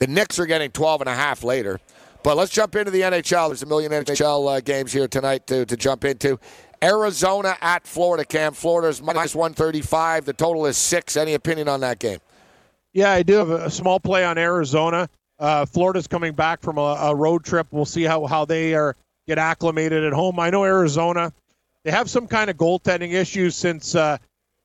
The 0.00 0.06
Knicks 0.06 0.38
are 0.38 0.46
getting 0.46 0.70
12 0.70 1.02
and 1.02 1.10
a 1.10 1.14
half 1.14 1.44
later. 1.44 1.78
But 2.22 2.36
let's 2.36 2.50
jump 2.50 2.74
into 2.74 2.90
the 2.90 3.02
NHL. 3.02 3.48
There's 3.48 3.62
a 3.62 3.66
million 3.66 3.92
NHL 3.92 4.56
uh, 4.56 4.60
games 4.60 4.92
here 4.92 5.06
tonight 5.06 5.46
to, 5.48 5.66
to 5.66 5.76
jump 5.76 6.04
into. 6.06 6.38
Arizona 6.82 7.56
at 7.60 7.86
Florida, 7.86 8.24
Cam. 8.24 8.54
Florida's 8.54 9.02
minus 9.02 9.34
135. 9.34 10.24
The 10.24 10.32
total 10.32 10.64
is 10.64 10.78
six. 10.78 11.18
Any 11.18 11.34
opinion 11.34 11.68
on 11.68 11.80
that 11.80 11.98
game? 11.98 12.18
Yeah, 12.94 13.12
I 13.12 13.22
do 13.22 13.34
have 13.34 13.50
a, 13.50 13.70
small 13.70 14.00
play 14.00 14.24
on 14.24 14.38
Arizona. 14.38 15.08
Uh, 15.38 15.66
Florida's 15.66 16.06
coming 16.06 16.32
back 16.32 16.62
from 16.62 16.78
a, 16.78 16.96
a 17.02 17.14
road 17.14 17.44
trip. 17.44 17.66
We'll 17.70 17.84
see 17.84 18.04
how, 18.04 18.26
how 18.26 18.46
they 18.46 18.74
are 18.74 18.96
get 19.26 19.38
acclimated 19.38 20.02
at 20.02 20.14
home. 20.14 20.40
I 20.40 20.48
know 20.48 20.64
Arizona, 20.64 21.30
they 21.84 21.90
have 21.90 22.08
some 22.08 22.26
kind 22.26 22.48
of 22.48 22.56
goaltending 22.56 23.12
issues 23.12 23.54
since 23.54 23.94
uh, 23.94 24.16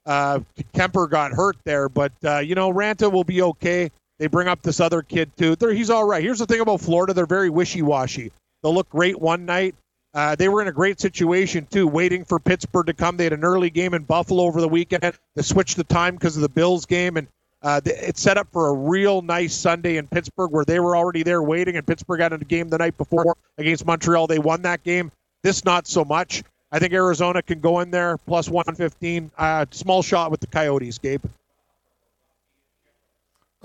uh, 0.05 0.39
Kuemper 0.73 1.09
got 1.09 1.33
hurt 1.33 1.57
there, 1.65 1.89
but 1.89 2.13
uh, 2.23 2.39
you 2.39 2.55
know 2.55 2.71
Raanta 2.71 3.11
will 3.11 3.23
be 3.23 3.41
okay. 3.41 3.91
They 4.19 4.27
bring 4.27 4.47
up 4.47 4.61
this 4.61 4.79
other 4.79 5.01
kid 5.01 5.35
too. 5.37 5.55
They're, 5.55 5.73
he's 5.73 5.89
all 5.89 6.05
right. 6.05 6.23
Here's 6.23 6.39
the 6.39 6.45
thing 6.45 6.61
about 6.61 6.81
Florida: 6.81 7.13
they're 7.13 7.25
very 7.25 7.49
wishy-washy. 7.49 8.31
They'll 8.63 8.73
look 8.73 8.89
great 8.89 9.19
one 9.19 9.45
night. 9.45 9.75
Uh, 10.13 10.33
they 10.33 10.47
were 10.47 10.61
in 10.61 10.69
a 10.69 10.71
great 10.71 10.99
situation 11.01 11.67
too, 11.69 11.87
waiting 11.87 12.23
for 12.23 12.39
Pittsburgh 12.39 12.85
to 12.85 12.93
come. 12.93 13.17
They 13.17 13.25
had 13.25 13.33
an 13.33 13.43
early 13.43 13.69
game 13.69 13.93
in 13.93 14.03
Buffalo 14.03 14.43
over 14.43 14.61
the 14.61 14.67
weekend. 14.69 15.03
They 15.35 15.41
switched 15.41 15.75
the 15.75 15.83
time 15.83 16.15
because 16.15 16.37
of 16.37 16.41
the 16.41 16.49
Bills 16.49 16.85
game, 16.85 17.17
and 17.17 17.27
uh, 17.61 17.81
th- 17.81 17.97
it 18.01 18.17
set 18.17 18.37
up 18.37 18.47
for 18.53 18.69
a 18.69 18.73
real 18.73 19.21
nice 19.21 19.53
Sunday 19.53 19.97
in 19.97 20.07
Pittsburgh 20.07 20.51
where 20.51 20.63
they 20.63 20.79
were 20.79 20.95
already 20.95 21.23
there 21.23 21.41
waiting, 21.43 21.75
and 21.75 21.85
Pittsburgh 21.85 22.21
had 22.21 22.31
a 22.31 22.37
game 22.37 22.69
the 22.69 22.77
night 22.77 22.97
before 22.97 23.35
against 23.57 23.85
Montreal. 23.85 24.27
They 24.27 24.39
won 24.39 24.61
that 24.61 24.83
game. 24.83 25.11
This 25.43 25.65
not 25.65 25.85
so 25.85 26.05
much. 26.05 26.43
I 26.71 26.79
think 26.79 26.93
Arizona 26.93 27.41
can 27.41 27.59
go 27.59 27.81
in 27.81 27.91
there 27.91 28.17
plus 28.17 28.49
115. 28.49 29.31
Uh, 29.37 29.65
small 29.71 30.01
shot 30.01 30.31
with 30.31 30.39
the 30.39 30.47
Coyotes, 30.47 30.97
Gabe. 30.97 31.23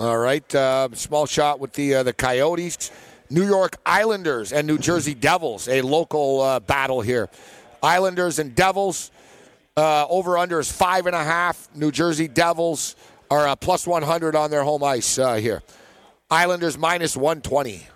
All 0.00 0.16
right, 0.16 0.54
uh, 0.54 0.88
small 0.94 1.26
shot 1.26 1.60
with 1.60 1.74
the 1.74 1.96
uh, 1.96 2.02
the 2.02 2.14
Coyotes, 2.14 2.90
New 3.28 3.44
York 3.44 3.76
Islanders 3.84 4.50
and 4.50 4.66
New 4.66 4.78
Jersey 4.78 5.12
Devils, 5.12 5.68
a 5.68 5.82
local 5.82 6.40
uh, 6.40 6.58
battle 6.58 7.02
here. 7.02 7.28
Islanders 7.82 8.38
and 8.38 8.54
Devils. 8.54 9.10
Uh, 9.76 10.06
over 10.08 10.38
under 10.38 10.58
is 10.58 10.72
five 10.72 11.04
and 11.04 11.14
a 11.14 11.22
half. 11.22 11.68
New 11.74 11.90
Jersey 11.90 12.28
Devils 12.28 12.96
are 13.30 13.46
uh, 13.46 13.56
plus 13.56 13.86
100 13.86 14.34
on 14.34 14.50
their 14.50 14.64
home 14.64 14.82
ice 14.82 15.18
uh, 15.18 15.34
here. 15.34 15.62
Islanders 16.30 16.78
minus 16.78 17.14
120. 17.14 17.86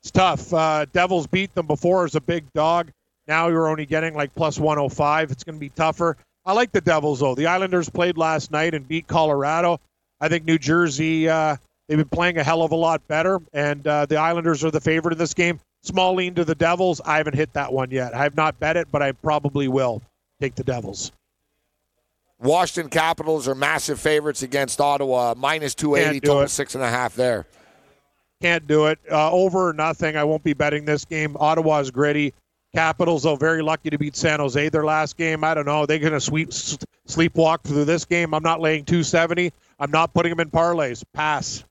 It's 0.00 0.10
tough. 0.10 0.90
Devils 0.92 1.26
beat 1.26 1.54
them 1.54 1.66
before 1.66 2.06
as 2.06 2.14
a 2.14 2.20
big 2.22 2.50
dog. 2.54 2.90
Now 3.28 3.48
you're 3.48 3.68
only 3.68 3.84
getting 3.84 4.14
like 4.14 4.34
plus 4.34 4.58
105. 4.58 5.30
It's 5.30 5.44
going 5.44 5.56
to 5.56 5.60
be 5.60 5.68
tougher. 5.68 6.16
I 6.46 6.54
like 6.54 6.72
the 6.72 6.80
Devils 6.80 7.20
though. 7.20 7.34
The 7.34 7.46
Islanders 7.46 7.90
played 7.90 8.16
last 8.16 8.50
night 8.50 8.72
and 8.72 8.88
beat 8.88 9.06
Colorado. 9.06 9.80
I 10.24 10.28
think 10.28 10.46
New 10.46 10.56
Jersey 10.56 11.28
uh, 11.28 11.54
they've 11.86 11.98
been 11.98 12.08
playing 12.08 12.38
a 12.38 12.42
hell 12.42 12.62
of 12.62 12.72
a 12.72 12.76
lot 12.76 13.06
better, 13.08 13.42
and 13.52 13.86
uh, 13.86 14.06
the 14.06 14.16
Islanders 14.16 14.64
are 14.64 14.70
the 14.70 14.80
favorite 14.80 15.12
in 15.12 15.18
this 15.18 15.34
game. 15.34 15.60
Small 15.82 16.14
lean 16.14 16.34
to 16.36 16.46
the 16.46 16.54
Devils. 16.54 17.02
I 17.04 17.18
haven't 17.18 17.34
hit 17.34 17.52
that 17.52 17.70
one 17.70 17.90
yet. 17.90 18.14
I 18.14 18.22
have 18.22 18.34
not 18.34 18.58
bet 18.58 18.78
it, 18.78 18.88
but 18.90 19.02
I 19.02 19.12
probably 19.12 19.68
will 19.68 20.00
take 20.40 20.54
the 20.54 20.64
Devils. 20.64 21.12
Washington 22.40 22.88
Capitals 22.88 23.46
are 23.46 23.54
massive 23.54 24.00
favorites 24.00 24.42
against 24.42 24.80
Ottawa, 24.80 25.34
minus 25.36 25.74
280, 25.74 26.20
do 26.20 26.26
total 26.26 26.42
it. 26.44 26.48
six 26.48 26.74
and 26.74 26.82
a 26.82 26.88
half 26.88 27.14
there. 27.14 27.44
Can't 28.40 28.66
do 28.66 28.86
it. 28.86 28.98
Uh, 29.10 29.30
over 29.30 29.68
or 29.68 29.72
nothing. 29.74 30.16
I 30.16 30.24
won't 30.24 30.42
be 30.42 30.54
betting 30.54 30.86
this 30.86 31.04
game. 31.04 31.36
Ottawa's 31.38 31.90
gritty. 31.90 32.32
Capitals, 32.74 33.22
though, 33.22 33.36
very 33.36 33.62
lucky 33.62 33.88
to 33.90 33.98
beat 33.98 34.16
San 34.16 34.40
Jose 34.40 34.68
their 34.68 34.84
last 34.84 35.16
game. 35.16 35.44
I 35.44 35.54
don't 35.54 35.64
know. 35.64 35.86
They're 35.86 36.00
going 36.00 36.12
to 36.12 36.20
sweep 36.20 36.50
sleepwalk 36.50 37.62
through 37.62 37.84
this 37.84 38.04
game. 38.04 38.34
I'm 38.34 38.42
not 38.42 38.60
laying 38.60 38.84
270. 38.84 39.52
I'm 39.78 39.92
not 39.92 40.12
putting 40.12 40.30
them 40.30 40.40
in 40.40 40.50
parlays. 40.50 41.04
Pass. 41.12 41.64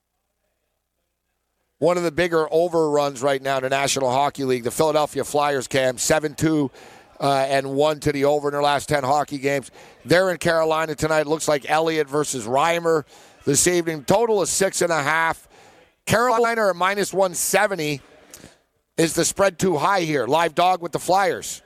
One 1.79 1.97
of 1.97 2.03
the 2.03 2.11
bigger 2.11 2.47
overruns 2.49 3.21
right 3.21 3.41
now 3.41 3.57
in 3.57 3.63
the 3.63 3.69
National 3.69 4.09
Hockey 4.09 4.45
League, 4.45 4.63
the 4.63 4.71
Philadelphia 4.71 5.25
Flyers 5.25 5.67
cam 5.67 5.97
7 5.97 6.35
2 6.35 6.71
uh, 7.19 7.45
and 7.49 7.75
1 7.75 7.99
to 7.99 8.13
the 8.13 8.23
over 8.23 8.47
in 8.47 8.53
their 8.53 8.61
last 8.61 8.87
10 8.87 9.03
hockey 9.03 9.39
games. 9.39 9.71
They're 10.05 10.31
in 10.31 10.37
Carolina 10.37 10.95
tonight. 10.95 11.27
Looks 11.27 11.49
like 11.49 11.69
Elliott 11.69 12.07
versus 12.07 12.45
Reimer 12.45 13.03
this 13.43 13.67
evening. 13.67 14.05
Total 14.05 14.41
is 14.41 14.49
6.5. 14.49 15.47
Carolina 16.05 16.61
are 16.61 16.73
minus 16.73 17.13
170. 17.13 18.01
Is 18.95 19.13
the 19.13 19.25
spread 19.25 19.57
too 19.57 19.75
high 19.77 20.01
here? 20.01 20.27
Live 20.27 20.53
dog 20.53 20.81
with 20.81 20.91
the 20.91 20.99
Flyers. 20.99 21.63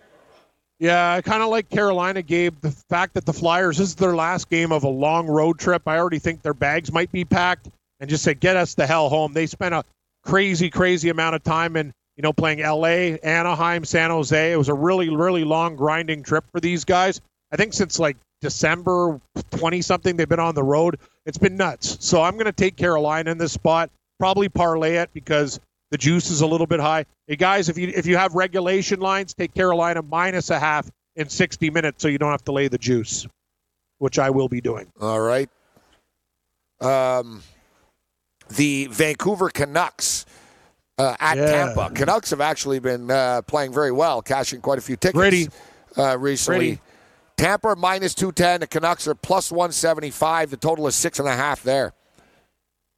Yeah, 0.80 1.14
I 1.14 1.22
kind 1.22 1.44
of 1.44 1.50
like 1.50 1.70
Carolina, 1.70 2.22
Gabe. 2.22 2.56
The 2.62 2.72
fact 2.72 3.16
that 3.16 3.26
the 3.26 3.34
Flyers, 3.34 3.80
this 3.80 3.90
is 3.90 3.96
their 3.96 4.16
last 4.16 4.50
game 4.50 4.72
of 4.72 4.84
a 4.84 4.90
long 4.90 5.28
road 5.28 5.60
trip. 5.60 5.82
I 5.88 5.98
already 5.98 6.20
think 6.20 6.42
their 6.42 6.54
bags 6.54 6.92
might 6.92 7.12
be 7.12 7.26
packed 7.26 7.68
and 8.00 8.10
just 8.10 8.24
say, 8.24 8.34
get 8.34 8.56
us 8.56 8.76
the 8.76 8.88
hell 8.88 9.10
home. 9.10 9.34
They 9.34 9.46
spent 9.46 9.76
a 9.76 9.84
crazy, 10.24 10.70
crazy 10.70 11.10
amount 11.10 11.36
of 11.36 11.44
time 11.44 11.76
in, 11.76 11.92
you 12.16 12.22
know, 12.22 12.32
playing 12.32 12.60
LA, 12.60 13.18
Anaheim, 13.24 13.84
San 13.84 14.10
Jose. 14.10 14.52
It 14.52 14.56
was 14.56 14.70
a 14.70 14.74
really, 14.74 15.10
really 15.10 15.44
long, 15.44 15.76
grinding 15.76 16.24
trip 16.24 16.46
for 16.54 16.62
these 16.62 16.86
guys. 16.86 17.20
I 17.52 17.58
think 17.58 17.74
since 17.74 18.00
like 18.00 18.16
December 18.40 19.20
20 19.52 19.82
something, 19.82 20.16
they've 20.16 20.30
been 20.30 20.40
on 20.40 20.56
the 20.56 20.64
road. 20.64 21.00
It's 21.26 21.38
been 21.38 21.58
nuts. 21.58 21.98
So 22.06 22.22
I'm 22.22 22.34
going 22.34 22.46
to 22.46 22.54
take 22.54 22.78
Carolina 22.78 23.32
in 23.32 23.38
this 23.38 23.52
spot, 23.52 23.90
probably 24.18 24.48
parlay 24.48 24.96
it 24.96 25.10
because 25.14 25.60
the 25.92 25.98
juice 25.98 26.30
is 26.30 26.42
a 26.42 26.48
little 26.48 26.68
bit 26.68 26.80
high. 26.80 27.06
Hey 27.28 27.36
guys, 27.36 27.70
if 27.70 27.78
you 27.78 27.92
if 27.96 28.06
you 28.06 28.18
have 28.18 28.34
regulation 28.36 29.00
lines, 29.00 29.34
take 29.34 29.54
Carolina 29.54 30.02
minus 30.02 30.50
a 30.50 30.60
half 30.60 30.90
in 31.16 31.30
60 31.30 31.70
minutes, 31.70 32.02
so 32.02 32.08
you 32.08 32.18
don't 32.18 32.32
have 32.32 32.44
to 32.46 32.52
lay 32.52 32.68
the 32.68 32.78
juice, 32.78 33.26
which 33.98 34.20
I 34.20 34.30
will 34.30 34.50
be 34.50 34.62
doing. 34.62 34.88
All 35.02 35.20
right. 35.20 35.50
Um, 36.80 37.42
the 38.50 38.88
Vancouver 38.92 39.50
Canucks 39.50 40.26
uh, 40.98 41.16
at 41.20 41.38
Yeah. 41.38 41.46
Tampa. 41.46 41.90
Canucks 41.96 42.30
have 42.30 42.42
actually 42.42 42.80
been 42.80 43.10
uh, 43.10 43.42
playing 43.44 43.74
very 43.74 43.92
well, 43.92 44.22
cashing 44.22 44.62
quite 44.62 44.78
a 44.78 44.82
few 44.82 44.96
tickets 44.96 45.18
Gritty. 45.18 45.48
Uh, 45.98 46.18
recently. 46.18 46.68
Gritty. 46.68 46.82
Tampa 47.38 47.76
minus 47.76 48.14
210. 48.16 48.62
The 48.62 48.68
Canucks 48.68 49.08
are 49.08 49.16
plus 49.16 49.52
175. 49.52 50.50
The 50.50 50.58
total 50.58 50.88
is 50.88 50.96
six 50.96 51.20
and 51.20 51.28
a 51.28 51.36
half 51.36 51.62
there. 51.64 51.94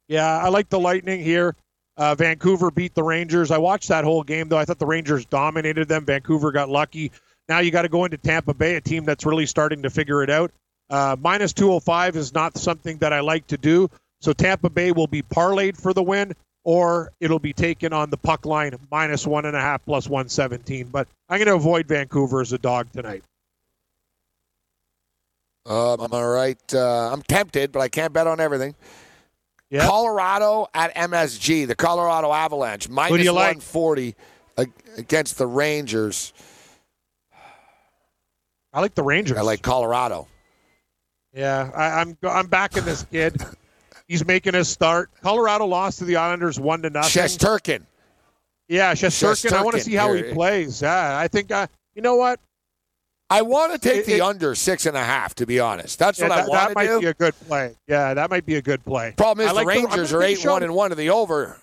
Yeah, 0.08 0.38
I 0.38 0.48
like 0.48 0.68
the 0.68 0.80
Lightning 0.80 1.20
here. 1.22 1.54
Uh, 2.00 2.14
Vancouver 2.14 2.70
beat 2.70 2.94
the 2.94 3.02
Rangers. 3.02 3.50
I 3.50 3.58
watched 3.58 3.88
that 3.88 4.04
whole 4.04 4.22
game 4.22 4.48
though. 4.48 4.56
I 4.56 4.64
thought 4.64 4.78
the 4.78 4.86
Rangers 4.86 5.26
dominated 5.26 5.86
them. 5.86 6.06
Vancouver 6.06 6.50
got 6.50 6.70
lucky. 6.70 7.12
Now 7.46 7.58
you 7.58 7.70
got 7.70 7.82
to 7.82 7.90
go 7.90 8.06
into 8.06 8.16
Tampa 8.16 8.54
Bay, 8.54 8.76
a 8.76 8.80
team 8.80 9.04
that's 9.04 9.26
really 9.26 9.44
starting 9.44 9.82
to 9.82 9.90
figure 9.90 10.22
it 10.22 10.30
out. 10.30 10.50
Uh, 10.88 11.14
minus 11.20 11.52
205 11.52 12.16
is 12.16 12.32
not 12.32 12.56
something 12.56 12.96
that 12.98 13.12
I 13.12 13.20
like 13.20 13.46
to 13.48 13.58
do. 13.58 13.90
So 14.22 14.32
Tampa 14.32 14.70
Bay 14.70 14.92
will 14.92 15.08
be 15.08 15.20
parlayed 15.20 15.76
for 15.76 15.92
the 15.92 16.02
win, 16.02 16.32
or 16.64 17.12
it'll 17.20 17.38
be 17.38 17.52
taken 17.52 17.92
on 17.92 18.08
the 18.08 18.16
puck 18.16 18.46
line 18.46 18.74
minus 18.90 19.26
one 19.26 19.44
and 19.44 19.54
a 19.54 19.60
half 19.60 19.84
plus 19.84 20.08
117. 20.08 20.86
But 20.86 21.06
I'm 21.28 21.36
going 21.36 21.48
to 21.48 21.54
avoid 21.54 21.86
Vancouver 21.86 22.40
as 22.40 22.54
a 22.54 22.58
dog 22.58 22.90
tonight. 22.92 23.24
Um, 25.66 26.00
I'm 26.00 26.12
all 26.14 26.28
right. 26.28 26.74
Uh, 26.74 27.12
I'm 27.12 27.20
tempted, 27.20 27.72
but 27.72 27.80
I 27.80 27.88
can't 27.88 28.14
bet 28.14 28.26
on 28.26 28.40
everything. 28.40 28.74
Yeah. 29.70 29.86
Colorado 29.86 30.66
at 30.74 30.94
MSG, 30.96 31.66
the 31.68 31.76
Colorado 31.76 32.32
Avalanche, 32.32 32.88
minus 32.88 33.24
like? 33.26 33.56
140 33.56 34.16
against 34.96 35.38
the 35.38 35.46
Rangers. 35.46 36.32
I 38.72 38.80
like 38.80 38.94
the 38.94 39.02
Rangers. 39.02 39.38
I 39.38 39.42
like 39.42 39.62
Colorado. 39.62 40.28
Yeah, 41.32 41.70
I, 41.74 42.00
I'm 42.00 42.18
I'm 42.22 42.48
backing 42.48 42.84
this 42.84 43.04
kid. 43.04 43.40
He's 44.08 44.26
making 44.26 44.54
his 44.54 44.68
start. 44.68 45.10
Colorado 45.22 45.66
lost 45.66 46.00
to 46.00 46.04
the 46.04 46.16
Islanders 46.16 46.58
one 46.58 46.82
to 46.82 46.90
nothing. 46.90 47.22
Shesterkin. 47.22 47.84
yeah, 48.68 48.92
Shesterkin. 48.94 49.52
I 49.52 49.62
want 49.62 49.76
to 49.76 49.82
see 49.82 49.94
how 49.94 50.12
he 50.12 50.24
plays. 50.24 50.82
Yeah, 50.82 51.16
I 51.16 51.28
think. 51.28 51.52
Uh, 51.52 51.68
you 51.94 52.02
know 52.02 52.16
what? 52.16 52.40
I 53.30 53.42
want 53.42 53.72
to 53.72 53.78
take 53.78 54.00
It- 54.00 54.06
the 54.06 54.14
it- 54.16 54.20
under 54.20 54.54
six 54.54 54.86
and 54.86 54.96
a 54.96 55.04
half. 55.04 55.34
To 55.36 55.46
be 55.46 55.60
honest, 55.60 55.98
that's 55.98 56.18
Yeah, 56.18 56.28
what 56.28 56.36
that, 56.36 56.44
I 56.44 56.48
want 56.48 56.52
to 56.52 56.58
do. 56.60 56.68
that 56.68 56.74
might 56.74 56.86
do. 56.94 57.00
be 57.00 57.06
a 57.06 57.14
good 57.14 57.34
play. 57.46 57.76
Yeah, 57.86 58.14
that 58.14 58.28
might 58.30 58.44
be 58.44 58.56
a 58.56 58.62
good 58.62 58.84
play. 58.84 59.14
Problem 59.16 59.46
is 59.46 59.50
I 59.50 59.54
like 59.54 59.66
the 59.66 59.72
the- 59.72 59.78
I'm 59.78 59.84
Rangers 59.90 60.12
gonna 60.12 60.24
are 60.24 60.26
eight 60.26 60.44
one 60.44 60.62
and 60.64 60.74
one 60.74 60.90
to 60.90 60.96
the 60.96 61.10
over. 61.10 61.56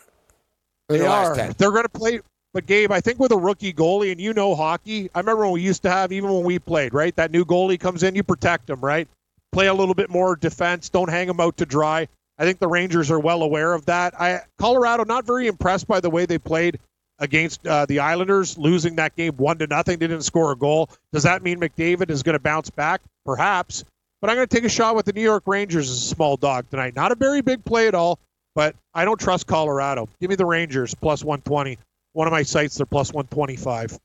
They 0.89 0.99
the 0.99 1.03
last 1.05 1.27
are. 1.31 1.35
10. 1.35 1.55
They're 1.57 1.71
going 1.71 1.83
to 1.83 1.89
play. 1.89 2.21
But 2.53 2.65
Gabe, 2.65 2.91
I 2.93 3.01
think 3.01 3.19
with 3.19 3.31
a 3.33 3.37
rookie 3.37 3.73
goalie, 3.73 4.11
and 4.11 4.21
you 4.21 4.33
know 4.33 4.55
hockey. 4.55 5.09
I 5.13 5.19
remember 5.19 5.43
when 5.43 5.51
we 5.51 5.61
used 5.61 5.83
to 5.83 5.89
have, 5.91 6.11
even 6.13 6.33
when 6.33 6.43
we 6.45 6.57
played, 6.59 6.93
right? 6.93 7.13
That 7.17 7.29
new 7.29 7.43
goalie 7.45 7.79
comes 7.79 8.01
in, 8.03 8.15
you 8.15 8.23
protect 8.23 8.69
him, 8.69 8.79
right? 8.79 9.07
Play 9.51 9.67
a 9.67 9.73
little 9.73 9.93
bit 9.93 10.09
more 10.09 10.35
defense. 10.37 10.87
Don't 10.89 11.09
hang 11.09 11.27
him 11.29 11.39
out 11.41 11.57
to 11.57 11.65
dry. 11.65 12.07
I 12.39 12.45
think 12.45 12.59
the 12.59 12.67
Rangers 12.67 13.11
are 13.11 13.19
well 13.19 13.43
aware 13.43 13.73
of 13.73 13.85
that. 13.87 14.19
I 14.19 14.41
Colorado 14.57 15.03
not 15.03 15.25
very 15.25 15.47
impressed 15.47 15.87
by 15.87 15.99
the 15.99 16.09
way 16.09 16.25
they 16.25 16.37
played 16.37 16.79
against 17.19 17.65
uh, 17.65 17.85
the 17.85 17.99
Islanders, 17.99 18.57
losing 18.57 18.95
that 18.95 19.15
game 19.15 19.33
one 19.37 19.57
to 19.59 19.67
nothing. 19.67 19.99
They 19.99 20.07
didn't 20.07 20.23
score 20.23 20.51
a 20.51 20.55
goal. 20.55 20.89
Does 21.11 21.23
that 21.23 21.43
mean 21.43 21.59
McDavid 21.59 22.09
is 22.09 22.23
going 22.23 22.33
to 22.33 22.39
bounce 22.39 22.69
back? 22.69 23.01
Perhaps. 23.25 23.83
But 24.21 24.29
I'm 24.29 24.35
going 24.35 24.47
to 24.47 24.55
take 24.55 24.65
a 24.65 24.69
shot 24.69 24.95
with 24.95 25.05
the 25.05 25.13
New 25.13 25.21
York 25.21 25.43
Rangers 25.45 25.89
as 25.89 25.97
a 25.97 26.05
small 26.05 26.37
dog 26.37 26.69
tonight. 26.69 26.95
Not 26.95 27.11
a 27.11 27.15
very 27.15 27.41
big 27.41 27.63
play 27.63 27.87
at 27.87 27.95
all, 27.95 28.19
but 28.55 28.75
I 28.93 29.05
don't 29.05 29.19
trust 29.19 29.45
Colorado. 29.47 30.09
Give 30.19 30.29
me 30.29 30.35
the 30.35 30.45
Rangers 30.45 30.95
plus 30.95 31.23
120. 31.23 31.77
One 32.13 32.27
of 32.27 32.31
my 32.31 32.43
sites, 32.43 32.75
they're 32.75 32.85
plus 32.85 33.13
125. 33.13 33.99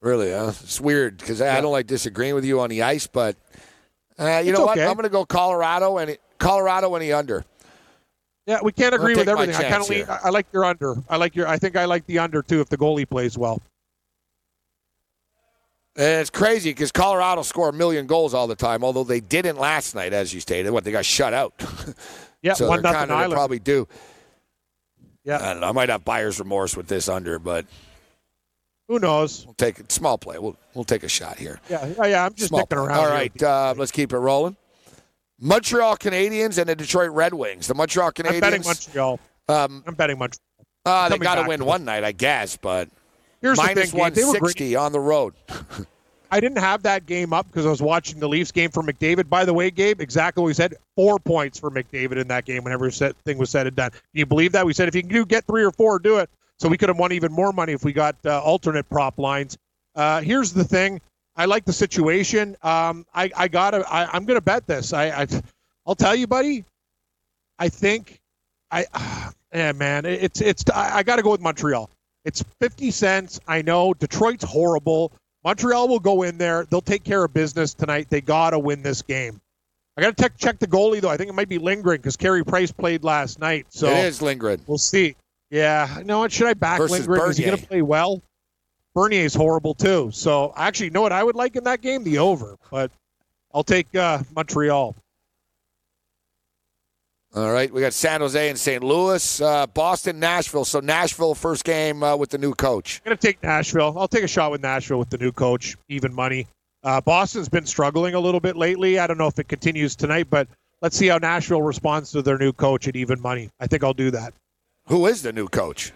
Really, 0.00 0.30
huh? 0.30 0.52
It's 0.62 0.80
weird 0.80 1.18
because 1.18 1.40
I, 1.40 1.58
I 1.58 1.60
don't 1.60 1.72
like 1.72 1.86
disagreeing 1.86 2.34
with 2.34 2.44
you 2.44 2.60
on 2.60 2.70
the 2.70 2.82
ice, 2.82 3.06
but 3.06 3.36
uh, 4.18 4.40
you 4.42 4.50
It's 4.50 4.58
know 4.58 4.64
what? 4.64 4.78
I'm 4.78 4.94
going 4.94 5.02
to 5.02 5.08
go 5.10 5.26
Colorado 5.26 5.98
and 5.98 6.16
Colorado 6.38 6.94
and 6.94 7.02
the 7.02 7.12
under. 7.12 7.44
Yeah, 8.46 8.60
we 8.62 8.72
can't 8.72 8.94
agree 8.94 9.16
with 9.16 9.28
everything. 9.28 9.56
I 9.56 9.68
kind 9.68 9.82
of 9.82 9.88
lean. 9.88 10.06
I 10.08 10.30
like 10.30 10.46
your 10.52 10.64
under. 10.64 10.94
I 11.08 11.16
like 11.16 11.34
your. 11.34 11.48
I 11.48 11.58
think 11.58 11.76
I 11.76 11.84
like 11.84 12.06
the 12.06 12.20
under 12.20 12.42
too 12.42 12.60
if 12.60 12.68
the 12.68 12.76
goalie 12.76 13.08
plays 13.08 13.36
well. 13.36 13.60
And 15.96 16.20
it's 16.20 16.30
crazy 16.30 16.70
because 16.70 16.92
Colorado 16.92 17.42
score 17.42 17.70
a 17.70 17.72
million 17.72 18.06
goals 18.06 18.34
all 18.34 18.46
the 18.46 18.54
time, 18.54 18.84
although 18.84 19.02
they 19.02 19.20
didn't 19.20 19.56
last 19.56 19.94
night, 19.94 20.12
as 20.12 20.32
you 20.32 20.40
stated. 20.40 20.70
What 20.70 20.84
they 20.84 20.92
got 20.92 21.04
shut 21.04 21.32
out. 21.34 21.54
Yeah, 22.42 22.52
so 22.52 22.68
one 22.68 22.80
nothing 22.82 22.98
kind 22.98 23.10
of 23.10 23.16
Island. 23.16 23.32
probably 23.32 23.58
do. 23.58 23.88
Yeah. 25.24 25.38
I 25.38 25.52
don't 25.52 25.60
know. 25.62 25.68
I 25.68 25.72
might 25.72 25.88
have 25.88 26.04
buyer's 26.04 26.38
remorse 26.38 26.76
with 26.76 26.86
this 26.86 27.08
under, 27.08 27.40
but 27.40 27.66
Who 28.86 29.00
knows? 29.00 29.44
we'll 29.44 29.54
take 29.54 29.80
it. 29.80 29.90
Small 29.90 30.16
play. 30.16 30.38
We'll 30.38 30.56
we'll 30.72 30.84
take 30.84 31.02
a 31.02 31.08
shot 31.08 31.38
here. 31.38 31.58
Yeah, 31.68 32.06
yeah. 32.06 32.24
I'm 32.24 32.34
just 32.34 32.50
Small 32.50 32.68
around. 32.70 32.92
All 32.92 33.08
right, 33.08 33.42
uh, 33.42 33.74
let's 33.76 33.90
keep 33.90 34.12
it 34.12 34.18
rolling. 34.18 34.56
Montreal 35.40 35.96
Canadiens 35.96 36.58
and 36.58 36.68
the 36.68 36.76
Detroit 36.76 37.10
Red 37.10 37.34
Wings. 37.34 37.66
The 37.66 37.74
Montreal 37.74 38.12
Canadiens. 38.12 38.34
I'm 38.34 38.40
betting 38.40 38.62
Montreal. 38.64 39.20
Um, 39.48 39.84
I'm 39.86 39.94
betting 39.94 40.18
Montreal. 40.18 40.40
uh, 40.84 41.08
they 41.08 41.18
got 41.18 41.36
to 41.36 41.48
win 41.48 41.64
one 41.64 41.84
night, 41.84 42.04
I 42.04 42.12
guess, 42.12 42.56
but 42.56 42.88
Here's 43.40 43.58
minus 43.58 43.90
the 43.90 43.96
thing, 43.96 44.04
Gabe. 44.04 44.14
They 44.14 44.24
were 44.24 44.32
great. 44.32 44.42
160 44.42 44.76
on 44.76 44.92
the 44.92 45.00
road. 45.00 45.34
I 46.30 46.40
didn't 46.40 46.58
have 46.58 46.82
that 46.82 47.06
game 47.06 47.32
up 47.32 47.46
because 47.46 47.66
I 47.66 47.70
was 47.70 47.80
watching 47.80 48.18
the 48.18 48.28
Leafs 48.28 48.50
game 48.50 48.70
for 48.70 48.82
McDavid. 48.82 49.28
By 49.28 49.44
the 49.44 49.54
way, 49.54 49.70
Gabe, 49.70 50.00
exactly 50.00 50.42
what 50.42 50.48
we 50.48 50.54
said. 50.54 50.74
Four 50.96 51.18
points 51.18 51.58
for 51.58 51.70
McDavid 51.70 52.16
in 52.16 52.28
that 52.28 52.44
game 52.44 52.64
whenever 52.64 52.90
said, 52.90 53.16
thing 53.24 53.38
was 53.38 53.50
said 53.50 53.66
and 53.66 53.76
done. 53.76 53.90
Can 53.90 54.00
you 54.12 54.26
believe 54.26 54.52
that? 54.52 54.66
We 54.66 54.72
said 54.72 54.88
if 54.88 54.94
you 54.94 55.02
can 55.02 55.10
do 55.10 55.24
get 55.24 55.44
three 55.44 55.62
or 55.62 55.70
four, 55.70 55.98
do 55.98 56.18
it. 56.18 56.28
So 56.58 56.68
we 56.68 56.78
could 56.78 56.88
have 56.88 56.98
won 56.98 57.12
even 57.12 57.32
more 57.32 57.52
money 57.52 57.74
if 57.74 57.84
we 57.84 57.92
got 57.92 58.16
uh, 58.24 58.42
alternate 58.42 58.88
prop 58.88 59.18
lines. 59.18 59.56
Uh, 59.94 60.20
here's 60.20 60.52
the 60.52 60.64
thing. 60.64 61.00
I 61.36 61.44
like 61.44 61.64
the 61.64 61.72
situation. 61.72 62.56
Um, 62.62 63.06
I, 63.14 63.30
I 63.36 63.48
gotta. 63.48 63.84
I, 63.92 64.08
I'm 64.12 64.24
gonna 64.24 64.40
bet 64.40 64.66
this. 64.66 64.92
I, 64.92 65.22
I, 65.22 65.26
I'll 65.86 65.94
tell 65.94 66.14
you, 66.14 66.26
buddy. 66.26 66.64
I 67.58 67.68
think 67.68 68.20
I 68.70 68.84
yeah 69.54 69.72
man, 69.72 70.04
it's 70.04 70.40
it's 70.40 70.64
I, 70.70 70.98
I 70.98 71.02
got 71.02 71.16
to 71.16 71.22
go 71.22 71.30
with 71.30 71.40
Montreal. 71.40 71.90
It's 72.24 72.42
50 72.60 72.90
cents. 72.90 73.40
I 73.46 73.62
know 73.62 73.94
Detroit's 73.94 74.44
horrible. 74.44 75.12
Montreal 75.44 75.86
will 75.86 76.00
go 76.00 76.24
in 76.24 76.38
there. 76.38 76.64
They'll 76.64 76.80
take 76.80 77.04
care 77.04 77.22
of 77.22 77.32
business 77.32 77.72
tonight. 77.72 78.08
They 78.10 78.20
got 78.20 78.50
to 78.50 78.58
win 78.58 78.82
this 78.82 79.00
game. 79.00 79.40
I 79.96 80.02
got 80.02 80.16
to 80.16 80.22
check 80.22 80.36
check 80.36 80.58
the 80.58 80.66
goalie 80.66 81.00
though. 81.00 81.08
I 81.08 81.16
think 81.16 81.30
it 81.30 81.34
might 81.34 81.48
be 81.48 81.58
Lindgren 81.58 81.98
because 81.98 82.16
Carey 82.16 82.44
Price 82.44 82.72
played 82.72 83.04
last 83.04 83.38
night. 83.38 83.66
So 83.70 83.88
it 83.88 84.06
is 84.06 84.20
Lindgren. 84.20 84.60
We'll 84.66 84.78
see. 84.78 85.16
Yeah, 85.50 85.98
you 85.98 86.04
know 86.04 86.18
what? 86.18 86.32
Should 86.32 86.48
I 86.48 86.54
back 86.54 86.78
Versus 86.78 87.06
Lindgren? 87.06 87.30
Is 87.30 87.36
he 87.36 87.44
gonna 87.44 87.56
play 87.58 87.82
well? 87.82 88.20
Bernier's 88.96 89.34
horrible 89.34 89.74
too. 89.74 90.10
So 90.10 90.54
actually, 90.56 90.86
you 90.86 90.92
know 90.92 91.02
what 91.02 91.12
I 91.12 91.22
would 91.22 91.36
like 91.36 91.54
in 91.54 91.64
that 91.64 91.82
game? 91.82 92.02
The 92.02 92.16
over. 92.16 92.56
But 92.70 92.90
I'll 93.52 93.62
take 93.62 93.94
uh, 93.94 94.20
Montreal. 94.34 94.96
All 97.34 97.52
right, 97.52 97.70
we 97.70 97.82
got 97.82 97.92
San 97.92 98.22
Jose 98.22 98.48
and 98.48 98.58
St. 98.58 98.82
Louis, 98.82 99.40
uh, 99.42 99.66
Boston, 99.66 100.18
Nashville. 100.18 100.64
So 100.64 100.80
Nashville 100.80 101.34
first 101.34 101.64
game 101.64 102.02
uh, 102.02 102.16
with 102.16 102.30
the 102.30 102.38
new 102.38 102.54
coach. 102.54 103.02
I'm 103.04 103.10
going 103.10 103.18
to 103.18 103.26
take 103.26 103.42
Nashville. 103.42 103.94
I'll 103.98 104.08
take 104.08 104.24
a 104.24 104.28
shot 104.28 104.50
with 104.50 104.62
Nashville 104.62 104.98
with 104.98 105.10
the 105.10 105.18
new 105.18 105.30
coach. 105.30 105.76
Even 105.90 106.14
money. 106.14 106.46
Uh, 106.82 107.02
Boston's 107.02 107.50
been 107.50 107.66
struggling 107.66 108.14
a 108.14 108.20
little 108.20 108.40
bit 108.40 108.56
lately. 108.56 108.98
I 108.98 109.06
don't 109.06 109.18
know 109.18 109.26
if 109.26 109.38
it 109.38 109.46
continues 109.46 109.94
tonight, 109.94 110.28
but 110.30 110.48
let's 110.80 110.96
see 110.96 111.08
how 111.08 111.18
Nashville 111.18 111.60
responds 111.60 112.12
to 112.12 112.22
their 112.22 112.38
new 112.38 112.54
coach 112.54 112.88
at 112.88 112.96
even 112.96 113.20
money. 113.20 113.50
I 113.60 113.66
think 113.66 113.84
I'll 113.84 113.92
do 113.92 114.10
that. 114.12 114.32
Who 114.88 115.04
is 115.04 115.20
the 115.20 115.34
new 115.34 115.48
coach? 115.48 115.92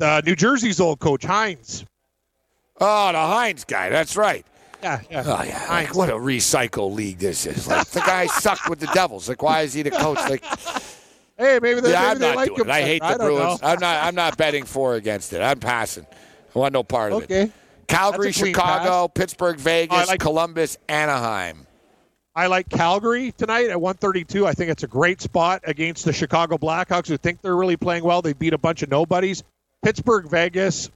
Uh, 0.00 0.20
new 0.24 0.34
Jersey's 0.36 0.80
old 0.80 0.98
coach 1.00 1.22
Hynes. 1.22 1.84
Oh, 2.80 3.12
the 3.12 3.18
Hynes 3.18 3.66
guy. 3.66 3.90
That's 3.90 4.16
right. 4.16 4.46
Yeah, 4.82 5.00
yeah. 5.10 5.22
Oh 5.26 5.42
yeah, 5.42 5.66
like, 5.68 5.94
what 5.94 6.08
a 6.08 6.14
recycle 6.14 6.94
league 6.94 7.18
this 7.18 7.44
is. 7.44 7.68
Like 7.68 7.86
the 7.88 8.00
guy 8.00 8.26
sucked 8.28 8.70
with 8.70 8.80
the 8.80 8.86
Devils. 8.94 9.28
Like 9.28 9.42
why 9.42 9.60
is 9.62 9.74
he 9.74 9.82
the 9.82 9.90
coach? 9.90 10.16
Like 10.18 10.42
Hey, 11.36 11.58
maybe 11.60 11.80
they, 11.80 11.90
yeah, 11.92 12.12
maybe 12.12 12.12
I'm 12.12 12.18
not 12.20 12.36
like 12.36 12.48
doing 12.48 12.60
him. 12.60 12.68
it. 12.68 12.72
I 12.72 12.82
hate 12.82 13.02
better. 13.02 13.18
the 13.18 13.24
I 13.24 13.26
Bruins. 13.28 13.62
know. 13.62 13.68
I'm 13.68 13.78
not. 13.80 14.04
I'm 14.04 14.14
not 14.14 14.36
betting 14.38 14.64
for 14.64 14.92
or 14.94 14.96
against 14.96 15.32
it. 15.34 15.40
I'm 15.42 15.60
passing. 15.60 16.06
I 16.54 16.58
want 16.58 16.72
no 16.72 16.82
part 16.82 17.12
of 17.12 17.22
it. 17.22 17.24
Okay. 17.24 17.52
Calgary, 17.88 18.28
a 18.30 18.32
clean 18.32 18.54
Chicago, 18.54 19.08
Pittsburgh, 19.08 19.58
Vegas, 19.58 19.96
I 19.98 20.04
like- 20.04 20.20
Columbus, 20.20 20.78
Anaheim. 20.88 21.66
I 22.36 22.46
like 22.46 22.68
Calgary 22.70 23.32
tonight 23.32 23.68
at 23.70 23.80
132. 23.80 24.46
I 24.46 24.52
think 24.52 24.70
it's 24.70 24.84
a 24.84 24.86
great 24.86 25.20
spot 25.20 25.62
against 25.64 26.04
the 26.04 26.12
Chicago 26.12 26.56
Blackhawks, 26.56 27.08
who 27.08 27.16
think 27.16 27.42
they're 27.42 27.56
really 27.56 27.76
playing 27.76 28.04
well. 28.04 28.22
They 28.22 28.32
beat 28.32 28.52
a 28.52 28.58
bunch 28.58 28.82
of 28.82 28.90
nobodies. 28.90 29.42
Pittsburgh, 29.82 30.28
Vegas. 30.28 30.90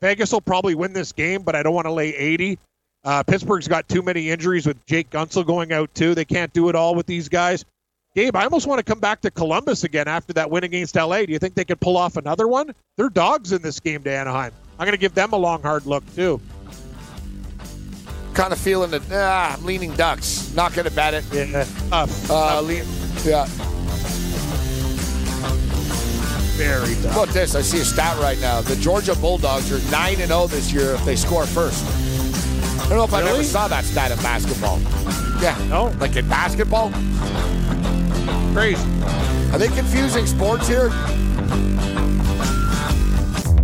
Vegas 0.00 0.32
will 0.32 0.40
probably 0.40 0.74
win 0.74 0.92
this 0.92 1.12
game, 1.12 1.42
but 1.42 1.56
I 1.56 1.62
don't 1.62 1.74
want 1.74 1.86
to 1.86 1.92
lay 1.92 2.14
80. 2.14 2.58
Uh, 3.04 3.22
Pittsburgh's 3.22 3.68
got 3.68 3.88
too 3.88 4.02
many 4.02 4.30
injuries 4.30 4.66
with 4.66 4.84
Jake 4.86 5.10
Guentzel 5.10 5.46
going 5.46 5.72
out 5.72 5.92
too. 5.94 6.14
They 6.14 6.24
can't 6.24 6.52
do 6.52 6.68
it 6.68 6.74
all 6.74 6.94
with 6.94 7.06
these 7.06 7.28
guys. 7.28 7.64
Gabe, 8.14 8.34
I 8.34 8.44
almost 8.44 8.66
want 8.66 8.78
to 8.78 8.82
come 8.82 9.00
back 9.00 9.20
to 9.22 9.30
Columbus 9.30 9.84
again 9.84 10.08
after 10.08 10.32
that 10.32 10.50
win 10.50 10.64
against 10.64 10.96
LA. 10.96 11.24
Do 11.24 11.32
you 11.32 11.38
think 11.38 11.54
they 11.54 11.64
could 11.64 11.80
pull 11.80 11.96
off 11.96 12.16
another 12.16 12.48
one? 12.48 12.74
They're 12.96 13.10
dogs 13.10 13.52
in 13.52 13.62
this 13.62 13.78
game 13.80 14.02
to 14.04 14.10
Anaheim. 14.10 14.52
I'm 14.78 14.86
going 14.86 14.96
to 14.96 15.00
give 15.00 15.14
them 15.14 15.32
a 15.32 15.36
long, 15.36 15.62
hard 15.62 15.86
look 15.86 16.04
too. 16.14 16.40
Kind 18.34 18.52
of 18.52 18.58
feeling 18.58 18.90
that. 18.92 19.02
Ah, 19.12 19.56
I'm 19.56 19.64
leaning 19.64 19.94
Ducks. 19.94 20.52
Not 20.54 20.72
going 20.74 20.86
to 20.86 20.94
bet 20.94 21.14
it. 21.14 21.24
Yeah. 21.32 21.66
Uh, 21.92 22.60
lean, 22.62 22.84
yeah. 23.24 23.46
Very 26.58 26.94
tough. 26.96 27.12
How 27.12 27.22
about 27.22 27.34
this? 27.34 27.54
I 27.54 27.62
see 27.62 27.78
a 27.78 27.84
stat 27.84 28.18
right 28.18 28.38
now. 28.40 28.60
The 28.60 28.74
Georgia 28.76 29.14
Bulldogs 29.14 29.70
are 29.70 29.90
9 29.92 30.20
and 30.20 30.28
0 30.28 30.48
this 30.48 30.72
year 30.72 30.94
if 30.94 31.04
they 31.04 31.14
score 31.14 31.46
first. 31.46 31.84
I 31.86 32.88
don't 32.88 32.98
know 32.98 33.04
if 33.04 33.14
I 33.14 33.22
ever 33.22 33.44
saw 33.44 33.68
that 33.68 33.84
stat 33.84 34.10
in 34.10 34.18
basketball. 34.18 34.80
Yeah. 35.40 35.56
No. 35.68 35.94
Like 36.00 36.16
in 36.16 36.28
basketball? 36.28 36.90
Crazy. 38.52 38.82
Are 39.52 39.58
they 39.58 39.68
confusing 39.68 40.26
sports 40.26 40.66
here? 40.66 40.90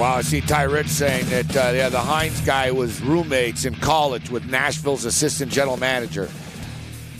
Wow, 0.00 0.16
I 0.16 0.22
see 0.22 0.40
Ty 0.40 0.62
Rich 0.62 0.88
saying 0.88 1.26
that 1.26 1.54
uh, 1.54 1.72
yeah, 1.74 1.90
the 1.90 1.98
Hynes 1.98 2.40
guy 2.46 2.70
was 2.70 3.02
roommates 3.02 3.66
in 3.66 3.74
college 3.74 4.30
with 4.30 4.46
Nashville's 4.46 5.04
assistant 5.04 5.52
general 5.52 5.76
manager. 5.76 6.30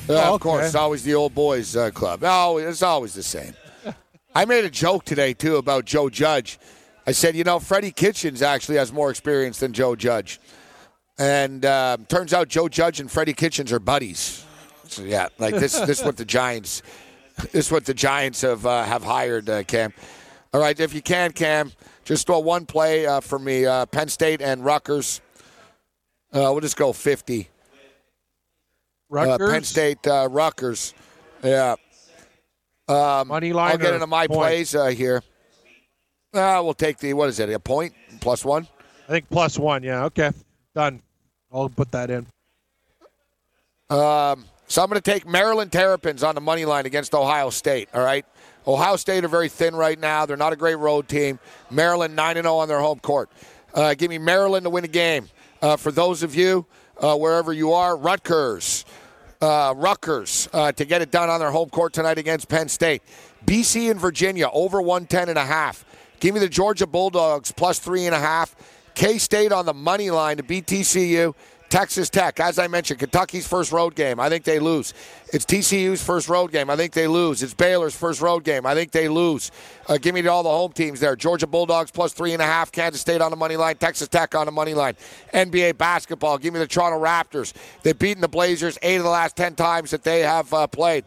Uh, 0.08 0.14
Oh, 0.14 0.34
Of 0.36 0.40
course, 0.40 0.64
it's 0.64 0.74
always 0.74 1.02
the 1.02 1.14
old 1.14 1.34
boys 1.34 1.76
uh, 1.76 1.90
club. 1.90 2.20
Oh, 2.22 2.56
it's 2.56 2.80
always 2.82 3.12
the 3.12 3.22
same. 3.22 3.52
I 4.34 4.46
made 4.46 4.64
a 4.64 4.70
joke 4.70 5.04
today 5.04 5.34
too 5.34 5.56
about 5.56 5.84
Joe 5.84 6.08
Judge. 6.08 6.58
I 7.06 7.12
said, 7.12 7.36
you 7.36 7.44
know, 7.44 7.58
Freddie 7.58 7.90
Kitchens 7.90 8.40
actually 8.40 8.78
has 8.78 8.94
more 8.94 9.10
experience 9.10 9.60
than 9.60 9.74
Joe 9.74 9.94
Judge, 9.94 10.40
and 11.18 11.62
uh, 11.66 11.98
turns 12.08 12.32
out 12.32 12.48
Joe 12.48 12.70
Judge 12.70 12.98
and 12.98 13.10
Freddie 13.10 13.34
Kitchens 13.34 13.72
are 13.72 13.78
buddies. 13.78 14.42
So 14.86 15.02
yeah, 15.02 15.28
like 15.38 15.54
this, 15.54 15.78
this 15.80 16.00
is 16.00 16.04
what 16.04 16.16
the 16.16 16.24
Giants, 16.24 16.80
this 17.52 17.66
is 17.66 17.70
what 17.70 17.84
the 17.84 17.92
Giants 17.94 18.40
have 18.40 18.64
uh, 18.64 18.84
have 18.84 19.04
hired 19.04 19.50
uh, 19.50 19.64
Cam. 19.64 19.92
All 20.54 20.60
right, 20.62 20.80
if 20.80 20.94
you 20.94 21.02
can, 21.02 21.32
Cam, 21.32 21.72
just 22.10 22.26
throw 22.26 22.40
one 22.40 22.66
play 22.66 23.06
uh, 23.06 23.20
for 23.20 23.38
me. 23.38 23.64
Uh, 23.66 23.86
Penn 23.86 24.08
State 24.08 24.42
and 24.42 24.64
Rutgers. 24.64 25.20
Uh, 26.32 26.50
we'll 26.50 26.60
just 26.60 26.76
go 26.76 26.92
fifty. 26.92 27.42
Uh, 27.42 27.46
Rutgers. 29.10 29.50
Penn 29.50 29.62
State, 29.62 30.06
uh, 30.08 30.28
Rutgers. 30.28 30.92
Yeah. 31.44 31.76
Money 32.88 33.52
line. 33.52 33.70
I'll 33.70 33.78
get 33.78 33.94
into 33.94 34.08
my 34.08 34.26
point? 34.26 34.38
plays 34.40 34.74
uh, 34.74 34.86
here. 34.86 35.22
Uh, 36.34 36.60
we'll 36.64 36.74
take 36.74 36.98
the, 36.98 37.12
what 37.14 37.28
is 37.28 37.38
it, 37.38 37.48
a 37.48 37.60
point 37.60 37.94
plus 38.20 38.44
one? 38.44 38.66
I 39.08 39.12
think 39.12 39.30
plus 39.30 39.56
one. 39.56 39.84
Yeah. 39.84 40.06
Okay. 40.06 40.32
Done. 40.74 41.02
I'll 41.52 41.68
put 41.68 41.92
that 41.92 42.10
in. 42.10 42.26
Um, 43.88 44.44
so 44.66 44.82
I'm 44.82 44.88
going 44.88 45.00
to 45.00 45.00
take 45.00 45.28
Maryland 45.28 45.70
Terrapins 45.70 46.24
on 46.24 46.34
the 46.34 46.40
money 46.40 46.64
line 46.64 46.86
against 46.86 47.14
Ohio 47.14 47.50
State. 47.50 47.88
All 47.94 48.02
right. 48.02 48.26
Ohio 48.66 48.96
State 48.96 49.24
are 49.24 49.28
very 49.28 49.48
thin 49.48 49.74
right 49.74 49.98
now. 49.98 50.26
They're 50.26 50.36
not 50.36 50.52
a 50.52 50.56
great 50.56 50.76
road 50.76 51.08
team. 51.08 51.38
Maryland 51.70 52.14
9 52.14 52.34
0 52.36 52.56
on 52.56 52.68
their 52.68 52.80
home 52.80 53.00
court. 53.00 53.30
Uh, 53.74 53.94
give 53.94 54.10
me 54.10 54.18
Maryland 54.18 54.64
to 54.64 54.70
win 54.70 54.84
a 54.84 54.88
game. 54.88 55.28
Uh, 55.62 55.76
for 55.76 55.92
those 55.92 56.22
of 56.22 56.34
you, 56.34 56.66
uh, 56.98 57.16
wherever 57.16 57.52
you 57.52 57.72
are, 57.72 57.96
Rutgers, 57.96 58.84
uh, 59.40 59.74
Rutgers 59.76 60.48
uh, 60.52 60.72
to 60.72 60.84
get 60.84 61.02
it 61.02 61.10
done 61.10 61.30
on 61.30 61.40
their 61.40 61.50
home 61.50 61.70
court 61.70 61.92
tonight 61.92 62.18
against 62.18 62.48
Penn 62.48 62.68
State. 62.68 63.02
BC 63.46 63.90
and 63.90 64.00
Virginia 64.00 64.48
over 64.52 64.82
110 64.82 65.28
and 65.28 65.38
a 65.38 65.44
half. 65.44 65.84
Give 66.20 66.34
me 66.34 66.40
the 66.40 66.48
Georgia 66.48 66.86
Bulldogs 66.86 67.52
plus 67.52 67.78
three 67.78 68.06
and 68.06 68.14
a 68.14 68.20
half. 68.20 68.54
K 68.94 69.18
State 69.18 69.52
on 69.52 69.64
the 69.64 69.74
money 69.74 70.10
line 70.10 70.36
to 70.36 70.42
beat 70.42 70.66
TCU. 70.66 71.34
Texas 71.70 72.10
Tech, 72.10 72.40
as 72.40 72.58
I 72.58 72.66
mentioned, 72.66 72.98
Kentucky's 72.98 73.46
first 73.46 73.70
road 73.70 73.94
game. 73.94 74.18
I 74.18 74.28
think 74.28 74.42
they 74.42 74.58
lose. 74.58 74.92
It's 75.32 75.46
TCU's 75.46 76.02
first 76.02 76.28
road 76.28 76.50
game. 76.50 76.68
I 76.68 76.74
think 76.74 76.92
they 76.92 77.06
lose. 77.06 77.44
It's 77.44 77.54
Baylor's 77.54 77.94
first 77.94 78.20
road 78.20 78.42
game. 78.42 78.66
I 78.66 78.74
think 78.74 78.90
they 78.90 79.08
lose. 79.08 79.52
Uh, 79.88 79.96
give 79.96 80.12
me 80.14 80.26
all 80.26 80.42
the 80.42 80.48
home 80.50 80.72
teams 80.72 80.98
there. 80.98 81.14
Georgia 81.14 81.46
Bulldogs 81.46 81.92
plus 81.92 82.12
three 82.12 82.32
and 82.32 82.42
a 82.42 82.44
half. 82.44 82.72
Kansas 82.72 83.00
State 83.00 83.20
on 83.20 83.30
the 83.30 83.36
money 83.36 83.56
line. 83.56 83.76
Texas 83.76 84.08
Tech 84.08 84.34
on 84.34 84.46
the 84.46 84.52
money 84.52 84.74
line. 84.74 84.96
NBA 85.32 85.78
basketball. 85.78 86.38
Give 86.38 86.52
me 86.52 86.58
the 86.58 86.66
Toronto 86.66 87.02
Raptors. 87.02 87.52
They've 87.84 87.98
beaten 87.98 88.20
the 88.20 88.28
Blazers 88.28 88.76
eight 88.82 88.96
of 88.96 89.04
the 89.04 89.08
last 89.08 89.36
ten 89.36 89.54
times 89.54 89.92
that 89.92 90.02
they 90.02 90.20
have 90.20 90.52
uh, 90.52 90.66
played. 90.66 91.04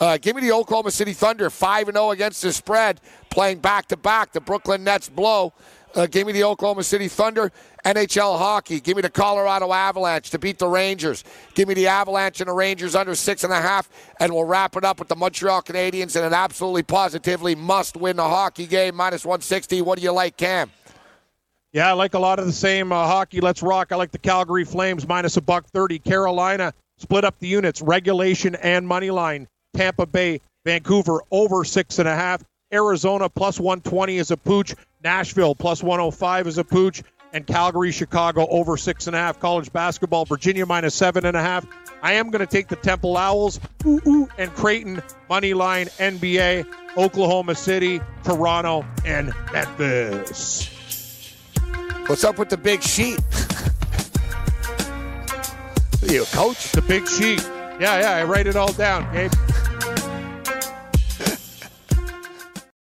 Uh, 0.00 0.16
give 0.16 0.34
me 0.34 0.42
the 0.42 0.50
Oklahoma 0.50 0.90
City 0.90 1.12
Thunder, 1.12 1.50
5 1.50 1.86
0 1.92 2.10
against 2.10 2.40
the 2.40 2.52
spread, 2.52 3.00
playing 3.28 3.58
back 3.58 3.86
to 3.88 3.96
back. 3.96 4.32
The 4.32 4.40
Brooklyn 4.40 4.82
Nets 4.82 5.08
blow. 5.08 5.52
Uh, 5.94 6.06
give 6.06 6.26
me 6.26 6.32
the 6.32 6.44
Oklahoma 6.44 6.84
City 6.84 7.08
Thunder. 7.08 7.52
NHL 7.84 8.38
hockey. 8.38 8.80
Give 8.80 8.96
me 8.96 9.02
the 9.02 9.10
Colorado 9.10 9.72
Avalanche 9.72 10.30
to 10.30 10.38
beat 10.38 10.58
the 10.58 10.68
Rangers. 10.68 11.24
Give 11.54 11.68
me 11.68 11.74
the 11.74 11.86
Avalanche 11.86 12.40
and 12.40 12.48
the 12.48 12.54
Rangers 12.54 12.94
under 12.94 13.14
six 13.14 13.44
and 13.44 13.52
a 13.52 13.60
half. 13.60 13.88
And 14.18 14.32
we'll 14.32 14.44
wrap 14.44 14.76
it 14.76 14.84
up 14.84 14.98
with 14.98 15.08
the 15.08 15.16
Montreal 15.16 15.62
Canadiens 15.62 16.16
in 16.16 16.24
an 16.24 16.34
absolutely 16.34 16.82
positively 16.82 17.54
must 17.54 17.96
win 17.96 18.16
the 18.16 18.28
hockey 18.28 18.66
game, 18.66 18.96
minus 18.96 19.24
160. 19.24 19.82
What 19.82 19.98
do 19.98 20.04
you 20.04 20.12
like, 20.12 20.36
Cam? 20.36 20.70
Yeah, 21.72 21.88
I 21.88 21.92
like 21.92 22.14
a 22.14 22.18
lot 22.18 22.40
of 22.40 22.46
the 22.46 22.52
same 22.52 22.90
uh, 22.90 23.06
hockey. 23.06 23.40
Let's 23.40 23.62
rock. 23.62 23.92
I 23.92 23.96
like 23.96 24.10
the 24.10 24.18
Calgary 24.18 24.64
Flames 24.64 25.06
minus 25.06 25.36
a 25.36 25.40
buck 25.40 25.66
thirty. 25.66 26.00
Carolina 26.00 26.74
split 26.98 27.24
up 27.24 27.38
the 27.38 27.46
units, 27.46 27.80
regulation 27.80 28.56
and 28.56 28.86
money 28.88 29.10
line. 29.12 29.46
Tampa 29.74 30.04
Bay, 30.04 30.40
Vancouver 30.64 31.20
over 31.30 31.64
six 31.64 32.00
and 32.00 32.08
a 32.08 32.14
half. 32.14 32.42
Arizona 32.72 33.28
plus 33.28 33.60
one 33.60 33.80
twenty 33.82 34.18
is 34.18 34.32
a 34.32 34.36
pooch. 34.36 34.74
Nashville 35.04 35.54
plus 35.54 35.80
one 35.80 36.00
hundred 36.00 36.10
five 36.12 36.48
is 36.48 36.58
a 36.58 36.64
pooch. 36.64 37.04
And 37.32 37.46
Calgary, 37.46 37.92
Chicago 37.92 38.46
over 38.48 38.76
six 38.76 39.06
and 39.06 39.16
a 39.16 39.18
half. 39.18 39.38
College 39.40 39.72
basketball, 39.72 40.24
Virginia 40.24 40.66
minus 40.66 40.94
seven 40.94 41.24
and 41.26 41.36
a 41.36 41.42
half. 41.42 41.66
I 42.02 42.14
am 42.14 42.30
going 42.30 42.40
to 42.40 42.50
take 42.50 42.68
the 42.68 42.76
Temple 42.76 43.16
Owls 43.16 43.60
ooh, 43.86 44.00
ooh, 44.06 44.28
and 44.38 44.52
Creighton 44.54 45.02
money 45.28 45.54
line 45.54 45.86
NBA, 45.86 46.66
Oklahoma 46.96 47.54
City, 47.54 48.00
Toronto, 48.24 48.84
and 49.04 49.34
Memphis. 49.52 50.68
What's 52.06 52.24
up 52.24 52.38
with 52.38 52.48
the 52.48 52.56
big 52.56 52.82
sheet? 52.82 53.20
Are 56.02 56.12
you 56.12 56.22
a 56.22 56.26
coach? 56.26 56.72
The 56.72 56.82
big 56.82 57.06
sheet. 57.06 57.42
Yeah, 57.80 58.00
yeah, 58.00 58.10
I 58.12 58.24
write 58.24 58.46
it 58.46 58.56
all 58.56 58.72
down, 58.72 59.12
Gabe. 59.12 59.32